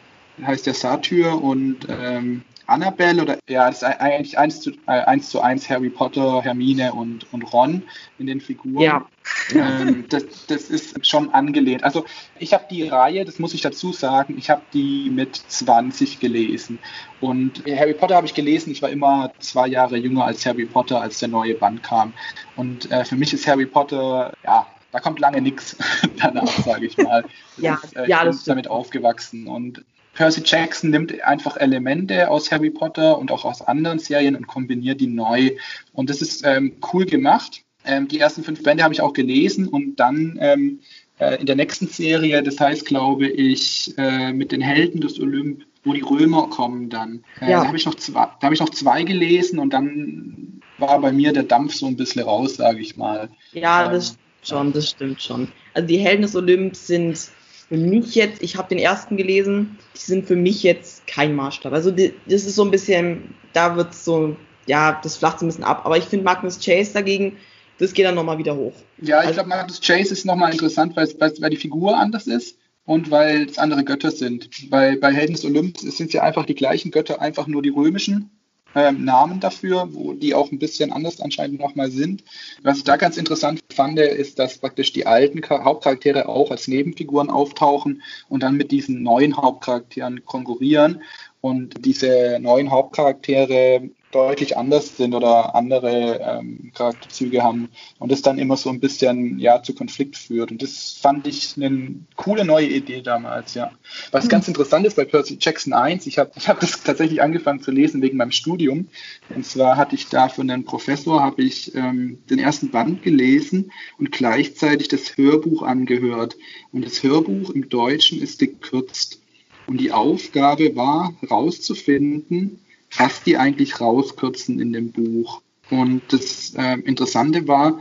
heißt 0.44 0.66
der 0.66 0.74
Satyr 0.74 1.42
und 1.42 1.86
ähm, 1.88 2.42
Annabelle 2.66 3.22
oder 3.22 3.38
ja, 3.48 3.66
das 3.66 3.78
ist 3.78 3.84
eigentlich 3.84 4.38
eins 4.38 4.60
zu, 4.60 4.70
äh, 4.86 4.92
eins 4.92 5.30
zu 5.30 5.40
eins 5.40 5.68
Harry 5.68 5.90
Potter, 5.90 6.42
Hermine 6.42 6.92
und, 6.92 7.32
und 7.32 7.42
Ron 7.52 7.82
in 8.18 8.26
den 8.26 8.40
Figuren. 8.40 8.80
Ja. 8.80 9.06
Ähm, 9.54 10.04
das, 10.08 10.24
das 10.46 10.70
ist 10.70 11.06
schon 11.06 11.30
angelehnt. 11.34 11.84
Also 11.84 12.04
ich 12.38 12.52
habe 12.52 12.64
die 12.70 12.84
Reihe, 12.84 13.24
das 13.24 13.38
muss 13.38 13.54
ich 13.54 13.60
dazu 13.60 13.92
sagen, 13.92 14.36
ich 14.38 14.50
habe 14.50 14.62
die 14.72 15.10
mit 15.10 15.36
20 15.36 16.20
gelesen. 16.20 16.78
Und 17.20 17.64
Harry 17.66 17.94
Potter 17.94 18.16
habe 18.16 18.26
ich 18.26 18.34
gelesen, 18.34 18.70
ich 18.70 18.82
war 18.82 18.90
immer 18.90 19.32
zwei 19.40 19.66
Jahre 19.66 19.96
jünger 19.96 20.24
als 20.24 20.46
Harry 20.46 20.66
Potter, 20.66 21.00
als 21.00 21.18
der 21.18 21.28
neue 21.28 21.54
Band 21.54 21.82
kam. 21.82 22.12
Und 22.56 22.90
äh, 22.90 23.04
für 23.04 23.16
mich 23.16 23.32
ist 23.32 23.46
Harry 23.46 23.66
Potter, 23.66 24.32
ja, 24.44 24.66
da 24.92 25.00
kommt 25.00 25.20
lange 25.20 25.40
nichts 25.40 25.76
danach, 26.20 26.48
sage 26.64 26.86
ich 26.86 26.96
mal. 26.96 27.24
ja, 27.58 27.78
ist, 27.82 27.96
äh, 27.96 28.08
ja, 28.08 28.24
ich 28.24 28.36
bin 28.36 28.40
damit 28.46 28.68
aufgewachsen. 28.68 29.46
Und 29.46 29.84
Percy 30.14 30.42
Jackson 30.44 30.90
nimmt 30.90 31.22
einfach 31.22 31.56
Elemente 31.56 32.30
aus 32.30 32.50
Harry 32.50 32.70
Potter 32.70 33.18
und 33.18 33.30
auch 33.30 33.44
aus 33.44 33.62
anderen 33.62 33.98
Serien 33.98 34.36
und 34.36 34.46
kombiniert 34.46 35.00
die 35.00 35.06
neu. 35.06 35.52
Und 35.92 36.10
das 36.10 36.20
ist 36.20 36.44
ähm, 36.44 36.76
cool 36.92 37.06
gemacht. 37.06 37.62
Ähm, 37.84 38.08
die 38.08 38.18
ersten 38.18 38.42
fünf 38.42 38.62
Bände 38.62 38.82
habe 38.82 38.92
ich 38.92 39.00
auch 39.00 39.12
gelesen 39.12 39.68
und 39.68 39.96
dann 39.96 40.38
ähm, 40.40 40.80
äh, 41.18 41.36
in 41.40 41.46
der 41.46 41.56
nächsten 41.56 41.86
Serie, 41.86 42.42
das 42.42 42.58
heißt, 42.58 42.84
glaube 42.86 43.28
ich, 43.28 43.94
äh, 43.96 44.32
mit 44.32 44.52
den 44.52 44.60
Helden 44.60 45.00
des 45.00 45.20
Olymp, 45.20 45.64
wo 45.84 45.92
die 45.92 46.02
Römer 46.02 46.48
kommen 46.48 46.90
dann. 46.90 47.24
Äh, 47.40 47.50
ja. 47.50 47.60
Da 47.60 47.68
habe 47.68 47.76
ich, 47.76 47.86
noch 47.86 47.94
zwei, 47.94 48.28
da 48.40 48.46
hab 48.46 48.52
ich 48.52 48.60
noch 48.60 48.70
zwei 48.70 49.02
gelesen 49.02 49.58
und 49.58 49.72
dann 49.72 50.60
war 50.78 51.00
bei 51.00 51.12
mir 51.12 51.32
der 51.32 51.44
Dampf 51.44 51.74
so 51.74 51.86
ein 51.86 51.96
bisschen 51.96 52.22
raus, 52.22 52.56
sage 52.56 52.80
ich 52.80 52.96
mal. 52.96 53.30
Ja, 53.52 53.90
das 53.90 54.08
stimmt 54.08 54.18
schon, 54.42 54.72
das 54.72 54.90
stimmt 54.90 55.22
schon. 55.22 55.48
Also 55.74 55.86
die 55.86 55.98
Helden 55.98 56.22
des 56.22 56.34
Olymp 56.34 56.74
sind 56.74 57.30
für 57.70 57.76
mich 57.76 58.16
jetzt, 58.16 58.42
ich 58.42 58.56
habe 58.56 58.68
den 58.68 58.78
ersten 58.78 59.16
gelesen, 59.16 59.78
die 59.94 60.00
sind 60.00 60.26
für 60.26 60.34
mich 60.34 60.64
jetzt 60.64 61.06
kein 61.06 61.36
Maßstab. 61.36 61.72
Also 61.72 61.92
die, 61.92 62.12
das 62.26 62.44
ist 62.44 62.56
so 62.56 62.64
ein 62.64 62.72
bisschen, 62.72 63.32
da 63.52 63.76
wird 63.76 63.94
so, 63.94 64.36
ja, 64.66 64.98
das 65.04 65.16
flacht 65.16 65.38
so 65.38 65.46
ein 65.46 65.48
bisschen 65.50 65.62
ab. 65.62 65.82
Aber 65.84 65.96
ich 65.96 66.04
finde 66.04 66.24
Magnus 66.24 66.58
Chase 66.58 66.92
dagegen, 66.92 67.36
das 67.78 67.92
geht 67.92 68.06
dann 68.06 68.16
nochmal 68.16 68.38
wieder 68.38 68.56
hoch. 68.56 68.74
Ja, 69.00 69.20
ich 69.20 69.28
also, 69.28 69.34
glaube, 69.34 69.50
Magnus 69.50 69.80
Chase 69.80 70.12
ist 70.12 70.26
nochmal 70.26 70.50
interessant, 70.50 70.96
weil, 70.96 71.08
weil, 71.20 71.32
weil 71.38 71.50
die 71.50 71.56
Figur 71.56 71.96
anders 71.96 72.26
ist 72.26 72.58
und 72.86 73.12
weil 73.12 73.48
es 73.48 73.56
andere 73.56 73.84
Götter 73.84 74.10
sind. 74.10 74.50
Bei, 74.68 74.96
bei 74.96 75.12
Helden 75.12 75.34
des 75.34 75.44
Olymps 75.44 75.82
sind 75.82 76.08
es 76.08 76.12
ja 76.12 76.24
einfach 76.24 76.46
die 76.46 76.56
gleichen 76.56 76.90
Götter, 76.90 77.20
einfach 77.20 77.46
nur 77.46 77.62
die 77.62 77.68
römischen 77.68 78.32
ähm, 78.74 79.04
Namen 79.04 79.40
dafür, 79.40 79.88
wo 79.92 80.12
die 80.12 80.34
auch 80.34 80.50
ein 80.52 80.58
bisschen 80.58 80.92
anders 80.92 81.20
anscheinend 81.20 81.60
nochmal 81.60 81.90
sind. 81.90 82.24
Was 82.62 82.78
ich 82.78 82.84
da 82.84 82.96
ganz 82.96 83.16
interessant 83.16 83.60
fand, 83.72 83.98
ist, 83.98 84.38
dass 84.38 84.58
praktisch 84.58 84.92
die 84.92 85.06
alten 85.06 85.40
Hauptcharaktere 85.48 86.28
auch 86.28 86.50
als 86.50 86.68
Nebenfiguren 86.68 87.30
auftauchen 87.30 88.02
und 88.28 88.42
dann 88.42 88.56
mit 88.56 88.70
diesen 88.70 89.02
neuen 89.02 89.36
Hauptcharakteren 89.36 90.24
konkurrieren. 90.24 91.02
Und 91.40 91.86
diese 91.86 92.38
neuen 92.40 92.70
Hauptcharaktere 92.70 93.90
deutlich 94.12 94.56
anders 94.56 94.96
sind 94.96 95.14
oder 95.14 95.54
andere 95.54 96.20
ähm, 96.20 96.72
Charakterzüge 96.74 97.42
haben 97.42 97.68
und 97.98 98.10
das 98.10 98.22
dann 98.22 98.38
immer 98.38 98.56
so 98.56 98.68
ein 98.68 98.80
bisschen 98.80 99.38
ja 99.38 99.62
zu 99.62 99.74
Konflikt 99.74 100.16
führt. 100.16 100.50
Und 100.50 100.62
das 100.62 100.98
fand 101.00 101.26
ich 101.26 101.54
eine 101.56 101.94
coole 102.16 102.44
neue 102.44 102.66
Idee 102.66 103.02
damals, 103.02 103.54
ja. 103.54 103.70
Was 104.10 104.24
mhm. 104.24 104.28
ganz 104.30 104.48
interessant 104.48 104.86
ist 104.86 104.96
bei 104.96 105.04
Percy 105.04 105.38
Jackson 105.40 105.72
1, 105.72 106.06
ich 106.06 106.18
habe 106.18 106.32
ich 106.36 106.48
hab 106.48 106.60
das 106.60 106.82
tatsächlich 106.82 107.22
angefangen 107.22 107.62
zu 107.62 107.70
lesen 107.70 108.02
wegen 108.02 108.16
meinem 108.16 108.32
Studium. 108.32 108.88
Und 109.34 109.46
zwar 109.46 109.76
hatte 109.76 109.94
ich 109.94 110.08
da 110.08 110.28
von 110.28 110.50
einem 110.50 110.64
Professor 110.64 111.22
habe 111.22 111.42
ich 111.42 111.74
ähm, 111.74 112.18
den 112.28 112.38
ersten 112.38 112.70
Band 112.70 113.02
gelesen 113.02 113.70
und 113.98 114.10
gleichzeitig 114.10 114.88
das 114.88 115.16
Hörbuch 115.16 115.62
angehört. 115.62 116.36
Und 116.72 116.84
das 116.84 117.02
Hörbuch 117.02 117.50
im 117.50 117.68
Deutschen 117.68 118.20
ist 118.20 118.40
gekürzt. 118.40 119.20
Und 119.66 119.80
die 119.80 119.92
Aufgabe 119.92 120.74
war, 120.74 121.14
herauszufinden, 121.20 122.58
was 122.96 123.22
die 123.22 123.36
eigentlich 123.36 123.80
rauskürzen 123.80 124.60
in 124.60 124.72
dem 124.72 124.92
Buch. 124.92 125.42
Und 125.70 126.02
das 126.08 126.54
äh, 126.56 126.78
Interessante 126.80 127.46
war, 127.46 127.78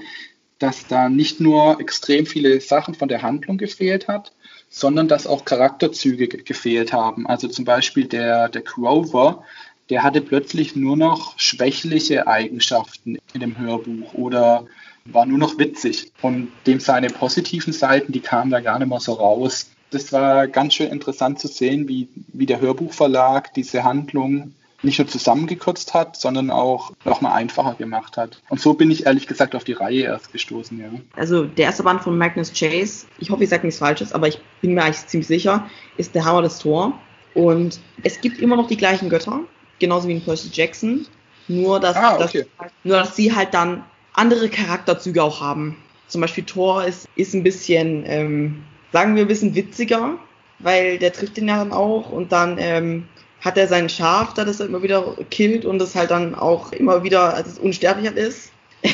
dass 0.60 0.88
da 0.88 1.10
nicht 1.10 1.40
nur 1.40 1.80
extrem 1.80 2.26
viele 2.26 2.60
Sachen 2.62 2.94
von 2.94 3.08
der 3.08 3.22
Handlung 3.22 3.58
gefehlt 3.58 4.08
hat, 4.08 4.34
sondern 4.70 5.08
dass 5.08 5.26
auch 5.26 5.46
Charakterzüge 5.46 6.28
gefehlt 6.28 6.94
haben. 6.94 7.26
Also 7.26 7.48
zum 7.48 7.66
Beispiel 7.66 8.06
der, 8.06 8.50
der 8.50 8.62
Grover, 8.62 9.44
der 9.90 10.04
hatte 10.04 10.22
plötzlich 10.22 10.76
nur 10.76 10.96
noch 10.96 11.40
schwächliche 11.40 12.28
Eigenschaften 12.28 13.18
in 13.34 13.40
dem 13.40 13.58
Hörbuch 13.58 14.14
oder 14.14 14.68
war 15.06 15.26
nur 15.26 15.40
noch 15.40 15.58
witzig. 15.58 16.12
Und 16.22 16.52
dem 16.68 16.80
seine 16.80 17.08
positiven 17.08 17.74
Seiten, 17.74 18.12
die 18.12 18.20
kamen 18.20 18.52
da 18.52 18.60
gar 18.60 18.78
nicht 18.78 18.90
mehr 18.90 19.00
so 19.00 19.14
raus. 19.14 19.72
Das 19.90 20.12
war 20.14 20.48
ganz 20.48 20.76
schön 20.76 20.92
interessant 20.92 21.40
zu 21.40 21.48
sehen, 21.48 21.88
wie, 21.88 22.10
wie 22.28 22.46
der 22.46 22.62
Hörbuchverlag 22.62 23.52
diese 23.56 23.84
Handlung 23.84 24.54
nicht 24.82 25.00
nur 25.00 25.08
zusammengekürzt 25.08 25.94
hat, 25.94 26.16
sondern 26.16 26.52
auch 26.52 26.92
nochmal 27.06 27.34
einfacher 27.34 27.76
gemacht 27.76 28.18
hat. 28.18 28.42
Und 28.50 28.62
so 28.62 28.74
bin 28.74 28.92
ich 28.92 29.06
ehrlich 29.06 29.28
gesagt 29.28 29.56
auf 29.56 29.64
die 29.64 29.74
Reihe 29.74 30.04
erst 30.04 30.32
gestoßen, 30.32 30.80
ja. 30.80 30.90
Also 31.16 31.46
der 31.46 31.66
erste 31.66 31.84
Band 31.84 32.02
von 32.02 32.18
Magnus 32.18 32.54
Chase, 32.54 33.06
ich 33.18 33.30
hoffe, 33.30 33.44
ich 33.44 33.50
sage 33.50 33.66
nichts 33.66 33.80
Falsches, 33.80 34.14
aber 34.14 34.28
ich 34.28 34.40
bin 34.62 34.74
mir 34.74 34.84
eigentlich 34.84 35.08
ziemlich 35.08 35.28
sicher, 35.28 35.70
ist 35.98 36.16
der 36.16 36.26
Hammer 36.26 36.42
des 36.42 36.60
Tor. 36.60 36.94
Und 37.34 37.80
es 38.04 38.22
gibt 38.22 38.40
immer 38.40 38.56
noch 38.56 38.68
die 38.68 38.78
gleichen 38.78 39.10
Götter, 39.10 39.42
genauso 39.80 40.08
wie 40.08 40.14
in 40.14 40.24
Percy 40.24 40.50
Jackson. 40.52 41.06
Nur 41.48 41.80
dass, 41.80 41.96
ah, 41.96 42.16
okay. 42.20 42.46
dass, 42.58 42.72
nur, 42.84 42.98
dass 42.98 43.16
sie 43.16 43.36
halt 43.36 43.54
dann 43.54 43.84
andere 44.14 44.50
Charakterzüge 44.50 45.24
auch 45.24 45.42
haben. 45.42 45.78
Zum 46.08 46.22
Beispiel 46.22 46.44
Thor 46.44 46.86
ist, 46.86 47.08
ist 47.16 47.34
ein 47.34 47.44
bisschen, 47.44 48.04
ähm, 48.06 48.64
sagen 48.92 49.16
wir, 49.16 49.24
ein 49.24 49.28
bisschen 49.28 49.56
witziger, 49.56 50.18
weil 50.60 51.00
der 51.00 51.14
trifft 51.14 51.38
den 51.38 51.48
ja 51.48 51.58
dann 51.58 51.72
auch 51.72 52.12
und 52.12 52.32
dann 52.32 52.58
ähm, 52.60 53.08
hat 53.42 53.58
er 53.58 53.68
sein 53.68 53.90
Schaf, 53.90 54.34
da 54.34 54.46
das 54.46 54.60
er 54.60 54.66
immer 54.66 54.84
wieder 54.84 55.16
killt 55.30 55.66
und 55.66 55.80
das 55.80 55.96
halt 55.96 56.12
dann 56.12 56.36
auch 56.36 56.72
immer 56.72 57.04
wieder 57.04 57.34
als 57.34 57.58
unsterblich 57.58 58.12
ist. 58.12 58.52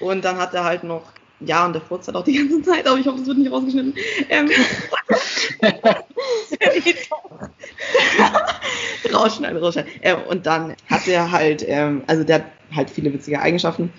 und 0.00 0.24
dann 0.24 0.38
hat 0.38 0.54
er 0.54 0.64
halt 0.64 0.84
noch, 0.84 1.12
ja, 1.40 1.66
und 1.66 1.74
der 1.74 1.82
furzt 1.82 2.08
halt 2.08 2.16
auch 2.16 2.24
die 2.24 2.36
ganze 2.36 2.62
Zeit, 2.62 2.86
aber 2.86 2.98
ich 2.98 3.06
hoffe, 3.06 3.18
das 3.18 3.26
wird 3.26 3.38
nicht 3.38 3.52
rausgeschnitten. 3.52 3.94
Ähm, 4.28 4.50
rausschneiden, 9.12 9.58
rausschneiden. 9.58 9.92
Ähm, 10.02 10.18
und 10.28 10.46
dann 10.46 10.74
hat 10.88 11.06
er 11.06 11.30
halt, 11.30 11.64
ähm, 11.66 12.02
also 12.06 12.24
der 12.24 12.36
hat 12.36 12.44
halt 12.74 12.90
viele 12.90 13.12
witzige 13.12 13.40
Eigenschaften. 13.40 13.92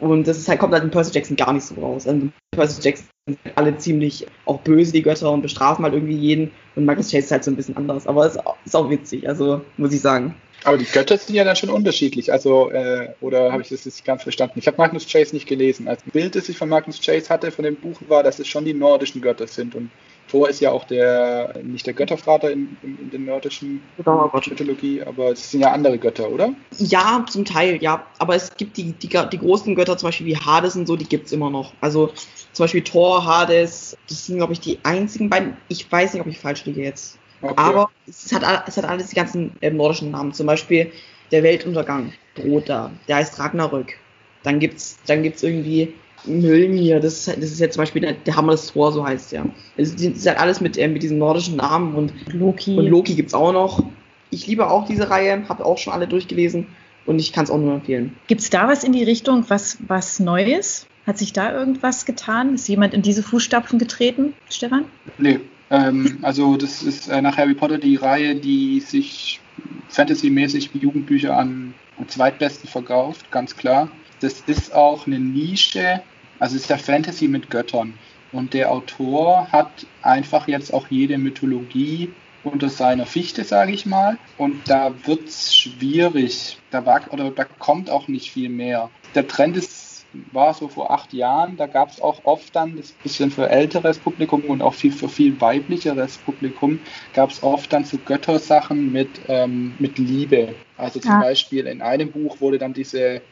Und 0.00 0.26
das 0.26 0.38
ist 0.38 0.48
halt, 0.48 0.60
kommt 0.60 0.72
halt 0.72 0.84
in 0.84 0.90
Percy 0.90 1.12
Jackson 1.12 1.36
gar 1.36 1.52
nicht 1.52 1.64
so 1.64 1.74
raus. 1.74 2.06
Also 2.06 2.28
Percy 2.52 2.80
Jackson 2.82 3.06
sind 3.26 3.38
alle 3.56 3.76
ziemlich 3.76 4.26
auch 4.44 4.60
böse, 4.60 4.92
die 4.92 5.02
Götter, 5.02 5.30
und 5.30 5.42
bestrafen 5.42 5.84
halt 5.84 5.94
irgendwie 5.94 6.16
jeden. 6.16 6.50
Und 6.76 6.84
Magnus 6.84 7.10
Chase 7.10 7.24
ist 7.24 7.32
halt 7.32 7.44
so 7.44 7.50
ein 7.50 7.56
bisschen 7.56 7.76
anders. 7.76 8.06
Aber 8.06 8.24
es 8.26 8.36
ist 8.64 8.76
auch 8.76 8.90
witzig, 8.90 9.28
also 9.28 9.62
muss 9.76 9.92
ich 9.92 10.00
sagen. 10.00 10.34
Aber 10.64 10.76
die 10.76 10.84
Götter 10.84 11.16
sind 11.16 11.34
ja 11.34 11.44
dann 11.44 11.56
schon 11.56 11.70
unterschiedlich. 11.70 12.32
Also, 12.32 12.70
äh, 12.70 13.10
oder 13.20 13.52
habe 13.52 13.62
ich 13.62 13.68
das 13.68 13.84
nicht 13.86 14.04
ganz 14.04 14.22
verstanden? 14.22 14.58
Ich 14.58 14.66
habe 14.66 14.76
Magnus 14.76 15.06
Chase 15.06 15.34
nicht 15.34 15.46
gelesen. 15.46 15.86
Als 15.86 16.02
Bild, 16.02 16.34
das 16.34 16.48
ich 16.48 16.58
von 16.58 16.68
Magnus 16.68 17.00
Chase 17.00 17.28
hatte, 17.28 17.50
von 17.50 17.64
dem 17.64 17.76
Buch, 17.76 17.96
war, 18.08 18.22
dass 18.22 18.38
es 18.38 18.48
schon 18.48 18.64
die 18.64 18.74
nordischen 18.74 19.20
Götter 19.20 19.46
sind. 19.46 19.74
Und 19.74 19.90
Thor 20.28 20.48
ist 20.48 20.60
ja 20.60 20.70
auch 20.70 20.84
der, 20.84 21.54
nicht 21.62 21.86
der 21.86 21.94
Göttervater 21.94 22.50
in, 22.50 22.76
in, 22.82 22.98
in 22.98 23.10
der 23.10 23.20
nordischen 23.20 23.82
genau, 23.96 24.30
Mythologie, 24.32 25.02
aber 25.02 25.32
es 25.32 25.50
sind 25.50 25.60
ja 25.60 25.72
andere 25.72 25.98
Götter, 25.98 26.30
oder? 26.30 26.52
Ja, 26.78 27.24
zum 27.28 27.44
Teil, 27.44 27.82
ja. 27.82 28.06
Aber 28.18 28.34
es 28.34 28.54
gibt 28.56 28.76
die, 28.76 28.92
die, 28.92 29.08
die 29.08 29.38
großen 29.38 29.74
Götter, 29.74 29.96
zum 29.96 30.08
Beispiel 30.08 30.26
wie 30.26 30.36
Hades 30.36 30.76
und 30.76 30.86
so, 30.86 30.96
die 30.96 31.06
gibt 31.06 31.26
es 31.26 31.32
immer 31.32 31.50
noch. 31.50 31.72
Also 31.80 32.12
zum 32.52 32.64
Beispiel 32.64 32.82
Thor, 32.82 33.24
Hades, 33.24 33.96
das 34.08 34.26
sind, 34.26 34.36
glaube 34.36 34.52
ich, 34.52 34.60
die 34.60 34.78
einzigen 34.82 35.30
beiden. 35.30 35.56
Ich 35.68 35.90
weiß 35.90 36.12
nicht, 36.12 36.20
ob 36.20 36.28
ich 36.28 36.38
falsch 36.38 36.64
liege 36.66 36.82
jetzt. 36.82 37.18
Okay. 37.40 37.54
Aber 37.56 37.90
es 38.06 38.32
hat, 38.32 38.42
es 38.66 38.76
hat 38.76 38.84
alles 38.84 39.08
die 39.08 39.16
ganzen 39.16 39.52
äh, 39.60 39.70
nordischen 39.70 40.10
Namen. 40.10 40.32
Zum 40.32 40.46
Beispiel 40.46 40.92
der 41.30 41.42
Weltuntergang 41.42 42.12
droht 42.34 42.68
da. 42.68 42.90
Der 43.06 43.16
heißt 43.16 43.38
Ragnarök. 43.38 43.94
Dann 44.42 44.58
gibt's, 44.58 44.98
dann 45.06 45.22
gibt's 45.22 45.42
irgendwie 45.42 45.94
Mjölnir, 46.28 47.00
das, 47.00 47.24
das 47.24 47.36
ist 47.36 47.60
jetzt 47.60 47.74
zum 47.74 47.82
Beispiel 47.82 48.02
der, 48.02 48.12
der 48.12 48.36
Hammer 48.36 48.52
des 48.52 48.68
Thor, 48.68 48.92
so 48.92 49.04
heißt 49.06 49.32
der. 49.32 49.46
Es 49.76 49.94
ist 49.94 50.26
halt 50.26 50.38
alles 50.38 50.60
mit, 50.60 50.76
äh, 50.78 50.88
mit 50.88 51.02
diesen 51.02 51.18
nordischen 51.18 51.56
Namen 51.56 51.94
und 51.94 52.12
Loki. 52.32 52.76
Und 52.76 52.86
Loki 52.86 53.14
gibt's 53.14 53.34
auch 53.34 53.52
noch. 53.52 53.84
Ich 54.30 54.46
liebe 54.46 54.70
auch 54.70 54.86
diese 54.86 55.10
Reihe, 55.10 55.48
habe 55.48 55.64
auch 55.64 55.78
schon 55.78 55.92
alle 55.92 56.06
durchgelesen 56.06 56.66
und 57.06 57.18
ich 57.18 57.32
kann 57.32 57.44
es 57.44 57.50
auch 57.50 57.58
nur 57.58 57.74
empfehlen. 57.74 58.14
Gibt's 58.26 58.50
da 58.50 58.68
was 58.68 58.84
in 58.84 58.92
die 58.92 59.04
Richtung, 59.04 59.44
was, 59.48 59.78
was 59.86 60.20
Neues? 60.20 60.86
Hat 61.06 61.16
sich 61.16 61.32
da 61.32 61.52
irgendwas 61.52 62.04
getan? 62.04 62.54
Ist 62.54 62.68
jemand 62.68 62.92
in 62.92 63.00
diese 63.00 63.22
Fußstapfen 63.22 63.78
getreten, 63.78 64.34
Stefan? 64.50 64.84
Nee. 65.16 65.40
Ähm, 65.70 66.18
also 66.22 66.56
das 66.56 66.82
ist 66.82 67.08
äh, 67.08 67.20
nach 67.22 67.36
Harry 67.36 67.54
Potter 67.54 67.78
die 67.78 67.96
Reihe, 67.96 68.34
die 68.34 68.80
sich 68.80 69.40
fantasymäßig 69.88 70.74
wie 70.74 70.78
Jugendbücher 70.78 71.36
an, 71.36 71.74
am 71.98 72.08
zweitbesten 72.08 72.68
verkauft, 72.68 73.30
ganz 73.30 73.56
klar 73.56 73.88
das 74.20 74.40
ist 74.46 74.74
auch 74.74 75.06
eine 75.06 75.18
Nische, 75.18 76.02
also 76.38 76.56
es 76.56 76.62
ist 76.62 76.70
ja 76.70 76.78
Fantasy 76.78 77.28
mit 77.28 77.50
Göttern. 77.50 77.94
Und 78.32 78.52
der 78.52 78.70
Autor 78.70 79.48
hat 79.50 79.86
einfach 80.02 80.48
jetzt 80.48 80.72
auch 80.72 80.88
jede 80.88 81.16
Mythologie 81.18 82.12
unter 82.44 82.68
seiner 82.68 83.06
Fichte, 83.06 83.44
sage 83.44 83.72
ich 83.72 83.86
mal. 83.86 84.18
Und 84.36 84.68
da 84.68 84.92
wird 85.04 85.28
es 85.28 85.54
schwierig. 85.56 86.58
Da, 86.70 86.84
war, 86.84 87.02
oder 87.10 87.30
da 87.30 87.44
kommt 87.44 87.90
auch 87.90 88.08
nicht 88.08 88.30
viel 88.30 88.48
mehr. 88.48 88.90
Der 89.14 89.26
Trend 89.26 89.56
ist, 89.56 90.06
war 90.32 90.54
so 90.54 90.68
vor 90.68 90.90
acht 90.90 91.12
Jahren. 91.12 91.56
Da 91.56 91.66
gab 91.66 91.90
es 91.90 92.00
auch 92.00 92.24
oft 92.24 92.54
dann, 92.54 92.76
das 92.76 92.92
bisschen 92.92 93.30
für 93.30 93.48
älteres 93.48 93.98
Publikum 93.98 94.42
und 94.44 94.62
auch 94.62 94.74
viel 94.74 94.92
für 94.92 95.08
viel 95.08 95.40
weiblicheres 95.40 96.18
Publikum, 96.18 96.80
gab 97.14 97.30
es 97.30 97.42
oft 97.42 97.72
dann 97.72 97.84
so 97.84 97.98
Göttersachen 97.98 98.92
mit, 98.92 99.08
ähm, 99.28 99.74
mit 99.78 99.98
Liebe. 99.98 100.54
Also 100.76 101.00
zum 101.00 101.12
ja. 101.12 101.20
Beispiel 101.20 101.66
in 101.66 101.82
einem 101.82 102.10
Buch 102.10 102.40
wurde 102.40 102.58
dann 102.58 102.74
diese 102.74 103.22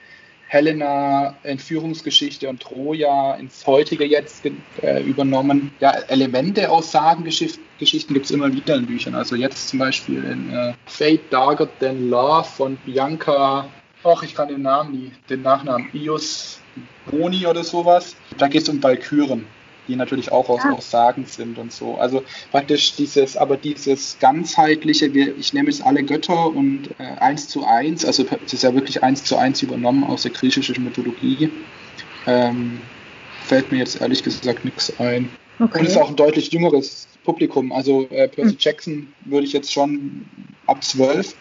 Helena, 0.48 1.36
Entführungsgeschichte 1.42 2.48
und 2.48 2.60
Troja 2.60 3.34
ins 3.34 3.66
heutige 3.66 4.04
jetzt 4.04 4.44
äh, 4.82 5.02
übernommen. 5.02 5.72
Ja, 5.80 5.90
Elemente 6.08 6.70
aus 6.70 6.92
Sagengeschichten 6.92 8.14
gibt 8.14 8.26
es 8.26 8.30
immer 8.30 8.52
wieder 8.52 8.76
in 8.76 8.86
Büchern. 8.86 9.14
Also 9.14 9.34
jetzt 9.34 9.68
zum 9.68 9.80
Beispiel 9.80 10.22
in 10.24 10.52
äh, 10.52 10.74
Fate 10.86 11.22
Darker 11.30 11.68
Than 11.80 12.10
Love 12.10 12.44
von 12.44 12.76
Bianca, 12.84 13.68
ach, 14.04 14.22
ich 14.22 14.34
kann 14.34 14.48
den 14.48 14.62
Namen 14.62 14.92
nie, 14.92 15.12
den 15.28 15.42
Nachnamen, 15.42 15.88
Ius 15.92 16.60
Boni 17.10 17.46
oder 17.46 17.64
sowas. 17.64 18.14
Da 18.38 18.46
geht 18.46 18.62
es 18.62 18.68
um 18.68 18.82
Valkyren 18.82 19.46
die 19.88 19.96
natürlich 19.96 20.32
auch 20.32 20.48
aus, 20.48 20.62
ja. 20.64 20.72
aus 20.72 20.90
Sagen 20.90 21.26
sind 21.26 21.58
und 21.58 21.72
so. 21.72 21.96
Also 21.96 22.22
praktisch 22.50 22.94
dieses, 22.96 23.36
aber 23.36 23.56
dieses 23.56 24.18
ganzheitliche, 24.18 25.12
wir, 25.14 25.36
ich 25.36 25.52
nehme 25.52 25.70
es 25.70 25.80
alle 25.80 26.02
Götter 26.02 26.46
und 26.46 26.90
äh, 26.98 27.04
eins 27.20 27.48
zu 27.48 27.64
eins, 27.64 28.04
also 28.04 28.24
es 28.44 28.52
ist 28.52 28.62
ja 28.62 28.74
wirklich 28.74 29.02
eins 29.02 29.24
zu 29.24 29.36
eins 29.36 29.62
übernommen 29.62 30.04
aus 30.04 30.22
der 30.22 30.32
griechischen 30.32 30.82
Mythologie, 30.84 31.50
ähm, 32.26 32.80
fällt 33.44 33.70
mir 33.70 33.78
jetzt 33.78 34.00
ehrlich 34.00 34.22
gesagt 34.22 34.64
nichts 34.64 34.92
ein. 34.98 35.30
Okay. 35.58 35.78
Und 35.78 35.84
es 35.86 35.92
ist 35.92 35.98
auch 35.98 36.10
ein 36.10 36.16
deutlich 36.16 36.52
jüngeres 36.52 37.06
Publikum. 37.24 37.72
Also 37.72 38.06
äh, 38.10 38.28
Percy 38.28 38.50
hm. 38.50 38.56
Jackson 38.58 39.12
würde 39.24 39.46
ich 39.46 39.52
jetzt 39.52 39.72
schon 39.72 40.26
ab 40.66 40.82
zwölf 40.82 41.34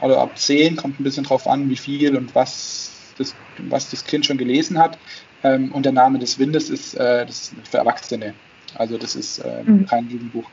oder 0.00 0.18
ab 0.18 0.38
zehn, 0.38 0.76
kommt 0.76 1.00
ein 1.00 1.04
bisschen 1.04 1.24
drauf 1.24 1.46
an, 1.46 1.68
wie 1.68 1.76
viel 1.76 2.16
und 2.16 2.34
was 2.34 2.92
das, 3.20 3.34
was 3.68 3.90
das 3.90 4.04
Kind 4.04 4.26
schon 4.26 4.38
gelesen 4.38 4.78
hat. 4.78 4.98
Ähm, 5.42 5.72
und 5.72 5.84
der 5.84 5.92
Name 5.92 6.18
des 6.18 6.38
Windes 6.38 6.70
ist, 6.70 6.94
äh, 6.94 7.24
das 7.26 7.52
ist 7.52 7.68
für 7.68 7.78
Erwachsene. 7.78 8.34
Also 8.74 8.98
das 8.98 9.16
ist 9.16 9.38
äh, 9.38 9.62
mhm. 9.64 9.86
kein 9.86 10.08
Jugendbuch. 10.08 10.48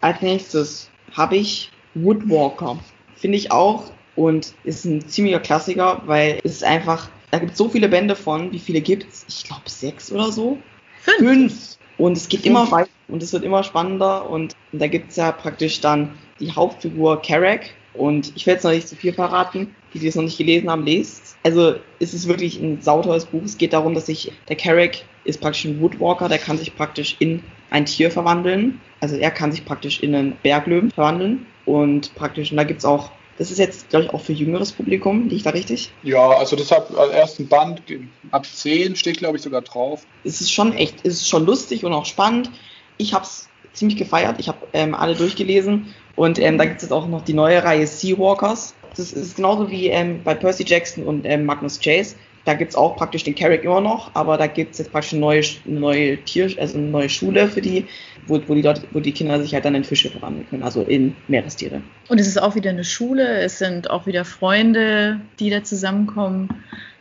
Als 0.00 0.20
nächstes 0.20 0.90
habe 1.12 1.36
ich 1.36 1.70
Woodwalker. 1.94 2.78
Finde 3.16 3.38
ich 3.38 3.50
auch 3.50 3.90
und 4.16 4.54
ist 4.64 4.84
ein 4.84 5.06
ziemlicher 5.08 5.40
Klassiker, 5.40 6.02
weil 6.06 6.40
es 6.44 6.52
ist 6.52 6.64
einfach, 6.64 7.08
da 7.30 7.38
gibt 7.38 7.52
es 7.52 7.58
so 7.58 7.68
viele 7.68 7.88
Bände 7.88 8.16
von, 8.16 8.52
wie 8.52 8.58
viele 8.58 8.80
gibt 8.80 9.12
es? 9.12 9.24
Ich 9.28 9.44
glaube 9.44 9.62
sechs 9.66 10.12
oder 10.12 10.30
so. 10.30 10.58
Fünf. 11.00 11.18
Fünf. 11.18 11.78
Und 11.96 12.16
es 12.16 12.28
geht 12.28 12.40
Fünf. 12.40 12.50
immer 12.50 12.70
weiter 12.70 12.90
und 13.08 13.22
es 13.22 13.32
wird 13.32 13.44
immer 13.44 13.62
spannender 13.62 14.28
und, 14.28 14.54
und 14.72 14.78
da 14.78 14.86
gibt 14.88 15.10
es 15.10 15.16
ja 15.16 15.30
praktisch 15.32 15.80
dann 15.80 16.10
die 16.40 16.50
Hauptfigur 16.50 17.22
Carrack 17.22 17.70
und 17.94 18.32
ich 18.34 18.46
will 18.46 18.54
jetzt 18.54 18.64
noch 18.64 18.72
nicht 18.72 18.88
zu 18.88 18.96
viel 18.96 19.12
verraten. 19.12 19.74
Die, 19.92 20.00
die 20.00 20.08
es 20.08 20.16
noch 20.16 20.24
nicht 20.24 20.38
gelesen 20.38 20.68
haben, 20.68 20.84
lest 20.84 21.34
also 21.44 21.74
es 22.00 22.14
ist 22.14 22.26
wirklich 22.26 22.58
ein 22.58 22.80
sauteures 22.80 23.26
Buch. 23.26 23.42
Es 23.44 23.58
geht 23.58 23.74
darum, 23.74 23.94
dass 23.94 24.06
sich 24.06 24.32
der 24.48 24.56
Carrick 24.56 25.04
ist 25.24 25.40
praktisch 25.40 25.66
ein 25.66 25.80
Woodwalker, 25.80 26.28
der 26.28 26.38
kann 26.38 26.58
sich 26.58 26.74
praktisch 26.74 27.16
in 27.20 27.44
ein 27.70 27.86
Tier 27.86 28.10
verwandeln. 28.10 28.80
Also 29.00 29.16
er 29.16 29.30
kann 29.30 29.52
sich 29.52 29.64
praktisch 29.64 30.00
in 30.00 30.14
einen 30.14 30.36
Berglöwen 30.42 30.90
verwandeln 30.90 31.46
und 31.66 32.14
praktisch, 32.14 32.50
und 32.50 32.56
da 32.56 32.64
gibt's 32.64 32.84
auch 32.84 33.10
Das 33.36 33.50
ist 33.50 33.58
jetzt, 33.58 33.90
glaube 33.90 34.06
ich, 34.06 34.14
auch 34.14 34.20
für 34.20 34.32
jüngeres 34.32 34.72
Publikum. 34.72 35.24
Liege 35.24 35.36
ich 35.36 35.42
da 35.42 35.50
richtig? 35.50 35.90
Ja, 36.02 36.30
also 36.30 36.56
deshalb 36.56 36.96
als 36.96 37.12
ersten 37.12 37.48
Band 37.48 37.82
ab 38.30 38.46
10 38.46 38.96
steht, 38.96 39.18
glaube 39.18 39.36
ich, 39.36 39.42
sogar 39.42 39.60
drauf. 39.60 40.06
Es 40.22 40.40
ist 40.40 40.52
schon 40.52 40.72
echt, 40.72 41.00
es 41.02 41.14
ist 41.14 41.28
schon 41.28 41.44
lustig 41.44 41.84
und 41.84 41.92
auch 41.92 42.06
spannend. 42.06 42.50
Ich 42.96 43.12
habe 43.12 43.24
es 43.24 43.48
ziemlich 43.72 43.98
gefeiert. 43.98 44.36
Ich 44.38 44.48
habe 44.48 44.58
ähm, 44.72 44.94
alle 44.94 45.14
durchgelesen. 45.14 45.92
Und 46.16 46.38
ähm, 46.38 46.58
da 46.58 46.64
gibt 46.64 46.76
es 46.76 46.82
jetzt 46.82 46.92
auch 46.92 47.08
noch 47.08 47.22
die 47.22 47.34
neue 47.34 47.62
Reihe 47.62 47.86
Seawalkers. 47.86 48.74
Das 48.96 49.12
ist 49.12 49.36
genauso 49.36 49.70
wie 49.70 49.88
ähm, 49.88 50.20
bei 50.22 50.34
Percy 50.34 50.64
Jackson 50.64 51.04
und 51.04 51.24
ähm, 51.24 51.44
Magnus 51.44 51.80
Chase. 51.80 52.14
Da 52.44 52.52
gibt 52.52 52.72
es 52.72 52.76
auch 52.76 52.96
praktisch 52.96 53.24
den 53.24 53.34
Carrick 53.34 53.64
immer 53.64 53.80
noch, 53.80 54.10
aber 54.14 54.36
da 54.36 54.46
gibt 54.46 54.72
es 54.72 54.78
jetzt 54.78 54.92
praktisch 54.92 55.14
eine 55.14 55.20
neue, 55.20 55.42
neue 55.64 56.18
Tier, 56.24 56.50
also 56.60 56.76
eine 56.76 56.88
neue 56.88 57.08
Schule 57.08 57.48
für 57.48 57.62
die, 57.62 57.86
wo, 58.26 58.38
wo, 58.46 58.54
die 58.54 58.60
Leute, 58.60 58.82
wo 58.92 59.00
die 59.00 59.12
Kinder 59.12 59.40
sich 59.40 59.54
halt 59.54 59.64
dann 59.64 59.74
in 59.74 59.82
Fische 59.82 60.10
verwandeln 60.10 60.46
können, 60.50 60.62
also 60.62 60.82
in 60.82 61.16
Meerestiere. 61.26 61.80
Und 62.08 62.20
es 62.20 62.26
ist 62.26 62.40
auch 62.40 62.54
wieder 62.54 62.70
eine 62.70 62.84
Schule, 62.84 63.40
es 63.40 63.58
sind 63.58 63.88
auch 63.88 64.06
wieder 64.06 64.26
Freunde, 64.26 65.20
die 65.40 65.48
da 65.48 65.64
zusammenkommen. 65.64 66.48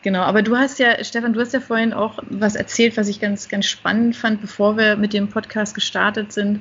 Genau, 0.03 0.23
aber 0.23 0.41
du 0.41 0.57
hast 0.57 0.79
ja, 0.79 1.01
Stefan, 1.01 1.31
du 1.31 1.39
hast 1.39 1.53
ja 1.53 1.61
vorhin 1.61 1.93
auch 1.93 2.19
was 2.29 2.55
erzählt, 2.55 2.97
was 2.97 3.07
ich 3.07 3.21
ganz, 3.21 3.47
ganz 3.47 3.65
spannend 3.67 4.17
fand, 4.17 4.41
bevor 4.41 4.75
wir 4.75 4.97
mit 4.97 5.13
dem 5.13 5.29
Podcast 5.29 5.73
gestartet 5.73 6.33
sind, 6.33 6.59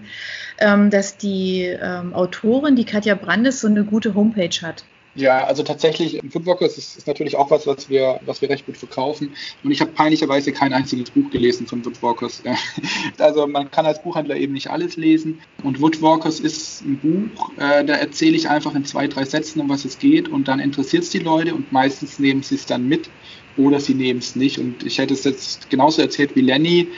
ähm, 0.59 0.91
dass 0.91 1.17
die 1.17 1.63
ähm, 1.63 2.15
Autorin, 2.15 2.77
die 2.77 2.85
Katja 2.85 3.17
Brandes, 3.17 3.61
so 3.61 3.67
eine 3.67 3.85
gute 3.85 4.15
Homepage 4.15 4.63
hat. 4.63 4.85
Ja, 5.15 5.45
also 5.45 5.63
tatsächlich, 5.63 6.21
Foodwalkers 6.31 6.79
ist, 6.79 6.97
ist 6.97 7.07
natürlich 7.07 7.37
auch 7.37 7.51
was, 7.51 7.67
was 7.67 7.91
wir, 7.91 8.19
was 8.25 8.41
wir 8.41 8.49
recht 8.49 8.65
gut 8.65 8.79
verkaufen. 8.79 9.35
Und 9.63 9.71
ich 9.71 9.83
habe 9.83 9.91
peinlicherweise 9.91 10.53
kein 10.53 10.73
einziges 10.73 11.11
Buch 11.11 11.31
gelesen 11.31 11.67
von 11.67 11.85
Woodwalkers. 11.85 12.43
also 13.19 13.47
man 13.47 13.71
kann 13.71 13.85
als 13.85 14.03
Buchhändler 14.03 14.37
eben 14.37 14.55
nicht 14.55 14.71
alles 14.71 14.97
lesen. 14.97 15.41
Und 15.63 15.83
Woodwalkers 15.83 16.41
ist 16.41 16.83
ein 16.83 16.99
Buch, 16.99 17.51
äh, 17.59 17.85
da 17.85 17.95
erzähle 17.95 18.37
ich 18.37 18.49
einfach 18.49 18.75
in 18.75 18.87
zwei, 18.87 19.07
drei 19.07 19.27
Sätzen, 19.27 19.61
um 19.61 19.69
was 19.69 19.85
es 19.85 19.99
geht. 19.99 20.29
Und 20.29 20.49
dann 20.49 20.61
interessiert 20.61 21.03
es 21.03 21.11
die 21.11 21.19
Leute 21.19 21.55
und 21.55 21.71
meistens 21.73 22.19
nehmen 22.19 22.43
sie 22.43 22.55
es 22.55 22.65
dann 22.65 22.89
mit 22.89 23.11
oder 23.59 23.81
sie 23.81 23.95
nehmen 23.95 24.21
es 24.21 24.35
nicht. 24.35 24.59
Und 24.59 24.83
ich 24.83 24.97
hätte 24.97 25.13
es 25.13 25.25
jetzt 25.25 25.69
genauso 25.69 26.01
erzählt 26.01 26.35
wie 26.37 26.41
Lenny 26.41 26.89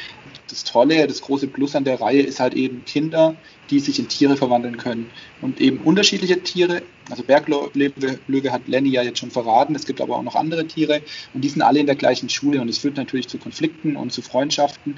das 0.48 0.64
Tolle, 0.64 1.06
das 1.06 1.22
große 1.22 1.46
Plus 1.48 1.74
an 1.74 1.84
der 1.84 2.00
Reihe 2.00 2.22
ist 2.22 2.40
halt 2.40 2.54
eben 2.54 2.84
Kinder, 2.84 3.36
die 3.70 3.80
sich 3.80 3.98
in 3.98 4.08
Tiere 4.08 4.36
verwandeln 4.36 4.76
können. 4.76 5.10
Und 5.40 5.60
eben 5.60 5.78
unterschiedliche 5.78 6.42
Tiere, 6.42 6.82
also 7.10 7.22
Berglöwe 7.22 8.52
hat 8.52 8.68
Lenny 8.68 8.90
ja 8.90 9.02
jetzt 9.02 9.18
schon 9.18 9.30
verraten, 9.30 9.74
es 9.74 9.86
gibt 9.86 10.00
aber 10.00 10.16
auch 10.16 10.22
noch 10.22 10.36
andere 10.36 10.66
Tiere 10.66 11.02
und 11.32 11.42
die 11.42 11.48
sind 11.48 11.62
alle 11.62 11.80
in 11.80 11.86
der 11.86 11.96
gleichen 11.96 12.28
Schule 12.28 12.60
und 12.60 12.68
es 12.68 12.78
führt 12.78 12.96
natürlich 12.96 13.28
zu 13.28 13.38
Konflikten 13.38 13.96
und 13.96 14.12
zu 14.12 14.22
Freundschaften. 14.22 14.96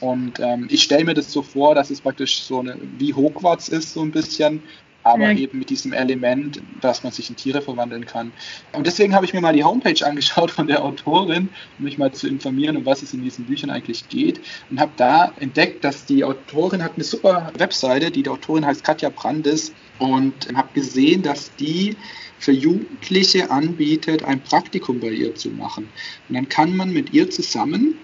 Und 0.00 0.40
ähm, 0.40 0.66
ich 0.68 0.82
stelle 0.82 1.04
mir 1.04 1.14
das 1.14 1.30
so 1.30 1.42
vor, 1.42 1.76
dass 1.76 1.90
es 1.90 2.00
praktisch 2.00 2.42
so 2.42 2.58
eine, 2.58 2.76
wie 2.98 3.14
Hogwarts 3.14 3.68
ist, 3.68 3.92
so 3.92 4.02
ein 4.02 4.10
bisschen, 4.10 4.60
aber 5.02 5.30
ja. 5.30 5.38
eben 5.38 5.58
mit 5.58 5.70
diesem 5.70 5.92
Element, 5.92 6.60
dass 6.80 7.02
man 7.02 7.12
sich 7.12 7.28
in 7.28 7.36
Tiere 7.36 7.62
verwandeln 7.62 8.06
kann. 8.06 8.32
Und 8.72 8.86
deswegen 8.86 9.14
habe 9.14 9.24
ich 9.24 9.32
mir 9.32 9.40
mal 9.40 9.52
die 9.52 9.64
Homepage 9.64 10.06
angeschaut 10.06 10.50
von 10.50 10.66
der 10.66 10.84
Autorin, 10.84 11.48
um 11.78 11.84
mich 11.84 11.98
mal 11.98 12.12
zu 12.12 12.28
informieren, 12.28 12.76
um 12.76 12.86
was 12.86 13.02
es 13.02 13.12
in 13.12 13.22
diesen 13.22 13.46
Büchern 13.46 13.70
eigentlich 13.70 14.08
geht. 14.08 14.40
Und 14.70 14.80
habe 14.80 14.92
da 14.96 15.32
entdeckt, 15.40 15.84
dass 15.84 16.04
die 16.06 16.24
Autorin 16.24 16.82
hat 16.82 16.92
eine 16.94 17.04
super 17.04 17.52
Webseite, 17.58 18.10
die, 18.10 18.22
die 18.22 18.30
Autorin 18.30 18.64
heißt 18.64 18.84
Katja 18.84 19.10
Brandes 19.10 19.72
und 19.98 20.34
habe 20.54 20.68
gesehen, 20.74 21.22
dass 21.22 21.54
die 21.56 21.96
für 22.38 22.52
Jugendliche 22.52 23.50
anbietet, 23.50 24.24
ein 24.24 24.40
Praktikum 24.40 24.98
bei 24.98 25.10
ihr 25.10 25.34
zu 25.34 25.50
machen. 25.50 25.88
Und 26.28 26.34
dann 26.34 26.48
kann 26.48 26.76
man 26.76 26.92
mit 26.92 27.12
ihr 27.12 27.30
zusammen 27.30 27.98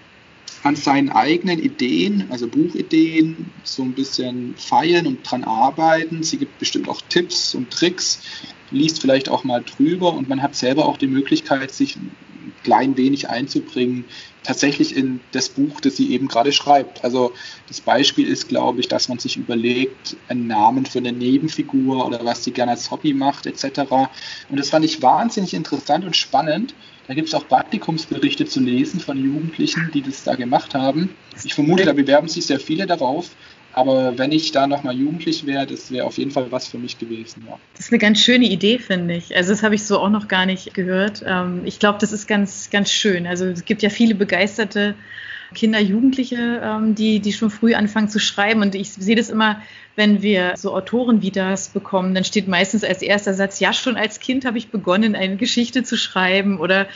an 0.63 0.75
seinen 0.75 1.09
eigenen 1.09 1.59
Ideen, 1.59 2.25
also 2.29 2.47
Buchideen, 2.47 3.51
so 3.63 3.83
ein 3.83 3.93
bisschen 3.93 4.55
feiern 4.57 5.07
und 5.07 5.29
dran 5.29 5.43
arbeiten. 5.43 6.23
Sie 6.23 6.37
gibt 6.37 6.59
bestimmt 6.59 6.89
auch 6.89 7.01
Tipps 7.07 7.55
und 7.55 7.71
Tricks, 7.71 8.21
liest 8.71 9.01
vielleicht 9.01 9.29
auch 9.29 9.43
mal 9.43 9.63
drüber 9.63 10.13
und 10.13 10.29
man 10.29 10.41
hat 10.41 10.55
selber 10.55 10.85
auch 10.85 10.97
die 10.97 11.07
Möglichkeit, 11.07 11.71
sich 11.71 11.95
ein 11.95 12.11
klein 12.63 12.97
wenig 12.97 13.29
einzubringen, 13.29 14.05
tatsächlich 14.43 14.95
in 14.95 15.19
das 15.31 15.49
Buch, 15.49 15.81
das 15.81 15.97
sie 15.97 16.11
eben 16.11 16.27
gerade 16.27 16.51
schreibt. 16.51 17.03
Also 17.03 17.33
das 17.67 17.81
Beispiel 17.81 18.27
ist, 18.27 18.47
glaube 18.47 18.79
ich, 18.79 18.87
dass 18.87 19.09
man 19.09 19.19
sich 19.19 19.37
überlegt, 19.37 20.17
einen 20.27 20.47
Namen 20.47 20.85
für 20.85 20.99
eine 20.99 21.11
Nebenfigur 21.11 22.05
oder 22.05 22.23
was 22.25 22.43
sie 22.43 22.51
gerne 22.51 22.71
als 22.71 22.91
Hobby 22.91 23.13
macht, 23.13 23.45
etc. 23.45 23.81
Und 24.49 24.59
das 24.59 24.69
fand 24.69 24.85
ich 24.85 25.01
wahnsinnig 25.01 25.53
interessant 25.53 26.05
und 26.05 26.15
spannend. 26.15 26.73
Da 27.09 27.15
gibt 27.15 27.27
es 27.27 27.33
auch 27.33 27.47
Praktikumsberichte 27.47 28.45
zu 28.45 28.59
lesen 28.59 28.99
von 28.99 29.17
Jugendlichen, 29.17 29.89
die 29.95 30.03
das 30.03 30.23
da 30.23 30.35
gemacht 30.35 30.75
haben. 30.75 31.09
Ich 31.43 31.55
vermute, 31.55 31.83
da 31.83 31.93
bewerben 31.93 32.27
sich 32.27 32.45
sehr 32.45 32.59
viele 32.59 32.85
darauf. 32.85 33.31
Aber 33.73 34.15
wenn 34.19 34.31
ich 34.31 34.51
da 34.51 34.67
nochmal 34.67 34.95
jugendlich 34.95 35.47
wäre, 35.47 35.65
das 35.65 35.89
wäre 35.89 36.05
auf 36.05 36.19
jeden 36.19 36.29
Fall 36.29 36.51
was 36.51 36.67
für 36.67 36.77
mich 36.77 36.99
gewesen. 36.99 37.45
Ja. 37.47 37.57
Das 37.73 37.87
ist 37.87 37.91
eine 37.91 37.97
ganz 37.97 38.21
schöne 38.21 38.45
Idee, 38.45 38.77
finde 38.77 39.15
ich. 39.15 39.35
Also 39.35 39.49
das 39.49 39.63
habe 39.63 39.73
ich 39.73 39.85
so 39.85 39.97
auch 39.97 40.11
noch 40.11 40.27
gar 40.27 40.45
nicht 40.45 40.75
gehört. 40.75 41.23
Ähm, 41.25 41.61
ich 41.65 41.79
glaube, 41.79 41.97
das 41.99 42.11
ist 42.11 42.27
ganz, 42.27 42.69
ganz 42.69 42.91
schön. 42.91 43.25
Also 43.25 43.45
es 43.45 43.65
gibt 43.65 43.81
ja 43.81 43.89
viele 43.89 44.13
begeisterte 44.13 44.93
Kinder, 45.53 45.79
Jugendliche, 45.79 46.61
ähm, 46.63 46.95
die, 46.95 47.19
die 47.19 47.33
schon 47.33 47.49
früh 47.49 47.73
anfangen 47.73 48.09
zu 48.09 48.19
schreiben. 48.19 48.61
Und 48.61 48.75
ich 48.75 48.91
sehe 48.93 49.15
das 49.15 49.29
immer, 49.29 49.61
wenn 49.95 50.21
wir 50.21 50.53
so 50.55 50.73
Autoren 50.73 51.21
wie 51.21 51.31
das 51.31 51.69
bekommen, 51.69 52.15
dann 52.15 52.23
steht 52.23 52.47
meistens 52.47 52.83
als 52.83 53.01
erster 53.01 53.33
Satz, 53.33 53.59
ja, 53.59 53.73
schon 53.73 53.97
als 53.97 54.19
Kind 54.19 54.45
habe 54.45 54.57
ich 54.57 54.69
begonnen, 54.69 55.15
eine 55.15 55.35
Geschichte 55.35 55.83
zu 55.83 55.97
schreiben 55.97 56.59
oder 56.59 56.87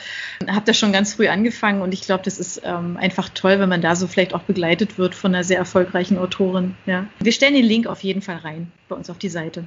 habe 0.48 0.64
da 0.64 0.72
schon 0.72 0.92
ganz 0.92 1.14
früh 1.14 1.28
angefangen. 1.28 1.82
Und 1.82 1.92
ich 1.92 2.02
glaube, 2.02 2.24
das 2.24 2.38
ist 2.38 2.62
ähm, 2.64 2.96
einfach 2.96 3.28
toll, 3.28 3.58
wenn 3.58 3.68
man 3.68 3.82
da 3.82 3.94
so 3.96 4.06
vielleicht 4.06 4.34
auch 4.34 4.42
begleitet 4.42 4.96
wird 4.98 5.14
von 5.14 5.34
einer 5.34 5.44
sehr 5.44 5.58
erfolgreichen 5.58 6.16
Autorin. 6.16 6.76
Ja. 6.86 7.06
Wir 7.20 7.32
stellen 7.32 7.54
den 7.54 7.64
Link 7.64 7.86
auf 7.86 8.02
jeden 8.02 8.22
Fall 8.22 8.36
rein 8.36 8.70
bei 8.88 8.96
uns 8.96 9.10
auf 9.10 9.18
die 9.18 9.28
Seite. 9.28 9.64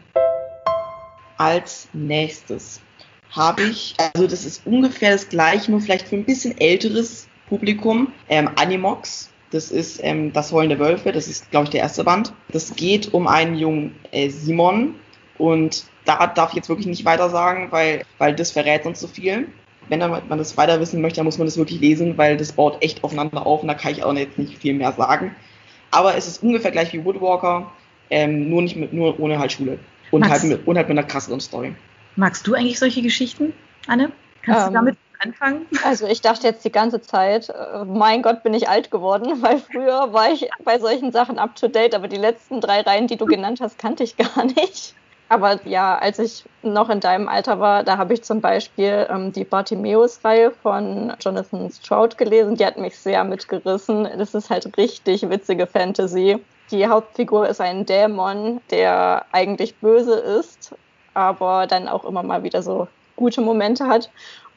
Als 1.38 1.90
nächstes 1.94 2.82
habe 3.30 3.64
ich, 3.64 3.96
also 4.00 4.28
das 4.28 4.46
ist 4.46 4.66
ungefähr 4.66 5.12
das 5.12 5.30
gleiche, 5.30 5.70
nur 5.70 5.82
vielleicht 5.82 6.08
für 6.08 6.16
ein 6.16 6.26
bisschen 6.26 6.58
älteres 6.58 7.28
Publikum. 7.48 8.12
Ähm, 8.30 8.50
Animox, 8.56 9.30
das 9.52 9.72
ist 9.72 10.00
ähm, 10.04 10.34
Das 10.34 10.52
Heulen 10.52 10.70
der 10.70 10.80
Wölfe, 10.80 11.12
das 11.12 11.28
ist, 11.28 11.50
glaube 11.52 11.66
ich, 11.66 11.70
der 11.70 11.82
erste 11.82 12.04
Band. 12.04 12.34
Das 12.50 12.76
geht 12.76 13.14
um 13.14 13.28
einen 13.28 13.56
jungen 13.58 13.96
äh, 14.12 14.30
Simon 14.30 14.96
und 15.38 15.86
da 16.06 16.28
darf 16.28 16.52
ich 16.52 16.56
jetzt 16.56 16.70
wirklich 16.70 16.88
nicht 16.88 17.06
weiter 17.06 17.30
sagen, 17.30 17.68
weil, 17.72 18.04
weil 18.18 18.36
das 18.36 18.52
verrät 18.52 18.86
uns 18.86 19.00
so 19.00 19.08
viel. 19.08 19.50
Wenn 19.90 20.00
man 20.00 20.38
das 20.38 20.58
weiter 20.58 20.80
wissen 20.82 21.02
möchte, 21.02 21.18
dann 21.18 21.26
muss 21.26 21.38
man 21.38 21.48
das 21.48 21.58
wirklich 21.58 21.80
lesen, 21.80 22.18
weil 22.18 22.36
das 22.36 22.52
baut 22.52 22.82
echt 22.82 23.04
aufeinander 23.04 23.46
auf 23.46 23.62
und 23.62 23.70
da 23.70 23.74
kann 23.74 23.94
ich 23.94 24.04
auch 24.04 24.14
jetzt 24.14 24.38
nicht 24.38 24.58
viel 24.58 24.74
mehr 24.74 24.92
sagen. 24.92 25.34
Aber 25.92 26.16
es 26.16 26.28
ist 26.28 26.44
ungefähr 26.44 26.72
gleich 26.72 26.92
wie 26.92 27.06
Woodwalker, 27.06 27.72
ähm, 28.10 28.50
nur 28.50 28.62
nicht 28.62 28.76
mit, 28.76 28.92
nur 28.92 29.18
ohne 29.20 29.40
halt 29.40 29.54
Schule. 29.54 29.80
Und 30.12 30.28
halt, 30.28 30.44
mit, 30.44 30.68
und 30.68 30.76
halt 30.78 30.90
mit 30.90 30.98
einer 30.98 31.08
krasseren 31.08 31.40
Story. 31.40 31.74
Magst 32.18 32.46
du 32.48 32.54
eigentlich 32.54 32.80
solche 32.80 33.02
Geschichten, 33.02 33.54
Anne? 33.88 34.12
Kannst 34.42 34.68
ähm, 34.68 34.74
du 34.74 34.74
damit 34.74 34.98
anfangen? 35.20 35.66
Also 35.84 36.08
ich 36.08 36.22
dachte 36.22 36.48
jetzt 36.48 36.64
die 36.66 36.72
ganze 36.72 37.02
Zeit, 37.02 37.50
äh, 37.50 37.86
mein 37.86 38.22
Gott, 38.22 38.44
bin 38.44 38.54
ich 38.54 38.70
alt 38.70 38.92
geworden, 38.92 39.34
weil 39.42 39.60
früher 39.60 40.14
war 40.14 40.32
ich 40.32 40.50
bei 40.64 40.80
solchen 40.80 41.12
Sachen 41.12 41.40
up 41.40 41.56
to 41.56 41.68
date, 41.68 41.96
aber 41.96 42.08
die 42.08 42.18
letzten 42.18 42.62
drei 42.62 42.82
Reihen, 42.82 43.08
die 43.08 43.18
du 43.18 43.26
genannt 43.26 43.60
hast, 43.62 43.78
kannte 43.78 44.04
ich 44.04 44.18
gar 44.18 44.46
nicht. 44.46 44.94
Aber 45.30 45.60
ja, 45.66 45.98
als 45.98 46.20
ich 46.20 46.46
noch 46.64 46.90
in 46.90 47.02
deinem 47.02 47.28
Alter 47.28 47.60
war, 47.60 47.84
da 47.84 47.98
habe 47.98 48.14
ich 48.14 48.24
zum 48.24 48.40
Beispiel 48.40 49.08
ähm, 49.10 49.34
die 49.34 49.44
Bartimeus-Reihe 49.44 50.52
von 50.52 51.14
Jonathan 51.20 51.70
Stroud 51.70 52.18
gelesen. 52.18 52.56
Die 52.56 52.66
hat 52.66 52.78
mich 52.78 52.98
sehr 52.98 53.26
mitgerissen. 53.26 54.08
Das 54.18 54.34
ist 54.34 54.50
halt 54.50 54.78
richtig 54.78 55.30
witzige 55.30 55.68
Fantasy. 55.68 56.40
Die 56.72 56.88
Hauptfigur 56.88 57.48
ist 57.48 57.60
ein 57.60 57.86
Dämon, 57.86 58.62
der 58.72 59.26
eigentlich 59.32 59.76
böse 59.76 60.16
ist, 60.16 60.74
aber 61.14 61.68
dann 61.68 61.88
auch 61.88 62.06
immer 62.06 62.24
mal 62.24 62.44
wieder 62.44 62.62
so 62.62 62.88
gute 63.16 63.42
Momente 63.42 63.88
hat. 63.88 64.10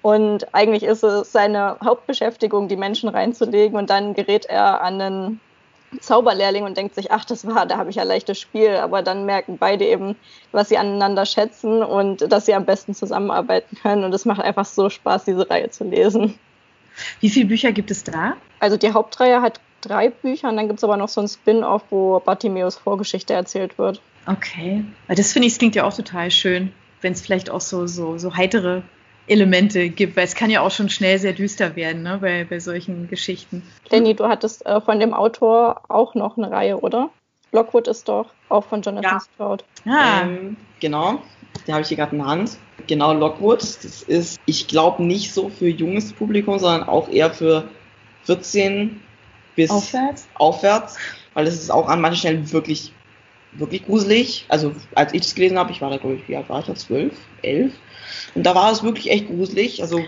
Und 0.02 0.54
eigentlich 0.54 0.82
ist 0.82 1.02
es 1.02 1.32
seine 1.32 1.76
Hauptbeschäftigung, 1.84 2.68
die 2.68 2.76
Menschen 2.76 3.08
reinzulegen. 3.08 3.78
Und 3.78 3.90
dann 3.90 4.14
gerät 4.14 4.46
er 4.46 4.82
an 4.82 5.00
einen 5.00 5.40
Zauberlehrling 6.00 6.64
und 6.64 6.76
denkt 6.76 6.94
sich, 6.94 7.10
ach, 7.10 7.24
das 7.24 7.46
war, 7.46 7.66
da 7.66 7.76
habe 7.76 7.90
ich 7.90 7.96
ja 7.96 8.04
leichtes 8.04 8.40
Spiel. 8.40 8.76
Aber 8.76 9.02
dann 9.02 9.26
merken 9.26 9.58
beide 9.58 9.84
eben, 9.84 10.16
was 10.52 10.68
sie 10.68 10.78
aneinander 10.78 11.26
schätzen 11.26 11.82
und 11.82 12.32
dass 12.32 12.46
sie 12.46 12.54
am 12.54 12.64
besten 12.64 12.94
zusammenarbeiten 12.94 13.76
können. 13.76 14.04
Und 14.04 14.14
es 14.14 14.24
macht 14.24 14.40
einfach 14.40 14.64
so 14.64 14.88
Spaß, 14.88 15.24
diese 15.24 15.48
Reihe 15.50 15.70
zu 15.70 15.84
lesen. 15.84 16.38
Wie 17.20 17.28
viele 17.28 17.46
Bücher 17.46 17.72
gibt 17.72 17.90
es 17.90 18.04
da? 18.04 18.34
Also 18.58 18.76
die 18.76 18.92
Hauptreihe 18.92 19.42
hat 19.42 19.60
drei 19.80 20.10
Bücher 20.10 20.48
und 20.48 20.56
dann 20.56 20.66
gibt 20.66 20.78
es 20.78 20.84
aber 20.84 20.96
noch 20.96 21.08
so 21.08 21.20
ein 21.20 21.28
Spin-off, 21.28 21.82
wo 21.90 22.20
Bartimeus 22.20 22.76
Vorgeschichte 22.76 23.32
erzählt 23.32 23.78
wird. 23.78 24.00
Okay. 24.26 24.84
Das 25.08 25.32
finde 25.32 25.46
ich, 25.46 25.54
das 25.54 25.58
klingt 25.58 25.74
ja 25.74 25.84
auch 25.84 25.94
total 25.94 26.30
schön, 26.30 26.72
wenn 27.00 27.12
es 27.12 27.20
vielleicht 27.20 27.50
auch 27.50 27.60
so, 27.60 27.86
so, 27.86 28.18
so 28.18 28.36
heitere 28.36 28.82
Elemente 29.30 29.88
gibt, 29.90 30.16
weil 30.16 30.24
es 30.24 30.34
kann 30.34 30.50
ja 30.50 30.60
auch 30.60 30.72
schon 30.72 30.90
schnell 30.90 31.18
sehr 31.18 31.32
düster 31.32 31.76
werden 31.76 32.02
ne, 32.02 32.18
bei, 32.20 32.44
bei 32.44 32.58
solchen 32.58 33.08
Geschichten. 33.08 33.62
Danny, 33.88 34.14
du 34.14 34.26
hattest 34.26 34.66
äh, 34.66 34.80
von 34.80 34.98
dem 34.98 35.14
Autor 35.14 35.82
auch 35.88 36.14
noch 36.14 36.36
eine 36.36 36.50
Reihe, 36.50 36.80
oder? 36.80 37.10
Lockwood 37.52 37.88
ist 37.88 38.08
doch 38.08 38.26
auch 38.48 38.64
von 38.64 38.82
Jonathan 38.82 39.18
ja. 39.18 39.20
Stroud. 39.20 39.64
Ah. 39.88 40.22
Ähm, 40.22 40.56
genau, 40.80 41.22
den 41.66 41.74
habe 41.74 41.82
ich 41.82 41.88
hier 41.88 41.96
gerade 41.96 42.12
in 42.12 42.18
der 42.18 42.26
Hand. 42.26 42.58
Genau, 42.86 43.12
Lockwood. 43.12 43.62
Das 43.62 44.02
ist, 44.02 44.40
ich 44.46 44.66
glaube, 44.66 45.04
nicht 45.04 45.32
so 45.32 45.48
für 45.48 45.68
junges 45.68 46.12
Publikum, 46.12 46.58
sondern 46.58 46.88
auch 46.88 47.08
eher 47.08 47.30
für 47.30 47.68
14 48.24 49.00
bis 49.54 49.70
aufwärts, 49.70 50.28
aufwärts 50.34 50.98
weil 51.34 51.46
es 51.46 51.54
ist 51.54 51.70
auch 51.70 51.88
an 51.88 52.00
manchen 52.00 52.18
Stellen 52.18 52.52
wirklich 52.52 52.92
wirklich 53.52 53.84
gruselig. 53.84 54.46
Also 54.48 54.74
als 54.94 55.12
ich 55.12 55.22
das 55.22 55.34
gelesen 55.34 55.58
habe, 55.58 55.72
ich 55.72 55.80
war 55.80 55.90
da 55.90 55.96
glaube 55.96 56.16
ich, 56.16 56.28
wie 56.28 56.36
alt 56.36 56.48
war 56.48 56.60
ich 56.60 56.66
da? 56.66 56.74
Zwölf, 56.74 57.14
elf. 57.42 57.72
Und 58.34 58.44
da 58.44 58.54
war 58.54 58.70
es 58.72 58.82
wirklich 58.82 59.10
echt 59.10 59.28
gruselig. 59.28 59.82
Also 59.82 60.04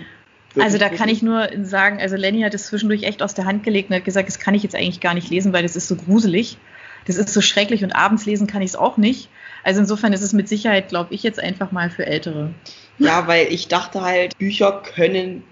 also 0.58 0.76
da 0.76 0.90
kann 0.90 1.08
ich 1.08 1.22
nur 1.22 1.48
sagen, 1.62 1.98
also 2.00 2.16
Lenny 2.16 2.42
hat 2.42 2.52
es 2.54 2.66
zwischendurch 2.66 3.04
echt 3.04 3.22
aus 3.22 3.34
der 3.34 3.46
Hand 3.46 3.62
gelegt 3.62 3.90
und 3.90 3.96
hat 3.96 4.04
gesagt, 4.04 4.28
das 4.28 4.38
kann 4.38 4.54
ich 4.54 4.62
jetzt 4.62 4.74
eigentlich 4.74 5.00
gar 5.00 5.14
nicht 5.14 5.30
lesen, 5.30 5.52
weil 5.52 5.62
das 5.62 5.76
ist 5.76 5.88
so 5.88 5.96
gruselig. 5.96 6.58
Das 7.06 7.16
ist 7.16 7.30
so 7.30 7.40
schrecklich 7.40 7.82
und 7.82 7.92
abends 7.92 8.26
lesen 8.26 8.46
kann 8.46 8.62
ich 8.62 8.70
es 8.70 8.76
auch 8.76 8.96
nicht. 8.96 9.28
Also 9.64 9.80
insofern 9.80 10.12
ist 10.12 10.22
es 10.22 10.32
mit 10.32 10.48
Sicherheit, 10.48 10.88
glaube 10.88 11.14
ich, 11.14 11.22
jetzt 11.22 11.40
einfach 11.40 11.72
mal 11.72 11.90
für 11.90 12.06
Ältere. 12.06 12.52
Ja, 12.98 13.26
weil 13.26 13.52
ich 13.52 13.68
dachte 13.68 14.02
halt, 14.02 14.36
Bücher 14.38 14.82
können 14.94 15.42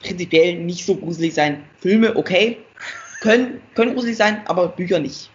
prinzipiell 0.00 0.60
nicht 0.60 0.84
so 0.84 0.96
gruselig 0.96 1.34
sein. 1.34 1.64
Filme, 1.80 2.16
okay, 2.16 2.58
können, 3.20 3.60
können 3.74 3.94
gruselig 3.94 4.16
sein, 4.16 4.42
aber 4.46 4.68
Bücher 4.68 4.98
nicht. 4.98 5.30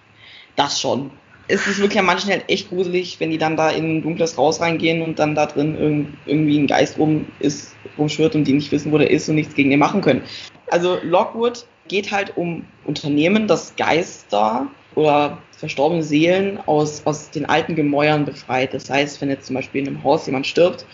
Das 0.56 0.80
schon. 0.80 1.12
Es 1.52 1.66
ist 1.66 1.80
wirklich 1.80 2.00
an 2.00 2.06
manchen 2.06 2.30
halt 2.30 2.46
echt 2.48 2.70
gruselig, 2.70 3.20
wenn 3.20 3.32
die 3.32 3.40
dann 3.40 3.58
da 3.58 3.72
in 3.72 3.98
ein 3.98 4.02
dunkles 4.04 4.38
Haus 4.38 4.62
reingehen 4.62 5.02
und 5.02 5.18
dann 5.18 5.34
da 5.34 5.48
drin 5.48 6.16
irgendwie 6.26 6.60
ein 6.60 6.68
Geist 6.68 7.00
rum 7.00 7.26
ist, 7.40 7.76
rumschwirrt 7.98 8.36
und 8.36 8.46
die 8.46 8.54
nicht 8.54 8.72
wissen, 8.72 8.92
wo 8.92 8.98
der 9.00 9.10
ist 9.10 9.28
und 9.28 9.36
nichts 9.36 9.56
gegen 9.56 9.72
den 9.72 9.80
machen 9.80 10.02
können. 10.02 10.22
Also 10.70 11.00
Lockwood 11.02 11.66
geht 11.88 12.12
halt 12.12 12.38
um 12.38 12.66
Unternehmen, 12.86 13.48
das 13.48 13.76
Geister 13.76 14.68
oder 14.94 15.40
verstorbene 15.58 16.04
Seelen 16.04 16.60
aus, 16.68 17.02
aus 17.06 17.32
den 17.32 17.48
alten 17.48 17.76
Gemäuern 17.76 18.26
befreit. 18.26 18.74
Das 18.74 18.90
heißt, 18.90 19.20
wenn 19.20 19.30
jetzt 19.30 19.48
zum 19.48 19.56
Beispiel 19.56 19.82
in 19.82 19.88
einem 19.88 20.04
Haus 20.04 20.28
jemand 20.28 20.46
stirbt 20.46 20.86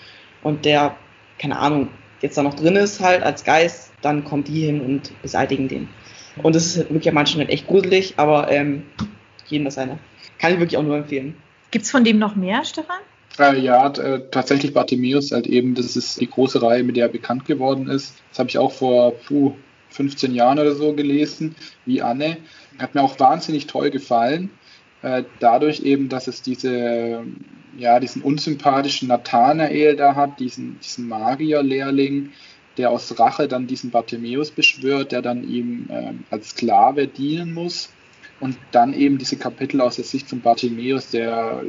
und 0.42 0.64
der, 0.64 0.96
keine 1.38 1.60
Ahnung, 1.60 1.90
jetzt 2.22 2.38
da 2.38 2.44
noch 2.44 2.54
drin 2.54 2.78
ist 2.78 3.02
halt 3.02 3.24
als 3.24 3.44
Geist, 3.44 3.92
dann 4.02 4.24
kommt 4.24 4.48
die 4.48 4.66
hin 4.66 4.80
und 4.80 5.22
beseitigen 5.22 5.68
den. 5.68 5.90
Und 6.44 6.56
das 6.56 6.66
ist 6.66 6.78
wirklich 6.90 7.10
an 7.10 7.16
manchen 7.16 7.40
halt 7.40 7.50
echt 7.50 7.68
gruselig, 7.68 8.14
aber 8.18 8.52
ähm, 8.52 8.84
jedem 9.48 9.66
das 9.66 9.76
seine. 9.76 10.00
Kann 10.40 10.54
ich 10.54 10.60
wirklich 10.60 10.78
auch 10.78 10.84
nur 10.84 10.98
empfehlen. 10.98 11.36
Gibt 11.72 11.86
es 11.86 11.92
von 11.92 12.04
dem 12.04 12.20
noch 12.20 12.36
mehr, 12.36 12.64
Stefan? 12.64 13.00
Äh, 13.38 13.60
ja, 13.60 13.88
äh, 13.90 14.22
tatsächlich 14.32 14.74
Bartimeus 14.74 15.32
halt 15.32 15.48
eben, 15.48 15.76
das 15.76 15.96
ist 15.96 16.22
die 16.22 16.30
große 16.30 16.62
Reihe, 16.62 16.84
mit 16.84 16.96
der 16.96 17.08
er 17.08 17.12
bekannt 17.12 17.46
geworden 17.46 17.90
ist. 17.90 18.16
Das 18.30 18.40
habe 18.40 18.50
ich 18.50 18.58
auch 18.58 18.72
vor 18.72 19.14
puh, 19.28 19.54
15 19.90 20.34
Jahren 20.34 20.60
oder 20.60 20.76
so 20.76 20.94
gelesen, 20.94 21.56
wie 21.86 22.02
Anne. 22.02 22.38
Hat 22.80 22.96
mir 22.96 23.02
auch 23.02 23.20
wahnsinnig 23.20 23.68
toll 23.68 23.90
gefallen. 23.90 24.52
Äh, 25.02 25.24
dadurch 25.40 25.82
eben, 25.82 26.10
dass 26.10 26.28
es 26.28 26.42
diese, 26.42 27.24
ja, 27.78 28.00
diesen 28.00 28.22
unsympathischen 28.22 29.10
Nathanael 29.10 29.96
da 29.96 30.16
hat, 30.16 30.40
diesen, 30.40 30.80
diesen 30.80 31.08
Magier-Lehrling, 31.08 32.32
der 32.78 32.92
aus 32.92 33.18
Rache 33.20 33.48
dann 33.48 33.68
diesen 33.68 33.92
Bartimeus 33.92 34.52
beschwört, 34.52 35.12
der 35.12 35.22
dann 35.22 35.48
ihm 35.48 35.88
äh, 35.90 36.14
als 36.30 36.50
Sklave 36.50 37.08
dienen 37.08 37.54
muss. 37.54 37.90
Und 38.40 38.58
dann 38.72 38.94
eben 38.94 39.18
diese 39.18 39.38
Kapitel 39.38 39.82
aus 39.82 39.96
der 39.96 40.06
Sicht 40.06 40.30
von 40.30 40.42
Bartimeus, 40.42 41.10
der 41.10 41.64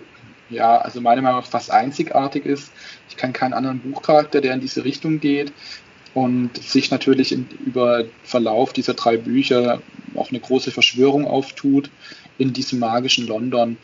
ja, 0.50 0.78
also 0.78 1.00
meiner 1.00 1.22
Meinung 1.22 1.40
nach 1.40 1.46
fast 1.46 1.70
einzigartig 1.70 2.44
ist. 2.44 2.70
Ich 3.08 3.16
kann 3.16 3.32
keinen 3.32 3.52
anderen 3.52 3.80
Buchcharakter, 3.80 4.40
der 4.40 4.54
in 4.54 4.60
diese 4.60 4.84
Richtung 4.84 5.20
geht 5.20 5.52
und 6.14 6.56
sich 6.56 6.90
natürlich 6.90 7.32
in, 7.32 7.46
über 7.64 8.04
Verlauf 8.22 8.72
dieser 8.72 8.94
drei 8.94 9.16
Bücher 9.16 9.82
auch 10.14 10.30
eine 10.30 10.40
große 10.40 10.70
Verschwörung 10.70 11.26
auftut 11.26 11.90
in 12.38 12.52
diesem 12.52 12.78
magischen 12.78 13.26
London. 13.26 13.76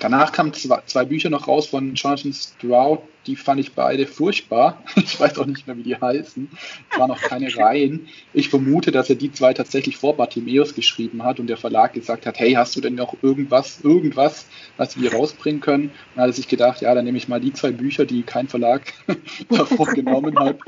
Danach 0.00 0.32
kamen 0.32 0.52
zwei, 0.52 0.82
zwei, 0.86 1.04
Bücher 1.04 1.30
noch 1.30 1.46
raus 1.46 1.66
von 1.68 1.94
Jonathan 1.94 2.32
Stroud, 2.32 3.00
die 3.26 3.36
fand 3.36 3.60
ich 3.60 3.72
beide 3.72 4.06
furchtbar. 4.06 4.82
Ich 4.96 5.20
weiß 5.20 5.38
auch 5.38 5.46
nicht 5.46 5.66
mehr, 5.66 5.76
wie 5.76 5.82
die 5.82 5.96
heißen. 5.96 6.50
Es 6.90 6.98
waren 6.98 7.08
noch 7.08 7.20
keine 7.20 7.54
Reihen. 7.56 8.08
Ich 8.32 8.48
vermute, 8.48 8.90
dass 8.90 9.08
er 9.08 9.16
die 9.16 9.30
zwei 9.32 9.54
tatsächlich 9.54 9.96
vor 9.96 10.16
Bartimeus 10.16 10.74
geschrieben 10.74 11.22
hat 11.22 11.38
und 11.38 11.46
der 11.46 11.56
Verlag 11.56 11.92
gesagt 11.92 12.26
hat, 12.26 12.38
hey, 12.38 12.52
hast 12.52 12.74
du 12.74 12.80
denn 12.80 12.96
noch 12.96 13.14
irgendwas, 13.22 13.80
irgendwas, 13.82 14.46
was 14.76 15.00
wir 15.00 15.12
rausbringen 15.12 15.60
können? 15.60 15.84
Und 15.84 15.92
dann 16.16 16.22
hat 16.22 16.30
er 16.30 16.32
sich 16.32 16.48
gedacht, 16.48 16.80
ja, 16.80 16.94
dann 16.94 17.04
nehme 17.04 17.18
ich 17.18 17.28
mal 17.28 17.40
die 17.40 17.52
zwei 17.52 17.70
Bücher, 17.70 18.06
die 18.06 18.22
kein 18.22 18.48
Verlag 18.48 18.92
davor 19.48 19.86
genommen 19.86 20.38
hat. 20.38 20.58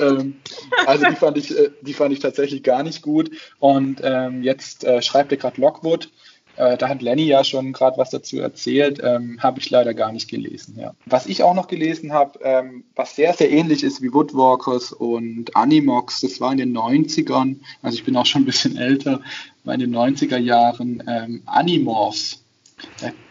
Ähm, 0.00 0.36
also 0.86 1.06
die 1.06 1.16
fand 1.16 1.38
ich, 1.38 1.58
äh, 1.58 1.70
die 1.80 1.94
fand 1.94 2.12
ich 2.12 2.20
tatsächlich 2.20 2.62
gar 2.62 2.82
nicht 2.82 3.02
gut. 3.02 3.30
Und 3.58 4.00
ähm, 4.04 4.42
jetzt 4.42 4.84
äh, 4.84 5.02
schreibt 5.02 5.32
er 5.32 5.38
gerade 5.38 5.60
Lockwood 5.60 6.10
äh, 6.56 6.76
da 6.76 6.88
hat 6.88 7.02
Lenny 7.02 7.24
ja 7.24 7.44
schon 7.44 7.72
gerade 7.72 7.98
was 7.98 8.10
dazu 8.10 8.38
erzählt, 8.38 9.00
ähm, 9.02 9.38
habe 9.42 9.60
ich 9.60 9.70
leider 9.70 9.94
gar 9.94 10.12
nicht 10.12 10.28
gelesen. 10.28 10.78
Ja. 10.78 10.94
Was 11.04 11.26
ich 11.26 11.42
auch 11.42 11.54
noch 11.54 11.68
gelesen 11.68 12.12
habe, 12.12 12.38
ähm, 12.42 12.84
was 12.94 13.16
sehr, 13.16 13.32
sehr 13.34 13.50
ähnlich 13.50 13.82
ist 13.82 14.02
wie 14.02 14.12
Woodwalkers 14.12 14.92
und 14.92 15.54
Animox, 15.54 16.20
das 16.20 16.40
war 16.40 16.52
in 16.52 16.58
den 16.58 16.76
90ern, 16.76 17.56
also 17.82 17.96
ich 17.96 18.04
bin 18.04 18.16
auch 18.16 18.26
schon 18.26 18.42
ein 18.42 18.46
bisschen 18.46 18.76
älter, 18.76 19.20
war 19.64 19.74
in 19.74 19.80
den 19.80 19.94
90er 19.94 20.38
Jahren 20.38 21.02
ähm, 21.06 21.42
Animorphs. 21.46 22.42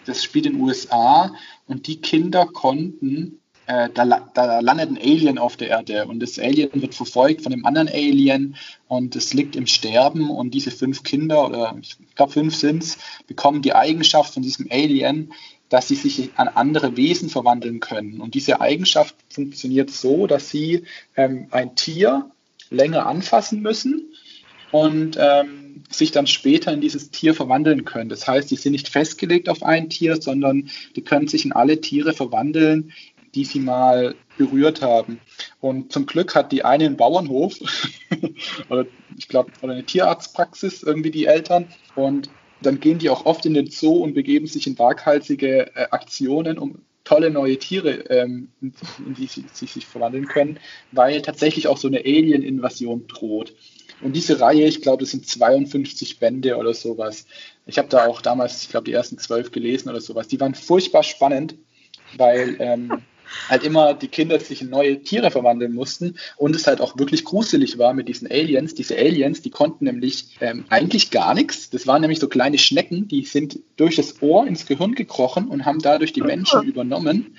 Das 0.06 0.24
spielt 0.24 0.48
in 0.48 0.54
den 0.54 0.62
USA 0.62 1.34
und 1.68 1.88
die 1.88 2.02
Kinder 2.02 2.48
konnten 2.48 3.40
äh, 3.68 3.90
da, 3.94 4.30
da, 4.34 4.60
landet 4.60 4.90
ein 4.90 4.98
Alien 4.98 5.38
auf 5.38 5.58
der 5.58 5.70
Erde 5.70 6.06
und 6.08 6.20
das 6.20 6.38
Alien 6.38 6.70
wird 6.74 6.96
verfolgt 6.96 7.42
von 7.42 7.54
einem 7.54 7.66
anderen 7.66 7.88
Alien 7.88 8.56
und 8.88 9.16
es 9.16 9.34
liegt 9.34 9.56
im 9.56 9.68
Sterben 9.68 10.30
und 10.30 10.54
diese 10.54 10.72
fünf 10.72 11.04
Kinder 11.04 11.48
oder 11.48 11.76
ich 11.82 11.98
glaube 12.16 12.32
fünf 12.32 12.56
sind 12.56 12.84
es, 12.84 12.98
bekommen 13.28 13.62
die 13.62 13.74
Eigenschaft 13.74 14.34
von 14.34 14.44
diesem 14.44 14.68
Alien, 14.70 15.32
dass 15.70 15.88
sie 15.88 15.96
sich 15.96 16.30
an 16.36 16.48
andere 16.48 16.96
Wesen 16.96 17.30
verwandeln 17.30 17.80
können. 17.80 18.22
Und 18.22 18.36
diese 18.36 18.62
Eigenschaft 18.62 19.16
funktioniert 19.30 19.90
so, 19.90 20.28
dass 20.28 20.50
sie 20.50 20.84
ähm, 21.16 21.48
ein 21.52 21.76
Tier 21.76 22.30
länger 22.70 23.08
anfassen 23.08 23.62
müssen 23.62 24.14
und 24.72 25.18
ähm, 25.20 25.84
sich 25.90 26.12
dann 26.12 26.28
später 26.28 26.72
in 26.72 26.82
dieses 26.82 27.12
Tier 27.12 27.34
verwandeln 27.34 27.86
können. 27.86 28.10
Das 28.10 28.28
heißt, 28.28 28.50
die 28.52 28.56
sind 28.56 28.74
nicht 28.74 28.90
festgelegt 28.90 29.50
auf 29.50 29.64
ein 29.64 29.90
Tier, 29.90 30.22
sondern 30.22 30.70
die 30.96 31.02
können 31.02 31.28
sich 31.28 31.46
in 31.46 31.54
alle 31.54 31.82
Tiere 31.82 32.14
verwandeln, 32.14 32.92
die 33.36 33.46
sie 33.46 33.60
mal 33.60 34.16
berührt 34.38 34.82
haben. 34.82 35.20
Und 35.62 35.92
zum 35.92 36.06
Glück 36.06 36.36
hat 36.36 36.52
die 36.52 36.64
eine 36.64 36.86
einen 36.86 36.98
Bauernhof, 36.98 37.56
oder 38.70 38.86
ich 39.18 39.28
glaube, 39.28 39.52
oder 39.62 39.74
eine 39.74 39.84
Tierarztpraxis, 39.84 40.84
irgendwie 40.84 41.12
die 41.12 41.26
Eltern. 41.26 41.68
Und 41.96 42.30
dann 42.62 42.80
gehen 42.80 43.00
die 43.00 43.10
auch 43.10 43.26
oft 43.26 43.46
in 43.46 43.54
den 43.54 43.70
Zoo 43.70 43.98
und 44.04 44.14
begeben 44.14 44.48
sich 44.48 44.68
in 44.68 44.80
waghalsige 44.80 45.76
äh, 45.76 45.88
Aktionen, 45.92 46.58
um 46.58 46.80
tolle 47.04 47.30
neue 47.30 47.58
Tiere, 47.60 48.10
ähm, 48.10 48.50
in, 48.62 48.74
in 49.06 49.14
die 49.14 49.28
sie, 49.28 49.46
sie 49.52 49.68
sich 49.68 49.86
verwandeln 49.86 50.28
können, 50.28 50.60
weil 50.92 51.22
tatsächlich 51.22 51.68
auch 51.68 51.78
so 51.78 51.88
eine 51.88 52.00
Alien-Invasion 52.00 53.08
droht. 53.08 53.54
Und 54.02 54.16
diese 54.16 54.40
Reihe, 54.40 54.66
ich 54.66 54.82
glaube, 54.82 55.04
das 55.04 55.12
sind 55.12 55.28
52 55.28 56.20
Bände 56.20 56.58
oder 56.58 56.74
sowas. 56.74 57.26
Ich 57.66 57.78
habe 57.78 57.88
da 57.88 58.08
auch 58.08 58.22
damals, 58.22 58.64
ich 58.64 58.70
glaube, 58.70 58.86
die 58.86 58.92
ersten 58.92 59.18
zwölf 59.18 59.52
gelesen 59.52 59.90
oder 59.90 60.02
sowas. 60.02 60.28
Die 60.28 60.40
waren 60.40 60.56
furchtbar 60.56 61.04
spannend, 61.04 61.56
weil 62.18 62.58
ähm, 62.60 63.04
halt 63.50 63.64
immer 63.64 63.94
die 63.94 64.08
Kinder 64.08 64.40
sich 64.40 64.62
in 64.62 64.70
neue 64.70 65.02
Tiere 65.02 65.32
verwandeln 65.32 65.74
mussten 65.74 66.16
und 66.38 66.56
es 66.56 66.68
halt 66.68 66.82
auch 66.82 66.98
wirklich 66.98 67.24
gruselig 67.24 67.78
war 67.78 67.94
mit 67.94 68.08
diesen 68.08 68.30
Aliens. 68.30 68.74
Diese 68.74 68.98
Aliens, 68.98 69.42
die 69.42 69.50
konnten 69.50 69.86
nämlich 69.86 70.38
ähm, 70.42 70.66
eigentlich 70.70 71.12
gar 71.12 71.34
nichts. 71.34 71.70
Das 71.70 71.88
waren 71.88 72.02
nämlich 72.02 72.20
so 72.20 72.28
kleine 72.28 72.58
Schnecken, 72.58 73.08
die 73.08 73.26
sind 73.26 73.60
durch 73.78 73.96
das 73.96 74.22
Ohr 74.22 74.48
ins 74.48 74.66
Gehirn 74.66 74.96
gekrochen 74.96 75.48
und 75.48 75.66
haben 75.66 75.80
dadurch 75.80 76.14
die 76.14 76.22
Menschen 76.22 76.64
übernommen, 76.64 77.36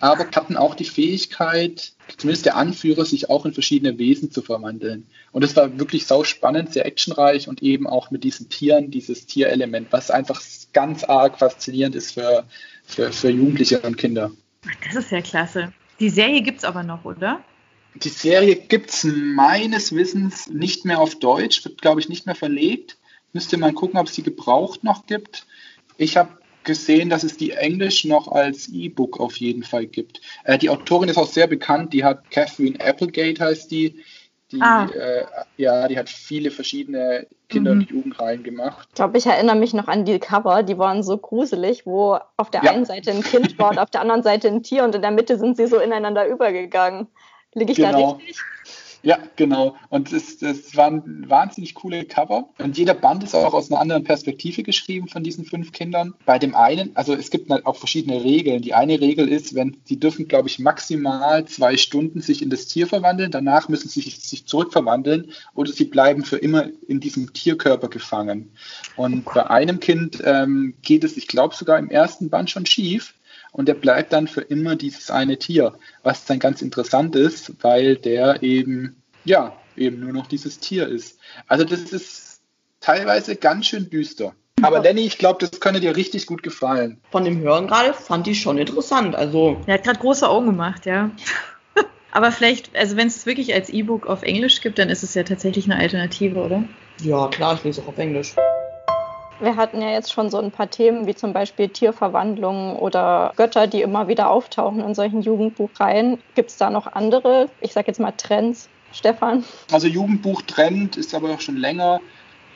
aber 0.00 0.26
hatten 0.34 0.56
auch 0.56 0.74
die 0.74 0.84
Fähigkeit, 0.84 1.92
zumindest 2.16 2.46
der 2.46 2.56
Anführer, 2.56 3.04
sich 3.04 3.28
auch 3.28 3.44
in 3.44 3.52
verschiedene 3.52 3.98
Wesen 3.98 4.30
zu 4.30 4.42
verwandeln. 4.42 5.06
Und 5.32 5.44
es 5.44 5.54
war 5.56 5.78
wirklich 5.78 6.06
sau 6.06 6.24
spannend, 6.24 6.72
sehr 6.72 6.86
actionreich 6.86 7.48
und 7.48 7.62
eben 7.62 7.86
auch 7.86 8.10
mit 8.10 8.24
diesen 8.24 8.48
Tieren, 8.48 8.90
dieses 8.90 9.26
Tierelement, 9.26 9.88
was 9.90 10.10
einfach 10.10 10.40
ganz 10.72 11.04
arg 11.04 11.38
faszinierend 11.38 11.94
ist 11.94 12.12
für, 12.12 12.44
für, 12.84 13.12
für 13.12 13.30
Jugendliche 13.30 13.80
und 13.80 13.98
Kinder. 13.98 14.32
Das 14.62 14.94
ist 14.94 15.10
ja 15.10 15.20
klasse. 15.20 15.72
Die 15.98 16.10
Serie 16.10 16.42
gibt 16.42 16.58
es 16.58 16.64
aber 16.64 16.82
noch, 16.82 17.04
oder? 17.04 17.42
Die 17.94 18.08
Serie 18.08 18.56
gibt 18.56 18.90
es 18.90 19.04
meines 19.04 19.94
Wissens 19.94 20.48
nicht 20.48 20.84
mehr 20.84 21.00
auf 21.00 21.18
Deutsch, 21.18 21.64
wird, 21.64 21.80
glaube 21.82 22.00
ich, 22.00 22.08
nicht 22.08 22.26
mehr 22.26 22.34
verlegt. 22.34 22.96
Müsste 23.32 23.56
mal 23.56 23.72
gucken, 23.72 23.98
ob 23.98 24.06
es 24.06 24.14
die 24.14 24.22
gebraucht 24.22 24.84
noch 24.84 25.06
gibt. 25.06 25.46
Ich 25.96 26.16
habe 26.16 26.38
gesehen, 26.64 27.10
dass 27.10 27.24
es 27.24 27.36
die 27.36 27.52
Englisch 27.52 28.04
noch 28.04 28.28
als 28.28 28.68
E-Book 28.68 29.18
auf 29.18 29.36
jeden 29.36 29.62
Fall 29.62 29.86
gibt. 29.86 30.20
Äh, 30.44 30.58
die 30.58 30.70
Autorin 30.70 31.08
ist 31.08 31.16
auch 31.16 31.30
sehr 31.30 31.46
bekannt, 31.46 31.92
die 31.92 32.04
hat 32.04 32.30
Catherine 32.30 32.78
Applegate 32.80 33.42
heißt 33.42 33.70
die. 33.70 34.02
Die, 34.52 34.60
ah. 34.60 34.86
äh, 34.86 35.24
ja, 35.56 35.86
die 35.86 35.98
hat 35.98 36.08
viele 36.08 36.50
verschiedene 36.50 37.26
Kinder- 37.48 37.74
mhm. 37.74 37.80
und 37.80 37.90
Jugendreihen 37.90 38.42
gemacht. 38.42 38.88
Ich 38.90 38.94
glaube, 38.96 39.18
ich 39.18 39.26
erinnere 39.26 39.56
mich 39.56 39.74
noch 39.74 39.88
an 39.88 40.04
die 40.04 40.18
Cover, 40.18 40.62
die 40.62 40.78
waren 40.78 41.02
so 41.02 41.16
gruselig, 41.16 41.86
wo 41.86 42.18
auf 42.36 42.50
der 42.50 42.64
ja. 42.64 42.72
einen 42.72 42.84
Seite 42.84 43.10
ein 43.10 43.22
Kind 43.22 43.58
war 43.58 43.70
und 43.70 43.78
auf 43.78 43.90
der 43.90 44.00
anderen 44.00 44.22
Seite 44.22 44.48
ein 44.48 44.62
Tier 44.62 44.84
und 44.84 44.94
in 44.94 45.02
der 45.02 45.12
Mitte 45.12 45.38
sind 45.38 45.56
sie 45.56 45.66
so 45.66 45.78
ineinander 45.78 46.26
übergegangen. 46.26 47.06
Liege 47.54 47.72
ich 47.72 47.78
genau. 47.78 48.12
da 48.12 48.16
richtig? 48.16 48.36
Ja, 49.02 49.18
genau. 49.36 49.76
Und 49.88 50.12
es, 50.12 50.42
es 50.42 50.76
waren 50.76 51.28
wahnsinnig 51.28 51.74
coole 51.74 52.04
Cover. 52.04 52.50
Und 52.58 52.76
jeder 52.76 52.92
Band 52.92 53.24
ist 53.24 53.34
auch 53.34 53.54
aus 53.54 53.70
einer 53.70 53.80
anderen 53.80 54.04
Perspektive 54.04 54.62
geschrieben 54.62 55.08
von 55.08 55.22
diesen 55.22 55.44
fünf 55.44 55.72
Kindern. 55.72 56.14
Bei 56.26 56.38
dem 56.38 56.54
einen, 56.54 56.94
also 56.96 57.14
es 57.14 57.30
gibt 57.30 57.50
auch 57.50 57.76
verschiedene 57.76 58.22
Regeln. 58.22 58.60
Die 58.60 58.74
eine 58.74 59.00
Regel 59.00 59.28
ist, 59.28 59.54
wenn 59.54 59.78
sie 59.84 59.98
dürfen, 59.98 60.28
glaube 60.28 60.48
ich, 60.48 60.58
maximal 60.58 61.46
zwei 61.46 61.78
Stunden 61.78 62.20
sich 62.20 62.42
in 62.42 62.50
das 62.50 62.66
Tier 62.66 62.86
verwandeln. 62.86 63.30
Danach 63.30 63.68
müssen 63.68 63.88
sie 63.88 64.00
sich, 64.00 64.20
sich 64.20 64.46
zurückverwandeln 64.46 65.32
oder 65.54 65.72
sie 65.72 65.84
bleiben 65.84 66.24
für 66.24 66.36
immer 66.36 66.68
in 66.86 67.00
diesem 67.00 67.32
Tierkörper 67.32 67.88
gefangen. 67.88 68.52
Und 68.96 69.24
bei 69.24 69.48
einem 69.48 69.80
Kind 69.80 70.22
ähm, 70.24 70.74
geht 70.82 71.04
es, 71.04 71.16
ich 71.16 71.26
glaube, 71.26 71.54
sogar 71.54 71.78
im 71.78 71.88
ersten 71.88 72.28
Band 72.28 72.50
schon 72.50 72.66
schief 72.66 73.14
und 73.52 73.68
der 73.68 73.74
bleibt 73.74 74.12
dann 74.12 74.28
für 74.28 74.42
immer 74.42 74.76
dieses 74.76 75.10
eine 75.10 75.38
Tier, 75.38 75.74
was 76.02 76.24
dann 76.24 76.38
ganz 76.38 76.62
interessant 76.62 77.16
ist, 77.16 77.52
weil 77.62 77.96
der 77.96 78.42
eben, 78.42 79.02
ja, 79.24 79.56
eben 79.76 80.00
nur 80.00 80.12
noch 80.12 80.26
dieses 80.26 80.58
Tier 80.58 80.88
ist. 80.88 81.18
Also 81.46 81.64
das 81.64 81.80
ist 81.92 82.40
teilweise 82.80 83.36
ganz 83.36 83.66
schön 83.66 83.90
düster. 83.90 84.34
Aber 84.62 84.80
Lenny, 84.80 85.02
ich 85.02 85.18
glaube, 85.18 85.38
das 85.46 85.60
könnte 85.60 85.80
dir 85.80 85.96
richtig 85.96 86.26
gut 86.26 86.42
gefallen. 86.42 87.00
Von 87.10 87.24
dem 87.24 87.40
Hören 87.40 87.66
gerade 87.66 87.94
fand 87.94 88.28
ich 88.28 88.40
schon 88.42 88.58
interessant. 88.58 89.16
Also 89.16 89.56
Er 89.66 89.74
hat 89.74 89.84
gerade 89.84 89.98
große 89.98 90.28
Augen 90.28 90.46
gemacht, 90.46 90.86
ja. 90.86 91.10
Aber 92.12 92.30
vielleicht, 92.32 92.76
also 92.76 92.96
wenn 92.96 93.06
es 93.06 93.24
wirklich 93.24 93.54
als 93.54 93.70
E-Book 93.70 94.06
auf 94.06 94.22
Englisch 94.22 94.60
gibt, 94.60 94.78
dann 94.78 94.90
ist 94.90 95.02
es 95.02 95.14
ja 95.14 95.22
tatsächlich 95.22 95.64
eine 95.64 95.80
Alternative, 95.80 96.40
oder? 96.40 96.64
ja, 97.02 97.28
klar, 97.28 97.54
ich 97.54 97.64
lese 97.64 97.82
auch 97.82 97.88
auf 97.88 97.98
Englisch. 97.98 98.34
Wir 99.40 99.56
hatten 99.56 99.80
ja 99.80 99.90
jetzt 99.90 100.12
schon 100.12 100.30
so 100.30 100.38
ein 100.38 100.50
paar 100.50 100.70
Themen 100.70 101.06
wie 101.06 101.14
zum 101.14 101.32
Beispiel 101.32 101.68
Tierverwandlungen 101.68 102.76
oder 102.76 103.32
Götter, 103.36 103.66
die 103.66 103.80
immer 103.80 104.06
wieder 104.06 104.30
auftauchen 104.30 104.80
in 104.80 104.94
solchen 104.94 105.22
Jugendbuchreihen. 105.22 106.18
Gibt 106.34 106.50
es 106.50 106.58
da 106.58 106.68
noch 106.68 106.86
andere, 106.86 107.48
ich 107.60 107.72
sage 107.72 107.88
jetzt 107.88 108.00
mal 108.00 108.12
Trends, 108.12 108.68
Stefan? 108.92 109.44
Also 109.72 109.86
Jugendbuchtrend 109.86 110.96
ist 110.96 111.14
aber 111.14 111.30
auch 111.30 111.40
schon 111.40 111.56
länger. 111.56 112.00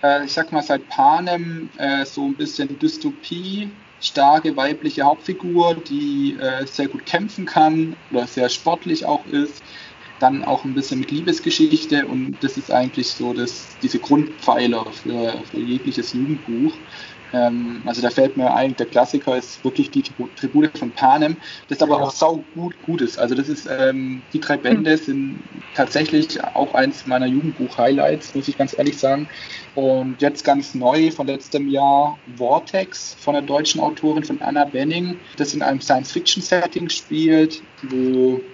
Äh, 0.03 0.27
ich 0.27 0.33
sag 0.35 0.53
mal 0.53 0.62
seit 0.62 0.87
Panem 0.88 1.70
äh, 1.79 2.05
so 2.05 2.27
ein 2.27 2.35
bisschen 2.35 2.79
Dystopie, 2.79 3.70
starke 4.01 4.55
weibliche 4.57 5.05
Hauptfigur, 5.05 5.77
die 5.88 6.37
äh, 6.38 6.66
sehr 6.66 6.88
gut 6.88 7.07
kämpfen 7.07 7.47
kann 7.47 7.97
oder 8.11 8.27
sehr 8.27 8.51
sportlich 8.51 9.07
auch 9.07 9.25
ist. 9.27 9.62
Dann 10.18 10.44
auch 10.44 10.64
ein 10.64 10.74
bisschen 10.74 11.00
mit 11.00 11.11
Liebesgeschichte 11.11 12.07
und 12.07 12.38
das 12.44 12.57
ist 12.57 12.70
eigentlich 12.70 13.14
so 13.14 13.33
das, 13.33 13.79
diese 13.79 13.98
Grundpfeiler 13.98 14.92
für, 14.92 15.44
für 15.50 15.61
jegliches 15.61 16.12
Jugendbuch. 16.12 16.81
Ähm, 17.33 17.83
also 17.85 18.00
da 18.00 18.11
fällt 18.11 18.37
mir 18.37 18.55
ein, 18.55 18.77
der 18.77 18.87
Klassiker 18.87 19.37
ist 19.37 19.64
wirklich 19.64 19.90
die 19.90 20.03
Tribu- 20.05 20.33
Tribute 20.35 20.79
von 20.79 20.92
Panem, 20.92 21.38
das 21.66 21.83
aber 21.83 22.00
auch 22.00 22.12
sau 22.12 22.42
gut, 22.55 22.81
gut 22.81 23.03
ist. 23.03 23.18
Also 23.18 23.35
das 23.35 23.48
ist, 23.48 23.66
ähm, 23.68 24.24
die 24.33 24.38
drei 24.40 24.57
Bände 24.57 24.96
sind 24.96 25.42
tatsächlich 25.72 26.42
auch 26.44 26.74
eins 26.74 27.07
meiner 27.07 27.27
Jugendbuch-Highlights, 27.27 28.35
muss 28.35 28.46
ich 28.46 28.57
ganz 28.57 28.74
ehrlich 28.79 29.00
sagen. 29.00 29.29
Und 29.74 30.22
jetzt 30.22 30.44
ganz 30.44 30.74
neu 30.74 31.11
von 31.11 31.27
letztem 31.27 31.66
Jahr 31.66 32.22
Vortex 32.37 33.16
von 33.18 33.35
der 33.35 33.42
deutschen 33.42 33.81
Autorin 33.81 34.22
von 34.22 34.40
Anna 34.40 34.64
Benning, 34.64 35.20
das 35.37 35.55
in 35.55 35.62
einem 35.62 35.81
Science-Fiction-Setting 35.81 36.88
spielt, 36.88 37.64
wo 37.83 38.54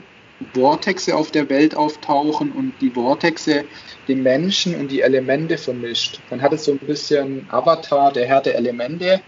Vortexe 0.54 1.14
auf 1.14 1.30
der 1.30 1.48
Welt 1.48 1.74
auftauchen 1.74 2.52
und 2.52 2.72
die 2.80 2.90
Vortexe 2.90 3.64
die 4.08 4.14
Menschen 4.14 4.74
und 4.74 4.90
die 4.90 5.02
Elemente 5.02 5.58
vermischt. 5.58 6.20
Dann 6.30 6.40
hat 6.42 6.52
es 6.52 6.64
so 6.64 6.72
ein 6.72 6.78
bisschen 6.78 7.46
Avatar, 7.50 8.12
der 8.12 8.26
Herr 8.26 8.40
der 8.40 8.56
Elemente, 8.56 9.20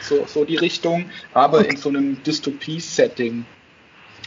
so, 0.00 0.24
so 0.26 0.44
die 0.44 0.56
Richtung, 0.56 1.06
aber 1.32 1.68
in 1.68 1.76
so 1.76 1.88
einem 1.88 2.22
Dystopie-Setting. 2.22 3.44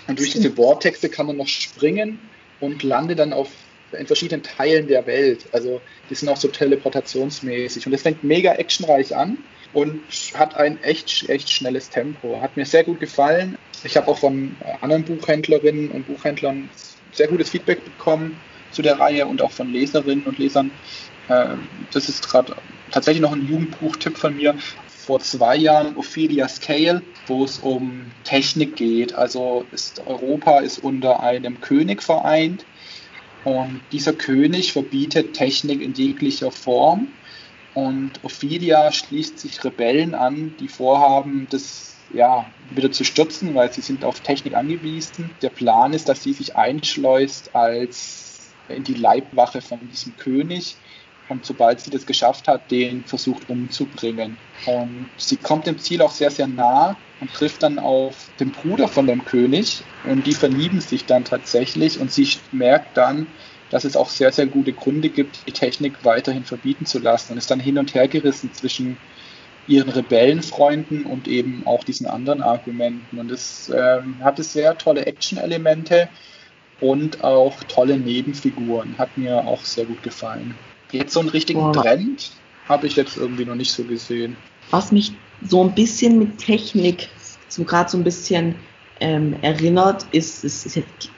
Und 0.08 0.20
durch 0.20 0.32
diese 0.32 0.52
Vortexe 0.52 1.10
kann 1.10 1.28
man 1.28 1.38
noch 1.38 1.48
springen 1.48 2.20
und 2.60 2.84
landet 2.84 3.20
dann 3.20 3.34
auf 3.34 3.50
in 3.92 4.08
verschiedenen 4.08 4.44
Teilen 4.44 4.88
der 4.88 5.06
Welt. 5.06 5.46
Also 5.52 5.82
die 6.10 6.16
sind 6.16 6.30
auch 6.30 6.38
so 6.38 6.48
teleportationsmäßig. 6.48 7.86
Und 7.86 7.92
das 7.92 8.02
fängt 8.02 8.24
mega 8.24 8.54
actionreich 8.54 9.16
an 9.16 9.38
und 9.74 10.02
hat 10.34 10.56
ein 10.56 10.82
echt, 10.84 11.30
echt 11.30 11.50
schnelles 11.50 11.90
Tempo. 11.90 12.42
Hat 12.42 12.58
mir 12.58 12.66
sehr 12.66 12.84
gut 12.84 13.00
gefallen. 13.00 13.58
Ich 13.84 13.96
habe 13.98 14.08
auch 14.08 14.18
von 14.18 14.56
anderen 14.82 15.04
Buchhändlerinnen 15.04 15.92
und 15.92 16.08
Buchhändlern 16.08 16.70
sehr 17.12 17.28
gutes 17.28 17.50
Feedback 17.50 17.84
bekommen 17.84 18.40
zu 18.72 18.82
der 18.82 19.00
Reihe 19.00 19.26
und 19.26 19.42
auch 19.42 19.52
von 19.52 19.72
Leserinnen 19.72 20.26
und 20.26 20.38
Lesern. 20.38 20.72
Äh, 21.30 21.56
Das 21.92 22.10
ist 22.10 22.28
gerade 22.28 22.56
tatsächlich 22.92 23.22
noch 23.22 23.34
ein 23.34 23.48
Jugendbuchtipp 23.48 24.18
von 24.18 24.36
mir. 24.36 24.56
Vor 24.88 25.20
zwei 25.22 25.56
Jahren 25.56 25.96
Ophelia 25.96 26.50
Scale, 26.50 27.02
wo 27.28 27.46
es 27.46 27.60
um 27.60 28.12
Technik 28.26 28.76
geht. 28.76 29.14
Also 29.14 29.66
ist 29.72 30.02
Europa 30.06 30.60
ist 30.60 30.80
unter 30.80 31.22
einem 31.22 31.62
König 31.62 32.04
vereint 32.04 32.66
und 33.48 33.80
dieser 33.94 34.12
König 34.12 34.74
verbietet 34.74 35.34
Technik 35.34 35.82
in 35.82 35.94
jeglicher 35.94 36.52
Form. 36.52 37.08
Und 37.76 38.12
Ophelia 38.24 38.92
schließt 38.92 39.40
sich 39.40 39.64
Rebellen 39.64 40.16
an, 40.16 40.54
die 40.60 40.68
vorhaben, 40.68 41.48
das 41.50 41.96
ja, 42.14 42.46
wieder 42.76 42.92
zu 42.92 43.06
stürzen, 43.06 43.56
weil 43.56 43.72
sie 43.72 43.80
sind 43.80 44.04
auf 44.04 44.20
Technik 44.20 44.54
angewiesen. 44.54 45.30
Der 45.42 45.50
Plan 45.50 45.94
ist, 45.94 46.10
dass 46.10 46.24
sie 46.24 46.34
sich 46.34 46.58
einschleust 46.58 47.56
als 47.56 48.52
in 48.68 48.84
die 48.84 48.96
Leibwache 48.96 49.62
von 49.62 49.80
diesem 49.90 50.18
König 50.18 50.76
und 51.30 51.46
sobald 51.46 51.82
sie 51.82 51.92
das 51.92 52.06
geschafft 52.06 52.48
hat, 52.48 52.72
den 52.72 53.04
versucht 53.04 53.50
umzubringen. 53.50 54.38
Und 54.66 55.10
sie 55.18 55.38
kommt 55.38 55.68
dem 55.68 55.78
Ziel 55.78 56.02
auch 56.02 56.12
sehr, 56.12 56.32
sehr 56.32 56.48
nah 56.48 56.98
und 57.20 57.34
trifft 57.34 57.64
dann 57.64 57.80
auf 57.80 58.30
den 58.40 58.52
Bruder 58.52 58.88
von 58.88 59.08
dem 59.08 59.26
König 59.26 59.84
und 60.06 60.26
die 60.26 60.34
verlieben 60.34 60.82
sich 60.82 61.06
dann 61.06 61.26
tatsächlich 61.26 62.00
und 62.00 62.12
sie 62.12 62.28
merkt 62.52 62.98
dann, 62.98 63.28
dass 63.70 63.84
es 63.84 63.98
auch 63.98 64.10
sehr, 64.10 64.32
sehr 64.32 64.48
gute 64.48 64.72
Gründe 64.72 65.10
gibt, 65.10 65.46
die 65.48 65.52
Technik 65.52 66.06
weiterhin 66.06 66.46
verbieten 66.46 66.86
zu 66.86 67.00
lassen 67.00 67.34
und 67.34 67.38
ist 67.38 67.52
dann 67.52 67.60
hin 67.60 67.78
und 67.78 67.94
her 67.94 68.08
gerissen 68.08 68.54
zwischen 68.54 68.98
ihren 69.68 69.90
Rebellenfreunden 69.90 71.06
und 71.06 71.28
eben 71.28 71.68
auch 71.68 71.84
diesen 71.84 72.08
anderen 72.08 72.42
Argumenten. 72.42 73.20
Und 73.20 73.32
es 73.32 73.70
ähm, 73.70 74.24
hatte 74.24 74.44
sehr 74.44 74.78
tolle 74.78 75.06
Action-Elemente 75.06 76.08
und 76.80 77.24
auch 77.24 77.62
tolle 77.66 77.98
Nebenfiguren. 77.98 78.98
Hat 78.98 79.18
mir 79.18 79.46
auch 79.46 79.66
sehr 79.66 79.86
gut 79.86 80.02
gefallen. 80.04 80.56
Jetzt 80.92 81.14
so 81.14 81.20
einen 81.20 81.30
richtigen 81.30 81.60
Wow. 81.60 81.76
Trend 81.76 82.32
habe 82.70 82.88
ich 82.88 82.96
jetzt 82.96 83.18
irgendwie 83.18 83.46
noch 83.46 83.56
nicht 83.56 83.72
so 83.72 83.84
gesehen. 83.84 84.36
Was 84.72 84.92
mich 84.92 85.14
so 85.48 85.64
ein 85.64 85.74
bisschen 85.74 86.20
mit 86.20 86.38
Technik 86.38 87.10
so 87.48 87.64
gerade 87.64 87.90
so 87.90 87.98
ein 87.98 88.04
bisschen 88.04 88.56
ähm, 89.00 89.36
erinnert, 89.42 90.06
ist, 90.12 90.44
ist, 90.44 90.66
ist 90.66 90.76
jetzt 90.76 91.10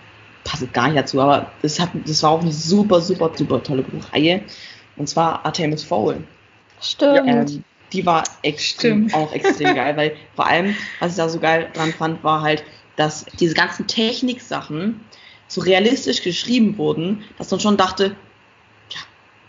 passt 0.44 0.72
gar 0.74 0.88
nicht 0.88 0.98
dazu, 0.98 1.22
aber 1.22 1.52
das 1.62 1.80
hat 1.80 1.90
das 2.06 2.24
war 2.24 2.32
auch 2.32 2.42
eine 2.42 2.52
super, 2.52 3.02
super, 3.02 3.32
super 3.36 3.62
tolle 3.62 3.84
Buchreihe. 3.84 4.42
Und 4.98 5.08
zwar 5.08 5.46
Artemis 5.46 5.84
Fowl. 5.84 6.24
Stimmt. 6.82 7.28
Ähm, 7.28 7.64
die 7.94 8.06
war 8.06 8.24
extrem, 8.44 9.10
Stimmt. 9.10 9.14
auch 9.16 9.34
extrem 9.34 9.76
geil, 9.76 9.98
weil 9.98 10.16
vor 10.36 10.46
allem, 10.48 10.76
was 11.00 11.12
ich 11.12 11.18
da 11.18 11.30
so 11.30 11.40
geil 11.40 11.70
dran 11.74 11.94
fand, 11.94 12.24
war 12.24 12.42
halt, 12.42 12.64
dass 12.96 13.26
diese 13.40 13.56
ganzen 13.56 13.88
Techniksachen 13.88 15.00
so 15.48 15.62
realistisch 15.62 16.22
geschrieben 16.22 16.78
wurden, 16.78 17.24
dass 17.38 17.50
man 17.50 17.60
schon 17.60 17.78
dachte, 17.78 18.16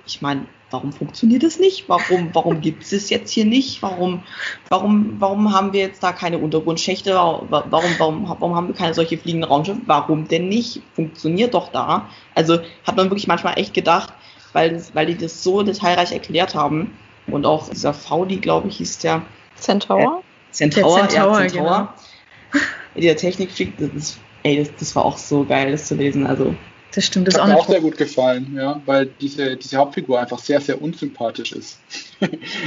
ich 0.06 0.22
meine, 0.22 0.46
warum 0.70 0.92
funktioniert 0.92 1.42
das 1.42 1.58
nicht? 1.58 1.88
Warum, 1.88 2.30
warum 2.32 2.60
gibt 2.60 2.82
es 2.84 2.92
es 2.92 3.10
jetzt 3.10 3.30
hier 3.32 3.44
nicht? 3.44 3.82
Warum, 3.82 4.22
warum, 4.68 5.16
warum 5.18 5.52
haben 5.52 5.72
wir 5.72 5.80
jetzt 5.80 6.02
da 6.02 6.12
keine 6.12 6.38
Untergrundschächte? 6.38 7.14
Warum, 7.14 7.48
warum, 7.50 8.28
warum 8.28 8.54
haben 8.54 8.68
wir 8.68 8.74
keine 8.74 8.94
solche 8.94 9.18
fliegenden 9.18 9.48
Raumschiffe? 9.50 9.80
Warum 9.86 10.28
denn 10.28 10.48
nicht? 10.48 10.80
Funktioniert 10.94 11.54
doch 11.54 11.70
da. 11.72 12.08
Also 12.34 12.58
hat 12.86 12.96
man 12.96 13.06
wirklich 13.10 13.26
manchmal 13.26 13.58
echt 13.58 13.74
gedacht, 13.74 14.12
weil, 14.52 14.70
das- 14.74 14.94
weil 14.94 15.06
die 15.06 15.16
das 15.16 15.42
so 15.42 15.62
detailreich 15.62 16.12
erklärt 16.12 16.54
haben. 16.54 16.96
Und 17.26 17.46
auch 17.46 17.68
dieser 17.68 17.92
Faudi, 17.94 18.36
glaube 18.36 18.68
ich, 18.68 18.78
hieß 18.78 18.98
der 19.00 19.22
Centaur? 19.56 20.22
Centaur, 20.50 20.96
Der 20.98 21.08
Centaur, 21.08 21.40
ja, 21.40 21.48
Centaur. 21.48 21.94
Der 22.96 23.16
Technikfreak, 23.16 23.74
das, 23.78 23.88
ist- 23.94 24.18
ey, 24.42 24.56
das, 24.58 24.70
das 24.78 24.96
war 24.96 25.04
auch 25.04 25.16
so 25.16 25.44
geil, 25.44 25.70
das 25.72 25.86
zu 25.86 25.94
lesen. 25.94 26.26
Also, 26.26 26.54
Das 26.94 27.04
stimmt, 27.04 27.28
das 27.28 27.34
Hat 27.34 27.42
auch 27.42 27.46
mir 27.46 27.56
auch 27.56 27.68
sehr 27.68 27.80
gut 27.80 27.96
gefallen, 27.96 28.54
ja, 28.56 28.82
weil 28.84 29.06
diese, 29.06 29.56
diese 29.56 29.76
Hauptfigur 29.76 30.20
einfach 30.20 30.38
sehr, 30.38 30.60
sehr 30.60 30.82
unsympathisch 30.82 31.52
ist. 31.52 31.78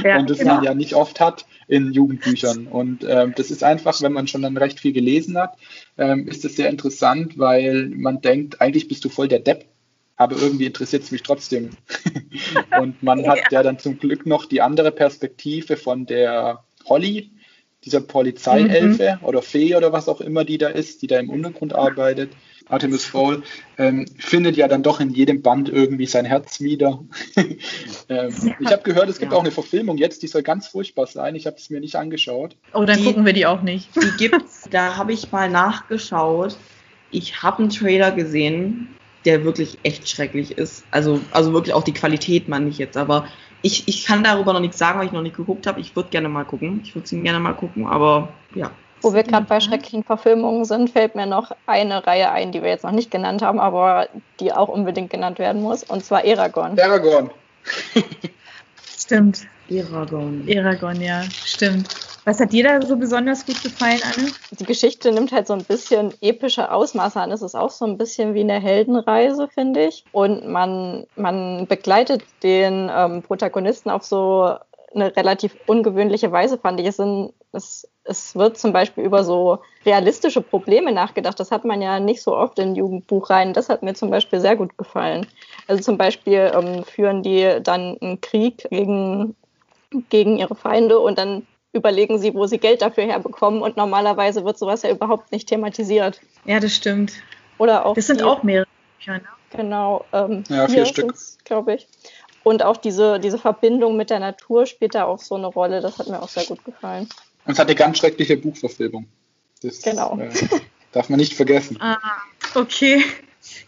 Ja, 0.02 0.18
und 0.18 0.30
das 0.30 0.38
genau. 0.38 0.54
man 0.54 0.64
ja 0.64 0.74
nicht 0.74 0.94
oft 0.94 1.20
hat 1.20 1.44
in 1.68 1.92
Jugendbüchern. 1.92 2.66
Und 2.66 3.04
ähm, 3.06 3.34
das 3.36 3.50
ist 3.50 3.62
einfach, 3.62 4.00
wenn 4.02 4.12
man 4.12 4.26
schon 4.26 4.42
dann 4.42 4.56
recht 4.56 4.80
viel 4.80 4.92
gelesen 4.92 5.36
hat, 5.36 5.56
ähm, 5.98 6.26
ist 6.26 6.44
das 6.44 6.56
sehr 6.56 6.70
interessant, 6.70 7.38
weil 7.38 7.90
man 7.94 8.20
denkt, 8.22 8.60
eigentlich 8.60 8.88
bist 8.88 9.04
du 9.04 9.08
voll 9.08 9.28
der 9.28 9.40
Depp, 9.40 9.66
aber 10.16 10.36
irgendwie 10.36 10.66
interessiert 10.66 11.02
es 11.02 11.10
mich 11.10 11.22
trotzdem. 11.22 11.70
und 12.80 13.02
man 13.02 13.26
hat 13.26 13.40
ja. 13.50 13.62
dann 13.62 13.78
zum 13.78 13.98
Glück 13.98 14.26
noch 14.26 14.46
die 14.46 14.62
andere 14.62 14.90
Perspektive 14.90 15.76
von 15.76 16.06
der 16.06 16.64
Holly, 16.86 17.30
dieser 17.84 18.00
Polizeielfe 18.00 19.18
oder 19.22 19.42
Fee 19.42 19.76
oder 19.76 19.92
was 19.92 20.08
auch 20.08 20.22
immer 20.22 20.44
die 20.44 20.56
da 20.56 20.68
ist, 20.68 21.02
die 21.02 21.06
da 21.06 21.18
im 21.18 21.28
Untergrund 21.28 21.74
arbeitet. 21.74 22.30
Artemis 22.68 23.04
Fowl 23.04 23.42
ähm, 23.78 24.06
findet 24.18 24.56
ja 24.56 24.68
dann 24.68 24.82
doch 24.82 25.00
in 25.00 25.10
jedem 25.10 25.42
Band 25.42 25.68
irgendwie 25.68 26.06
sein 26.06 26.24
Herz 26.24 26.60
wieder. 26.60 27.00
ähm, 28.08 28.54
ich 28.60 28.66
habe 28.72 28.82
gehört, 28.82 29.08
es 29.08 29.18
gibt 29.18 29.32
Ja. 29.32 29.38
auch 29.38 29.42
eine 29.42 29.50
Verfilmung 29.50 29.96
jetzt, 29.98 30.22
die 30.22 30.28
soll 30.28 30.42
ganz 30.42 30.66
furchtbar 30.68 31.06
sein. 31.06 31.34
Ich 31.34 31.46
habe 31.46 31.56
es 31.56 31.70
mir 31.70 31.80
nicht 31.80 31.96
angeschaut. 31.96 32.56
Oh, 32.72 32.84
dann 32.84 32.98
Die- 32.98 33.04
gucken 33.04 33.24
wir 33.26 33.32
die 33.32 33.46
auch 33.46 33.62
nicht. 33.62 33.88
die 33.96 34.16
gibt's, 34.28 34.68
da 34.70 34.96
habe 34.96 35.12
ich 35.12 35.30
mal 35.32 35.50
nachgeschaut. 35.50 36.56
Ich 37.10 37.42
habe 37.42 37.58
einen 37.60 37.70
Trailer 37.70 38.10
gesehen. 38.12 38.88
der 39.24 39.42
wirklich 39.42 39.78
echt 39.84 40.06
schrecklich 40.06 40.58
ist. 40.58 40.84
Also, 40.90 41.18
also 41.30 41.54
wirklich 41.54 41.72
auch 41.72 41.82
die 41.84 41.94
Qualität 41.94 42.46
meine 42.46 42.68
ich 42.68 42.76
jetzt. 42.76 42.98
Aber 42.98 43.26
ich, 43.62 43.88
ich 43.88 44.04
kann 44.04 44.22
darüber 44.22 44.52
noch 44.52 44.60
nichts 44.60 44.76
sagen, 44.76 44.98
weil 44.98 45.06
ich 45.06 45.12
noch 45.12 45.22
nicht 45.22 45.34
geguckt 45.36 45.66
habe. 45.66 45.80
Ich 45.80 45.96
würde 45.96 46.10
gerne 46.10 46.28
mal 46.28 46.44
gucken. 46.44 46.80
Ich 46.84 46.94
würde 46.94 47.04
es 47.04 47.10
gerne 47.10 47.40
mal 47.40 47.54
gucken, 47.54 47.86
aber 47.86 48.34
ja. 48.54 48.70
Wo 49.02 49.12
wir 49.12 49.22
gerade 49.22 49.46
bei 49.46 49.60
schrecklichen 49.60 50.02
Verfilmungen 50.02 50.64
sind, 50.64 50.90
fällt 50.90 51.14
mir 51.14 51.26
noch 51.26 51.52
eine 51.66 52.06
Reihe 52.06 52.30
ein, 52.30 52.52
die 52.52 52.62
wir 52.62 52.70
jetzt 52.70 52.84
noch 52.84 52.92
nicht 52.92 53.10
genannt 53.10 53.42
haben, 53.42 53.60
aber 53.60 54.08
die 54.40 54.52
auch 54.52 54.68
unbedingt 54.68 55.10
genannt 55.10 55.38
werden 55.38 55.62
muss, 55.62 55.84
und 55.84 56.04
zwar 56.04 56.24
Eragon. 56.24 56.78
Eragon. 56.78 57.30
Stimmt. 58.98 59.46
Eragon. 59.68 60.46
Eragon, 60.46 61.00
ja, 61.00 61.22
stimmt. 61.44 61.88
Was 62.24 62.40
hat 62.40 62.52
dir 62.52 62.64
da 62.64 62.86
so 62.86 62.96
besonders 62.96 63.44
gut 63.44 63.62
gefallen, 63.62 64.00
Anne? 64.02 64.30
Die 64.52 64.64
Geschichte 64.64 65.12
nimmt 65.12 65.30
halt 65.32 65.46
so 65.46 65.52
ein 65.52 65.64
bisschen 65.64 66.12
epische 66.22 66.70
Ausmaße 66.70 67.20
an. 67.20 67.30
Es 67.30 67.42
ist 67.42 67.54
auch 67.54 67.70
so 67.70 67.84
ein 67.84 67.98
bisschen 67.98 68.32
wie 68.32 68.40
eine 68.40 68.60
Heldenreise, 68.60 69.48
finde 69.48 69.86
ich. 69.86 70.04
Und 70.12 70.48
man, 70.48 71.06
man 71.16 71.66
begleitet 71.66 72.24
den 72.42 72.90
ähm, 72.94 73.22
Protagonisten 73.22 73.90
auf 73.90 74.04
so 74.04 74.56
eine 74.94 75.14
relativ 75.16 75.56
ungewöhnliche 75.66 76.30
Weise, 76.32 76.58
fand 76.58 76.80
ich. 76.80 76.86
Es, 76.86 76.96
sind, 76.96 77.32
es, 77.52 77.88
es 78.04 78.36
wird 78.36 78.58
zum 78.58 78.72
Beispiel 78.72 79.04
über 79.04 79.24
so 79.24 79.58
realistische 79.84 80.40
Probleme 80.40 80.92
nachgedacht. 80.92 81.38
Das 81.40 81.50
hat 81.50 81.64
man 81.64 81.82
ja 81.82 82.00
nicht 82.00 82.22
so 82.22 82.36
oft 82.36 82.58
in 82.58 82.74
Jugendbuchreihen. 82.74 83.52
Das 83.52 83.68
hat 83.68 83.82
mir 83.82 83.94
zum 83.94 84.10
Beispiel 84.10 84.40
sehr 84.40 84.56
gut 84.56 84.76
gefallen. 84.78 85.26
Also 85.66 85.82
zum 85.82 85.98
Beispiel 85.98 86.52
ähm, 86.54 86.84
führen 86.84 87.22
die 87.22 87.58
dann 87.62 87.96
einen 88.00 88.20
Krieg 88.20 88.66
gegen, 88.70 89.34
gegen 90.10 90.38
ihre 90.38 90.54
Feinde 90.54 90.98
und 90.98 91.18
dann 91.18 91.46
überlegen 91.72 92.18
sie, 92.18 92.34
wo 92.34 92.46
sie 92.46 92.58
Geld 92.58 92.82
dafür 92.82 93.04
herbekommen. 93.04 93.62
Und 93.62 93.76
normalerweise 93.76 94.44
wird 94.44 94.58
sowas 94.58 94.82
ja 94.82 94.90
überhaupt 94.90 95.32
nicht 95.32 95.48
thematisiert. 95.48 96.20
Ja, 96.44 96.60
das 96.60 96.74
stimmt. 96.74 97.14
Oder 97.58 97.86
auch 97.86 97.94
das 97.94 98.06
sind 98.06 98.20
die, 98.20 98.24
auch 98.24 98.42
mehrere 98.42 98.68
Bücher, 98.98 99.14
ne? 99.14 99.28
Genau. 99.50 100.04
Ähm, 100.12 100.44
Ja, 100.48 100.66
vier 100.66 100.84
Stück. 100.84 101.14
Glaube 101.44 101.74
ich. 101.74 101.86
Und 102.44 102.62
auch 102.62 102.76
diese, 102.76 103.18
diese 103.18 103.38
Verbindung 103.38 103.96
mit 103.96 104.10
der 104.10 104.20
Natur 104.20 104.66
spielt 104.66 104.94
da 104.94 105.04
auch 105.04 105.18
so 105.18 105.34
eine 105.34 105.46
Rolle. 105.46 105.80
Das 105.80 105.98
hat 105.98 106.08
mir 106.08 106.22
auch 106.22 106.28
sehr 106.28 106.44
gut 106.44 106.64
gefallen. 106.64 107.08
Und 107.46 107.52
es 107.54 107.58
hat 107.58 107.66
eine 107.66 107.74
ganz 107.74 107.98
schreckliche 107.98 108.36
Buchverfilmung. 108.36 109.06
Das 109.62 109.80
Genau. 109.82 110.18
äh, 110.18 110.30
darf 110.92 111.08
man 111.08 111.18
nicht 111.18 111.34
vergessen. 111.34 111.78
Ah, 111.80 111.98
okay. 112.54 113.02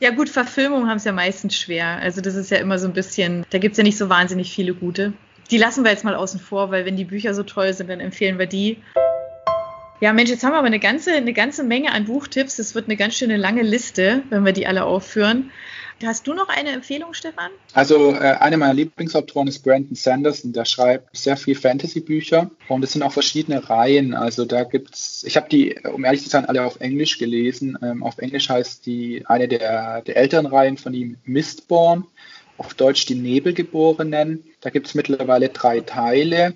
Ja 0.01 0.11
gut, 0.11 0.29
Verfilmungen 0.29 0.89
haben 0.89 0.99
es 0.99 1.05
ja 1.05 1.13
meistens 1.13 1.57
schwer. 1.57 1.87
Also 2.03 2.21
das 2.21 2.35
ist 2.35 2.51
ja 2.51 2.59
immer 2.59 2.79
so 2.79 2.87
ein 2.87 2.93
bisschen, 2.93 3.45
da 3.51 3.59
gibt 3.59 3.73
es 3.73 3.79
ja 3.79 3.85
nicht 3.85 3.99
so 3.99 4.09
wahnsinnig 4.09 4.53
viele 4.53 4.75
gute. 4.75 5.13
Die 5.51 5.59
lassen 5.59 5.85
wir 5.85 5.91
jetzt 5.91 6.05
mal 6.05 6.15
außen 6.15 6.41
vor, 6.41 6.71
weil 6.71 6.85
wenn 6.85 6.97
die 6.97 7.05
Bücher 7.05 7.35
so 7.35 7.43
toll 7.43 7.73
sind, 7.73 7.89
dann 7.89 8.01
empfehlen 8.01 8.39
wir 8.39 8.47
die. 8.47 8.79
Ja, 10.01 10.13
Mensch, 10.13 10.29
jetzt 10.29 10.45
haben 10.45 10.53
wir 10.53 10.59
aber 10.59 10.67
eine 10.67 10.81
ganze, 10.81 11.13
eine 11.13 11.33
ganze 11.33 11.63
Menge 11.63 11.93
an 11.93 12.05
Buchtipps. 12.05 12.57
Das 12.57 12.75
wird 12.75 12.87
eine 12.87 12.97
ganz 12.97 13.15
schöne 13.15 13.37
lange 13.39 13.63
Liste, 13.63 14.23
wenn 14.29 14.45
wir 14.45 14.53
die 14.53 14.67
alle 14.67 14.85
aufführen. 14.85 15.51
Hast 16.05 16.27
du 16.27 16.35
noch 16.35 16.49
eine 16.49 16.71
Empfehlung, 16.71 17.15
Stefan? 17.15 17.51
Also 17.73 18.13
äh, 18.13 18.19
einer 18.19 18.59
meiner 18.59 18.75
Lieblingsautoren 18.75 19.49
ist 19.49 19.61
Brandon 19.61 19.95
Sanderson, 19.95 20.53
der 20.53 20.67
schreibt 20.67 21.17
sehr 21.17 21.39
viel 21.39 21.55
Fantasy-Bücher 21.55 22.51
und 22.69 22.85
es 22.85 22.93
sind 22.93 23.03
auch 23.03 23.13
verschiedene 23.13 23.69
Reihen. 23.69 24.13
Also 24.13 24.45
da 24.45 24.65
gibt's, 24.65 25.25
ich 25.25 25.37
habe 25.37 25.49
die, 25.49 25.79
um 25.91 26.05
ehrlich 26.05 26.23
zu 26.23 26.29
sein, 26.29 26.45
alle 26.45 26.65
auf 26.65 26.81
Englisch 26.81 27.17
gelesen. 27.17 27.79
Ähm, 27.83 28.03
auf 28.03 28.19
Englisch 28.19 28.51
heißt 28.51 28.85
die 28.85 29.25
eine 29.27 29.49
der, 29.49 30.03
der 30.03 30.17
älteren 30.19 30.47
Reihen 30.47 30.77
von 30.77 30.93
ihm 30.93 31.17
Mistborn, 31.25 32.05
auf 32.59 32.75
Deutsch 32.75 33.07
die 33.07 33.15
Nebelgeborenen. 33.15 34.45
Da 34.61 34.69
gibt's 34.69 34.95
mittlerweile 34.95 35.49
drei 35.49 35.81
Teile. 35.81 36.55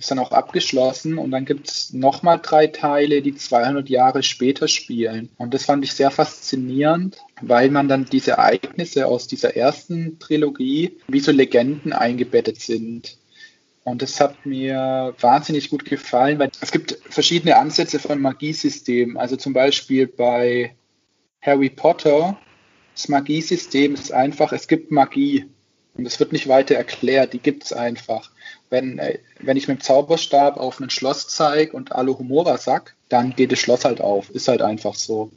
Ist 0.00 0.10
dann 0.10 0.18
auch 0.18 0.32
abgeschlossen 0.32 1.18
und 1.18 1.30
dann 1.30 1.44
gibt's 1.44 1.92
nochmal 1.92 2.40
drei 2.42 2.68
Teile, 2.68 3.20
die 3.20 3.34
200 3.34 3.90
Jahre 3.90 4.22
später 4.22 4.66
spielen. 4.66 5.28
Und 5.36 5.52
das 5.52 5.66
fand 5.66 5.84
ich 5.84 5.92
sehr 5.92 6.10
faszinierend, 6.10 7.18
weil 7.42 7.70
man 7.70 7.86
dann 7.86 8.06
diese 8.06 8.30
Ereignisse 8.30 9.06
aus 9.06 9.26
dieser 9.26 9.56
ersten 9.56 10.18
Trilogie 10.18 10.96
wie 11.06 11.20
so 11.20 11.32
Legenden 11.32 11.92
eingebettet 11.92 12.62
sind. 12.62 13.18
Und 13.84 14.00
das 14.00 14.18
hat 14.22 14.46
mir 14.46 15.14
wahnsinnig 15.20 15.68
gut 15.68 15.84
gefallen, 15.84 16.38
weil 16.38 16.50
es 16.62 16.72
gibt 16.72 16.98
verschiedene 17.10 17.58
Ansätze 17.58 17.98
von 17.98 18.22
Magiesystemen. 18.22 19.18
Also 19.18 19.36
zum 19.36 19.52
Beispiel 19.52 20.06
bei 20.06 20.76
Harry 21.42 21.68
Potter, 21.68 22.38
das 22.94 23.08
Magiesystem 23.08 23.92
ist 23.92 24.12
einfach, 24.12 24.54
es 24.54 24.66
gibt 24.66 24.90
Magie. 24.92 25.44
Und 26.00 26.06
es 26.06 26.18
wird 26.18 26.32
nicht 26.32 26.48
weiter 26.48 26.76
erklärt, 26.76 27.34
die 27.34 27.40
gibt 27.40 27.64
es 27.64 27.74
einfach. 27.74 28.30
Wenn, 28.70 28.98
äh, 28.98 29.18
wenn 29.38 29.58
ich 29.58 29.68
mit 29.68 29.80
dem 29.80 29.82
Zauberstab 29.82 30.56
auf 30.56 30.80
ein 30.80 30.88
Schloss 30.88 31.28
zeige 31.28 31.76
und 31.76 31.92
Alohomora 31.92 32.56
sag, 32.56 32.96
dann 33.10 33.36
geht 33.36 33.52
das 33.52 33.58
Schloss 33.58 33.84
halt 33.84 34.00
auf. 34.00 34.30
Ist 34.30 34.48
halt 34.48 34.62
einfach 34.62 34.94
so. 34.94 35.30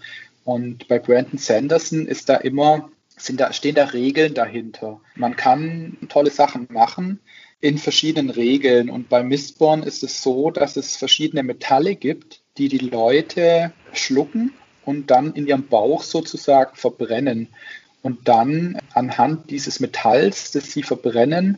Und 0.45 0.87
bei 0.87 0.99
Brandon 0.99 1.37
Sanderson 1.37 2.07
ist 2.07 2.29
da 2.29 2.35
immer, 2.35 2.89
sind 3.17 3.41
da, 3.41 3.51
stehen 3.51 3.75
da 3.75 3.87
Regeln 3.87 4.33
dahinter. 4.35 5.01
Man 5.15 5.35
kann 5.35 5.97
tolle 6.07 6.31
Sachen 6.31 6.69
machen 6.71 7.19
in 7.59 7.77
verschiedenen 7.77 8.29
Regeln. 8.29 8.89
Und 8.89 9.09
bei 9.09 9.21
Mistborn 9.21 9.83
ist 9.83 10.01
es 10.01 10.23
so, 10.23 10.49
dass 10.49 10.77
es 10.77 10.95
verschiedene 10.95 11.43
Metalle 11.43 11.97
gibt, 11.97 12.39
die 12.57 12.69
die 12.69 12.77
Leute 12.77 13.73
schlucken 13.91 14.53
und 14.85 15.11
dann 15.11 15.33
in 15.33 15.45
ihrem 15.45 15.67
Bauch 15.67 16.03
sozusagen 16.03 16.73
verbrennen. 16.77 17.49
Und 18.03 18.27
dann 18.27 18.77
anhand 18.93 19.49
dieses 19.49 19.79
Metalls, 19.79 20.51
das 20.51 20.71
sie 20.71 20.83
verbrennen, 20.83 21.57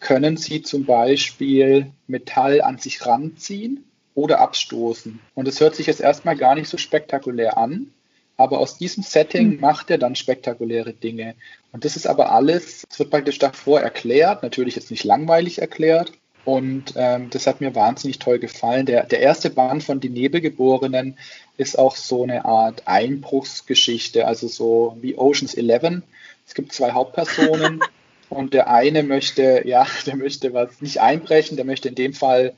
können 0.00 0.36
sie 0.36 0.62
zum 0.62 0.84
Beispiel 0.84 1.90
Metall 2.06 2.60
an 2.60 2.78
sich 2.78 3.04
ranziehen 3.04 3.84
oder 4.14 4.38
abstoßen. 4.38 5.18
Und 5.34 5.48
es 5.48 5.60
hört 5.60 5.74
sich 5.74 5.86
jetzt 5.86 6.00
erstmal 6.00 6.36
gar 6.36 6.54
nicht 6.54 6.68
so 6.68 6.76
spektakulär 6.76 7.56
an, 7.56 7.90
aber 8.36 8.58
aus 8.58 8.78
diesem 8.78 9.02
Setting 9.02 9.58
macht 9.60 9.90
er 9.90 9.98
dann 9.98 10.14
spektakuläre 10.14 10.92
Dinge. 10.92 11.34
Und 11.72 11.84
das 11.84 11.96
ist 11.96 12.06
aber 12.06 12.32
alles, 12.32 12.84
es 12.88 12.98
wird 12.98 13.10
praktisch 13.10 13.38
davor 13.38 13.80
erklärt, 13.80 14.42
natürlich 14.42 14.76
jetzt 14.76 14.90
nicht 14.90 15.04
langweilig 15.04 15.58
erklärt. 15.60 16.12
Und 16.48 16.94
ähm, 16.96 17.28
das 17.28 17.46
hat 17.46 17.60
mir 17.60 17.74
wahnsinnig 17.74 18.20
toll 18.20 18.38
gefallen. 18.38 18.86
Der, 18.86 19.04
der 19.04 19.20
erste 19.20 19.50
Band 19.50 19.84
von 19.84 20.00
Die 20.00 20.08
Nebelgeborenen 20.08 21.18
ist 21.58 21.78
auch 21.78 21.94
so 21.94 22.22
eine 22.22 22.46
Art 22.46 22.84
Einbruchsgeschichte, 22.86 24.26
also 24.26 24.48
so 24.48 24.96
wie 25.02 25.18
Oceans 25.18 25.52
11. 25.52 26.00
Es 26.46 26.54
gibt 26.54 26.72
zwei 26.72 26.92
Hauptpersonen 26.92 27.80
und 28.30 28.54
der 28.54 28.70
eine 28.70 29.02
möchte, 29.02 29.60
ja, 29.66 29.86
der 30.06 30.16
möchte 30.16 30.54
was 30.54 30.80
nicht 30.80 31.02
einbrechen, 31.02 31.56
der 31.58 31.66
möchte 31.66 31.90
in 31.90 31.96
dem 31.96 32.14
Fall 32.14 32.54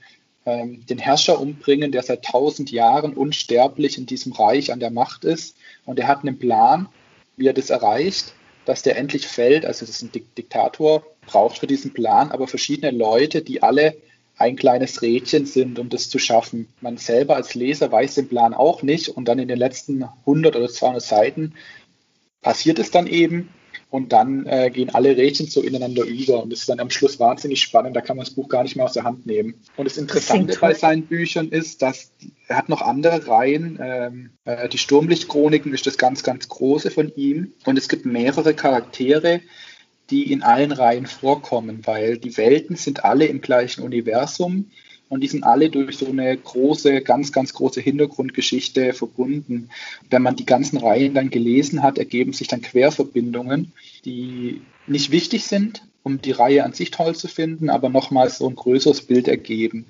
ähm, 0.46 0.86
den 0.86 0.98
Herrscher 0.98 1.40
umbringen, 1.40 1.90
der 1.90 2.04
seit 2.04 2.24
tausend 2.24 2.70
Jahren 2.70 3.12
unsterblich 3.12 3.98
in 3.98 4.06
diesem 4.06 4.30
Reich 4.30 4.72
an 4.72 4.78
der 4.78 4.92
Macht 4.92 5.24
ist. 5.24 5.56
Und 5.84 5.98
er 5.98 6.06
hat 6.06 6.20
einen 6.20 6.38
Plan, 6.38 6.88
wie 7.36 7.48
er 7.48 7.54
das 7.54 7.70
erreicht, 7.70 8.34
dass 8.64 8.82
der 8.82 8.96
endlich 8.96 9.26
fällt. 9.26 9.64
Also 9.64 9.86
das 9.86 9.96
ist 9.96 10.02
ein 10.02 10.12
Dik 10.12 10.34
Diktator, 10.34 11.04
braucht 11.26 11.58
für 11.58 11.66
diesen 11.66 11.92
Plan 11.92 12.30
aber 12.30 12.46
verschiedene 12.46 12.96
Leute, 12.96 13.42
die 13.42 13.62
alle 13.62 13.96
ein 14.36 14.56
kleines 14.56 15.02
Rädchen 15.02 15.44
sind, 15.44 15.78
um 15.78 15.90
das 15.90 16.08
zu 16.08 16.18
schaffen. 16.18 16.68
Man 16.80 16.96
selber 16.96 17.36
als 17.36 17.54
Leser 17.54 17.92
weiß 17.92 18.14
den 18.14 18.28
Plan 18.28 18.54
auch 18.54 18.82
nicht 18.82 19.08
und 19.08 19.26
dann 19.26 19.38
in 19.38 19.48
den 19.48 19.58
letzten 19.58 20.02
100 20.02 20.56
oder 20.56 20.68
200 20.68 21.02
Seiten 21.02 21.54
passiert 22.40 22.78
es 22.78 22.90
dann 22.90 23.06
eben 23.06 23.50
und 23.90 24.12
dann 24.12 24.46
äh, 24.46 24.70
gehen 24.70 24.90
alle 24.90 25.16
Rädchen 25.16 25.46
so 25.46 25.60
ineinander 25.60 26.04
über. 26.04 26.42
Und 26.42 26.52
das 26.52 26.60
ist 26.60 26.68
dann 26.68 26.80
am 26.80 26.90
Schluss 26.90 27.18
wahnsinnig 27.18 27.60
spannend, 27.60 27.96
da 27.96 28.00
kann 28.00 28.16
man 28.16 28.24
das 28.24 28.34
Buch 28.34 28.48
gar 28.48 28.62
nicht 28.62 28.76
mehr 28.76 28.84
aus 28.84 28.92
der 28.92 29.04
Hand 29.04 29.26
nehmen. 29.26 29.54
Und 29.76 29.84
das 29.84 29.98
Interessante 29.98 30.56
bei 30.60 30.74
seinen 30.74 31.06
Büchern 31.06 31.48
ist, 31.48 31.82
dass 31.82 32.12
er 32.46 32.56
hat 32.56 32.68
noch 32.68 32.82
andere 32.82 33.26
Reihen, 33.26 33.78
ähm, 33.82 34.30
äh, 34.44 34.68
die 34.68 34.78
Sturmlichtchroniken 34.78 35.74
ist 35.74 35.86
das 35.86 35.98
ganz, 35.98 36.22
ganz 36.22 36.48
große 36.48 36.90
von 36.90 37.12
ihm. 37.16 37.52
Und 37.66 37.76
es 37.76 37.88
gibt 37.88 38.06
mehrere 38.06 38.54
Charaktere, 38.54 39.40
die 40.10 40.32
in 40.32 40.42
allen 40.42 40.72
Reihen 40.72 41.06
vorkommen, 41.06 41.82
weil 41.84 42.18
die 42.18 42.36
Welten 42.36 42.76
sind 42.76 43.04
alle 43.04 43.26
im 43.26 43.40
gleichen 43.40 43.82
Universum 43.82 44.70
und 45.10 45.22
die 45.22 45.28
sind 45.28 45.42
alle 45.42 45.68
durch 45.70 45.98
so 45.98 46.06
eine 46.06 46.34
große, 46.36 47.02
ganz, 47.02 47.32
ganz 47.32 47.52
große 47.52 47.80
Hintergrundgeschichte 47.80 48.94
verbunden. 48.94 49.68
Wenn 50.08 50.22
man 50.22 50.36
die 50.36 50.46
ganzen 50.46 50.78
Reihen 50.78 51.14
dann 51.14 51.30
gelesen 51.30 51.82
hat, 51.82 51.98
ergeben 51.98 52.32
sich 52.32 52.46
dann 52.46 52.62
Querverbindungen, 52.62 53.72
die 54.04 54.62
nicht 54.86 55.10
wichtig 55.10 55.44
sind, 55.44 55.82
um 56.04 56.22
die 56.22 56.30
Reihe 56.30 56.64
an 56.64 56.74
sich 56.74 56.92
toll 56.92 57.16
zu 57.16 57.26
finden, 57.26 57.70
aber 57.70 57.88
nochmals 57.88 58.38
so 58.38 58.48
ein 58.48 58.54
größeres 58.54 59.02
Bild 59.02 59.26
ergeben. 59.26 59.86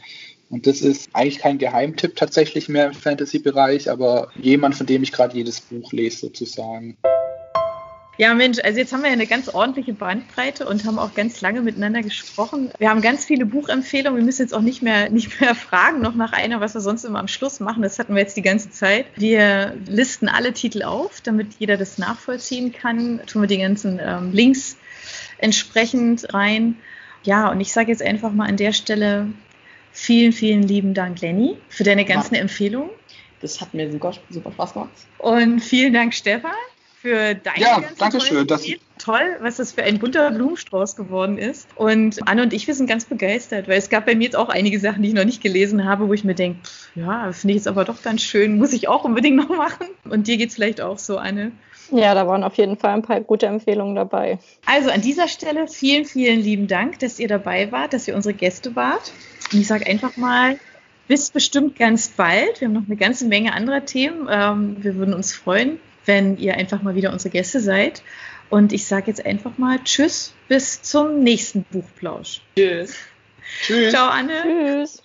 Und 0.49 0.67
das 0.67 0.81
ist 0.81 1.11
eigentlich 1.13 1.39
kein 1.39 1.59
Geheimtipp 1.59 2.17
tatsächlich 2.17 2.71
mehr 2.71 2.87
im 2.87 2.95
Fantasy-Bereich, 2.95 3.91
aber 3.91 4.31
jemand, 4.41 4.75
von 4.75 4.87
dem 4.87 5.03
ich 5.03 5.13
gerade 5.13 5.37
jedes 5.37 5.61
Buch 5.61 5.93
lese 5.93 6.17
sozusagen. 6.17 6.97
Ja, 8.21 8.35
Mensch, 8.35 8.59
also 8.63 8.79
jetzt 8.79 8.93
haben 8.93 9.01
wir 9.01 9.07
ja 9.07 9.15
eine 9.15 9.27
ganz 9.27 9.49
ordentliche 9.49 9.95
Bandbreite 9.95 10.69
und 10.69 10.85
haben 10.85 10.99
auch 10.99 11.15
ganz 11.15 11.41
lange 11.41 11.63
miteinander 11.63 12.03
gesprochen. 12.03 12.71
Wir 12.77 12.91
haben 12.91 13.01
ganz 13.01 13.25
viele 13.25 13.47
Buchempfehlungen. 13.47 14.19
Wir 14.19 14.25
müssen 14.27 14.43
jetzt 14.43 14.53
auch 14.53 14.61
nicht 14.61 14.83
mehr, 14.83 15.09
nicht 15.09 15.41
mehr 15.41 15.55
fragen 15.55 16.03
noch 16.03 16.15
nach 16.15 16.35
einer, 16.35 16.61
was 16.61 16.75
wir 16.75 16.83
sonst 16.83 17.05
immer 17.05 17.19
am 17.19 17.29
Schluss 17.29 17.61
machen. 17.61 17.83
Das 17.83 17.99
hatten 17.99 18.15
wir 18.15 18.21
jetzt 18.21 18.37
die 18.37 18.43
ganze 18.43 18.71
Zeit. 18.71 19.07
Wir 19.17 19.75
listen 19.87 20.29
alle 20.29 20.53
Titel 20.53 20.83
auf, 20.83 21.23
damit 21.23 21.55
jeder 21.59 21.79
das 21.79 21.97
nachvollziehen 21.97 22.75
kann. 22.75 23.23
Tun 23.25 23.41
wir 23.41 23.49
die 23.49 23.57
ganzen 23.57 23.99
ähm, 23.99 24.33
Links 24.35 24.77
entsprechend 25.39 26.35
rein. 26.35 26.77
Ja, 27.23 27.51
und 27.51 27.63
ich 27.63 27.73
sage 27.73 27.91
jetzt 27.91 28.03
einfach 28.03 28.33
mal 28.33 28.51
an 28.51 28.59
der 28.59 28.75
Stelle 28.75 29.29
vielen, 29.93 30.33
vielen 30.33 30.63
lieben 30.63 30.93
Dank, 30.93 31.23
Lenny, 31.23 31.57
für 31.71 31.85
deine 31.85 32.05
ganzen 32.05 32.35
ja. 32.35 32.43
Empfehlungen. 32.43 32.91
Das 33.41 33.63
hat 33.63 33.73
mir 33.73 33.91
super, 33.91 34.13
super 34.29 34.53
Spaß 34.53 34.75
gemacht. 34.75 34.91
Und 35.17 35.61
vielen 35.61 35.95
Dank, 35.95 36.13
Stefan. 36.13 36.53
Für 37.01 37.35
deine 37.35 37.59
Ja, 37.61 37.83
danke 37.99 38.21
schön, 38.21 38.47
dass- 38.47 38.65
Ideen. 38.65 38.81
Toll, 38.99 39.37
was 39.41 39.57
das 39.57 39.73
für 39.73 39.83
ein 39.83 39.99
bunter 39.99 40.31
Blumenstrauß 40.31 40.95
geworden 40.95 41.39
ist. 41.39 41.67
Und 41.75 42.19
Anne 42.29 42.43
und 42.43 42.53
ich, 42.53 42.67
wir 42.67 42.75
sind 42.75 42.87
ganz 42.87 43.07
begeistert, 43.07 43.67
weil 43.67 43.79
es 43.79 43.89
gab 43.89 44.05
bei 44.05 44.15
mir 44.15 44.25
jetzt 44.25 44.37
auch 44.37 44.51
einige 44.51 44.79
Sachen, 44.79 45.03
die 45.03 45.09
ich 45.09 45.15
noch 45.15 45.25
nicht 45.25 45.43
gelesen 45.43 45.87
habe, 45.87 46.07
wo 46.09 46.13
ich 46.13 46.23
mir 46.23 46.35
denke, 46.35 46.61
pff, 46.63 46.91
ja, 46.97 47.33
finde 47.33 47.53
ich 47.53 47.57
jetzt 47.61 47.69
aber 47.69 47.87
doch 47.87 48.03
ganz 48.03 48.21
schön, 48.23 48.59
muss 48.59 48.75
ich 48.75 48.89
auch 48.89 49.05
unbedingt 49.05 49.37
noch 49.37 49.49
machen. 49.49 49.87
Und 50.05 50.27
dir 50.27 50.37
geht 50.37 50.51
es 50.51 50.55
vielleicht 50.57 50.83
auch 50.83 50.99
so, 50.99 51.17
Anne. 51.17 51.53
Ja, 51.91 52.15
da 52.15 52.27
waren 52.29 52.45
auf 52.45 52.55
jeden 52.57 52.77
Fall 52.77 52.91
ein 52.93 53.03
paar 53.03 53.21
gute 53.23 53.47
Empfehlungen 53.47 53.95
dabei. 53.95 54.39
Also 54.67 54.91
an 54.91 55.01
dieser 55.01 55.27
Stelle 55.29 55.67
vielen, 55.67 56.05
vielen 56.05 56.39
lieben 56.41 56.67
Dank, 56.67 56.99
dass 56.99 57.19
ihr 57.19 57.27
dabei 57.29 57.73
wart, 57.73 57.95
dass 57.95 58.07
ihr 58.07 58.15
unsere 58.15 58.35
Gäste 58.35 58.77
wart. 58.77 59.11
Und 59.53 59.61
ich 59.61 59.67
sage 59.67 59.87
einfach 59.87 60.17
mal, 60.19 60.59
bis 61.09 61.31
bestimmt 61.31 61.77
ganz 61.77 62.09
bald. 62.09 62.61
Wir 62.61 62.69
haben 62.69 62.75
noch 62.75 62.87
eine 62.87 62.97
ganze 62.97 63.25
Menge 63.27 63.55
anderer 63.55 63.85
Themen. 63.87 64.29
Ähm, 64.31 64.77
wir 64.79 64.95
würden 64.97 65.15
uns 65.15 65.33
freuen, 65.33 65.81
wenn 66.11 66.37
ihr 66.39 66.57
einfach 66.57 66.83
mal 66.83 66.97
wieder 66.97 67.13
unsere 67.13 67.31
Gäste 67.31 67.61
seid. 67.61 68.03
Und 68.49 68.73
ich 68.73 68.85
sage 68.85 69.07
jetzt 69.07 69.25
einfach 69.25 69.59
mal 69.59 69.79
Tschüss, 69.85 70.35
bis 70.49 70.83
zum 70.83 71.21
nächsten 71.23 71.63
Buchplausch. 71.63 72.41
Tschüss. 72.57 72.97
Tschüss. 73.63 73.93
Ciao, 73.93 74.09
Anne. 74.11 74.43
Tschüss. 74.43 75.03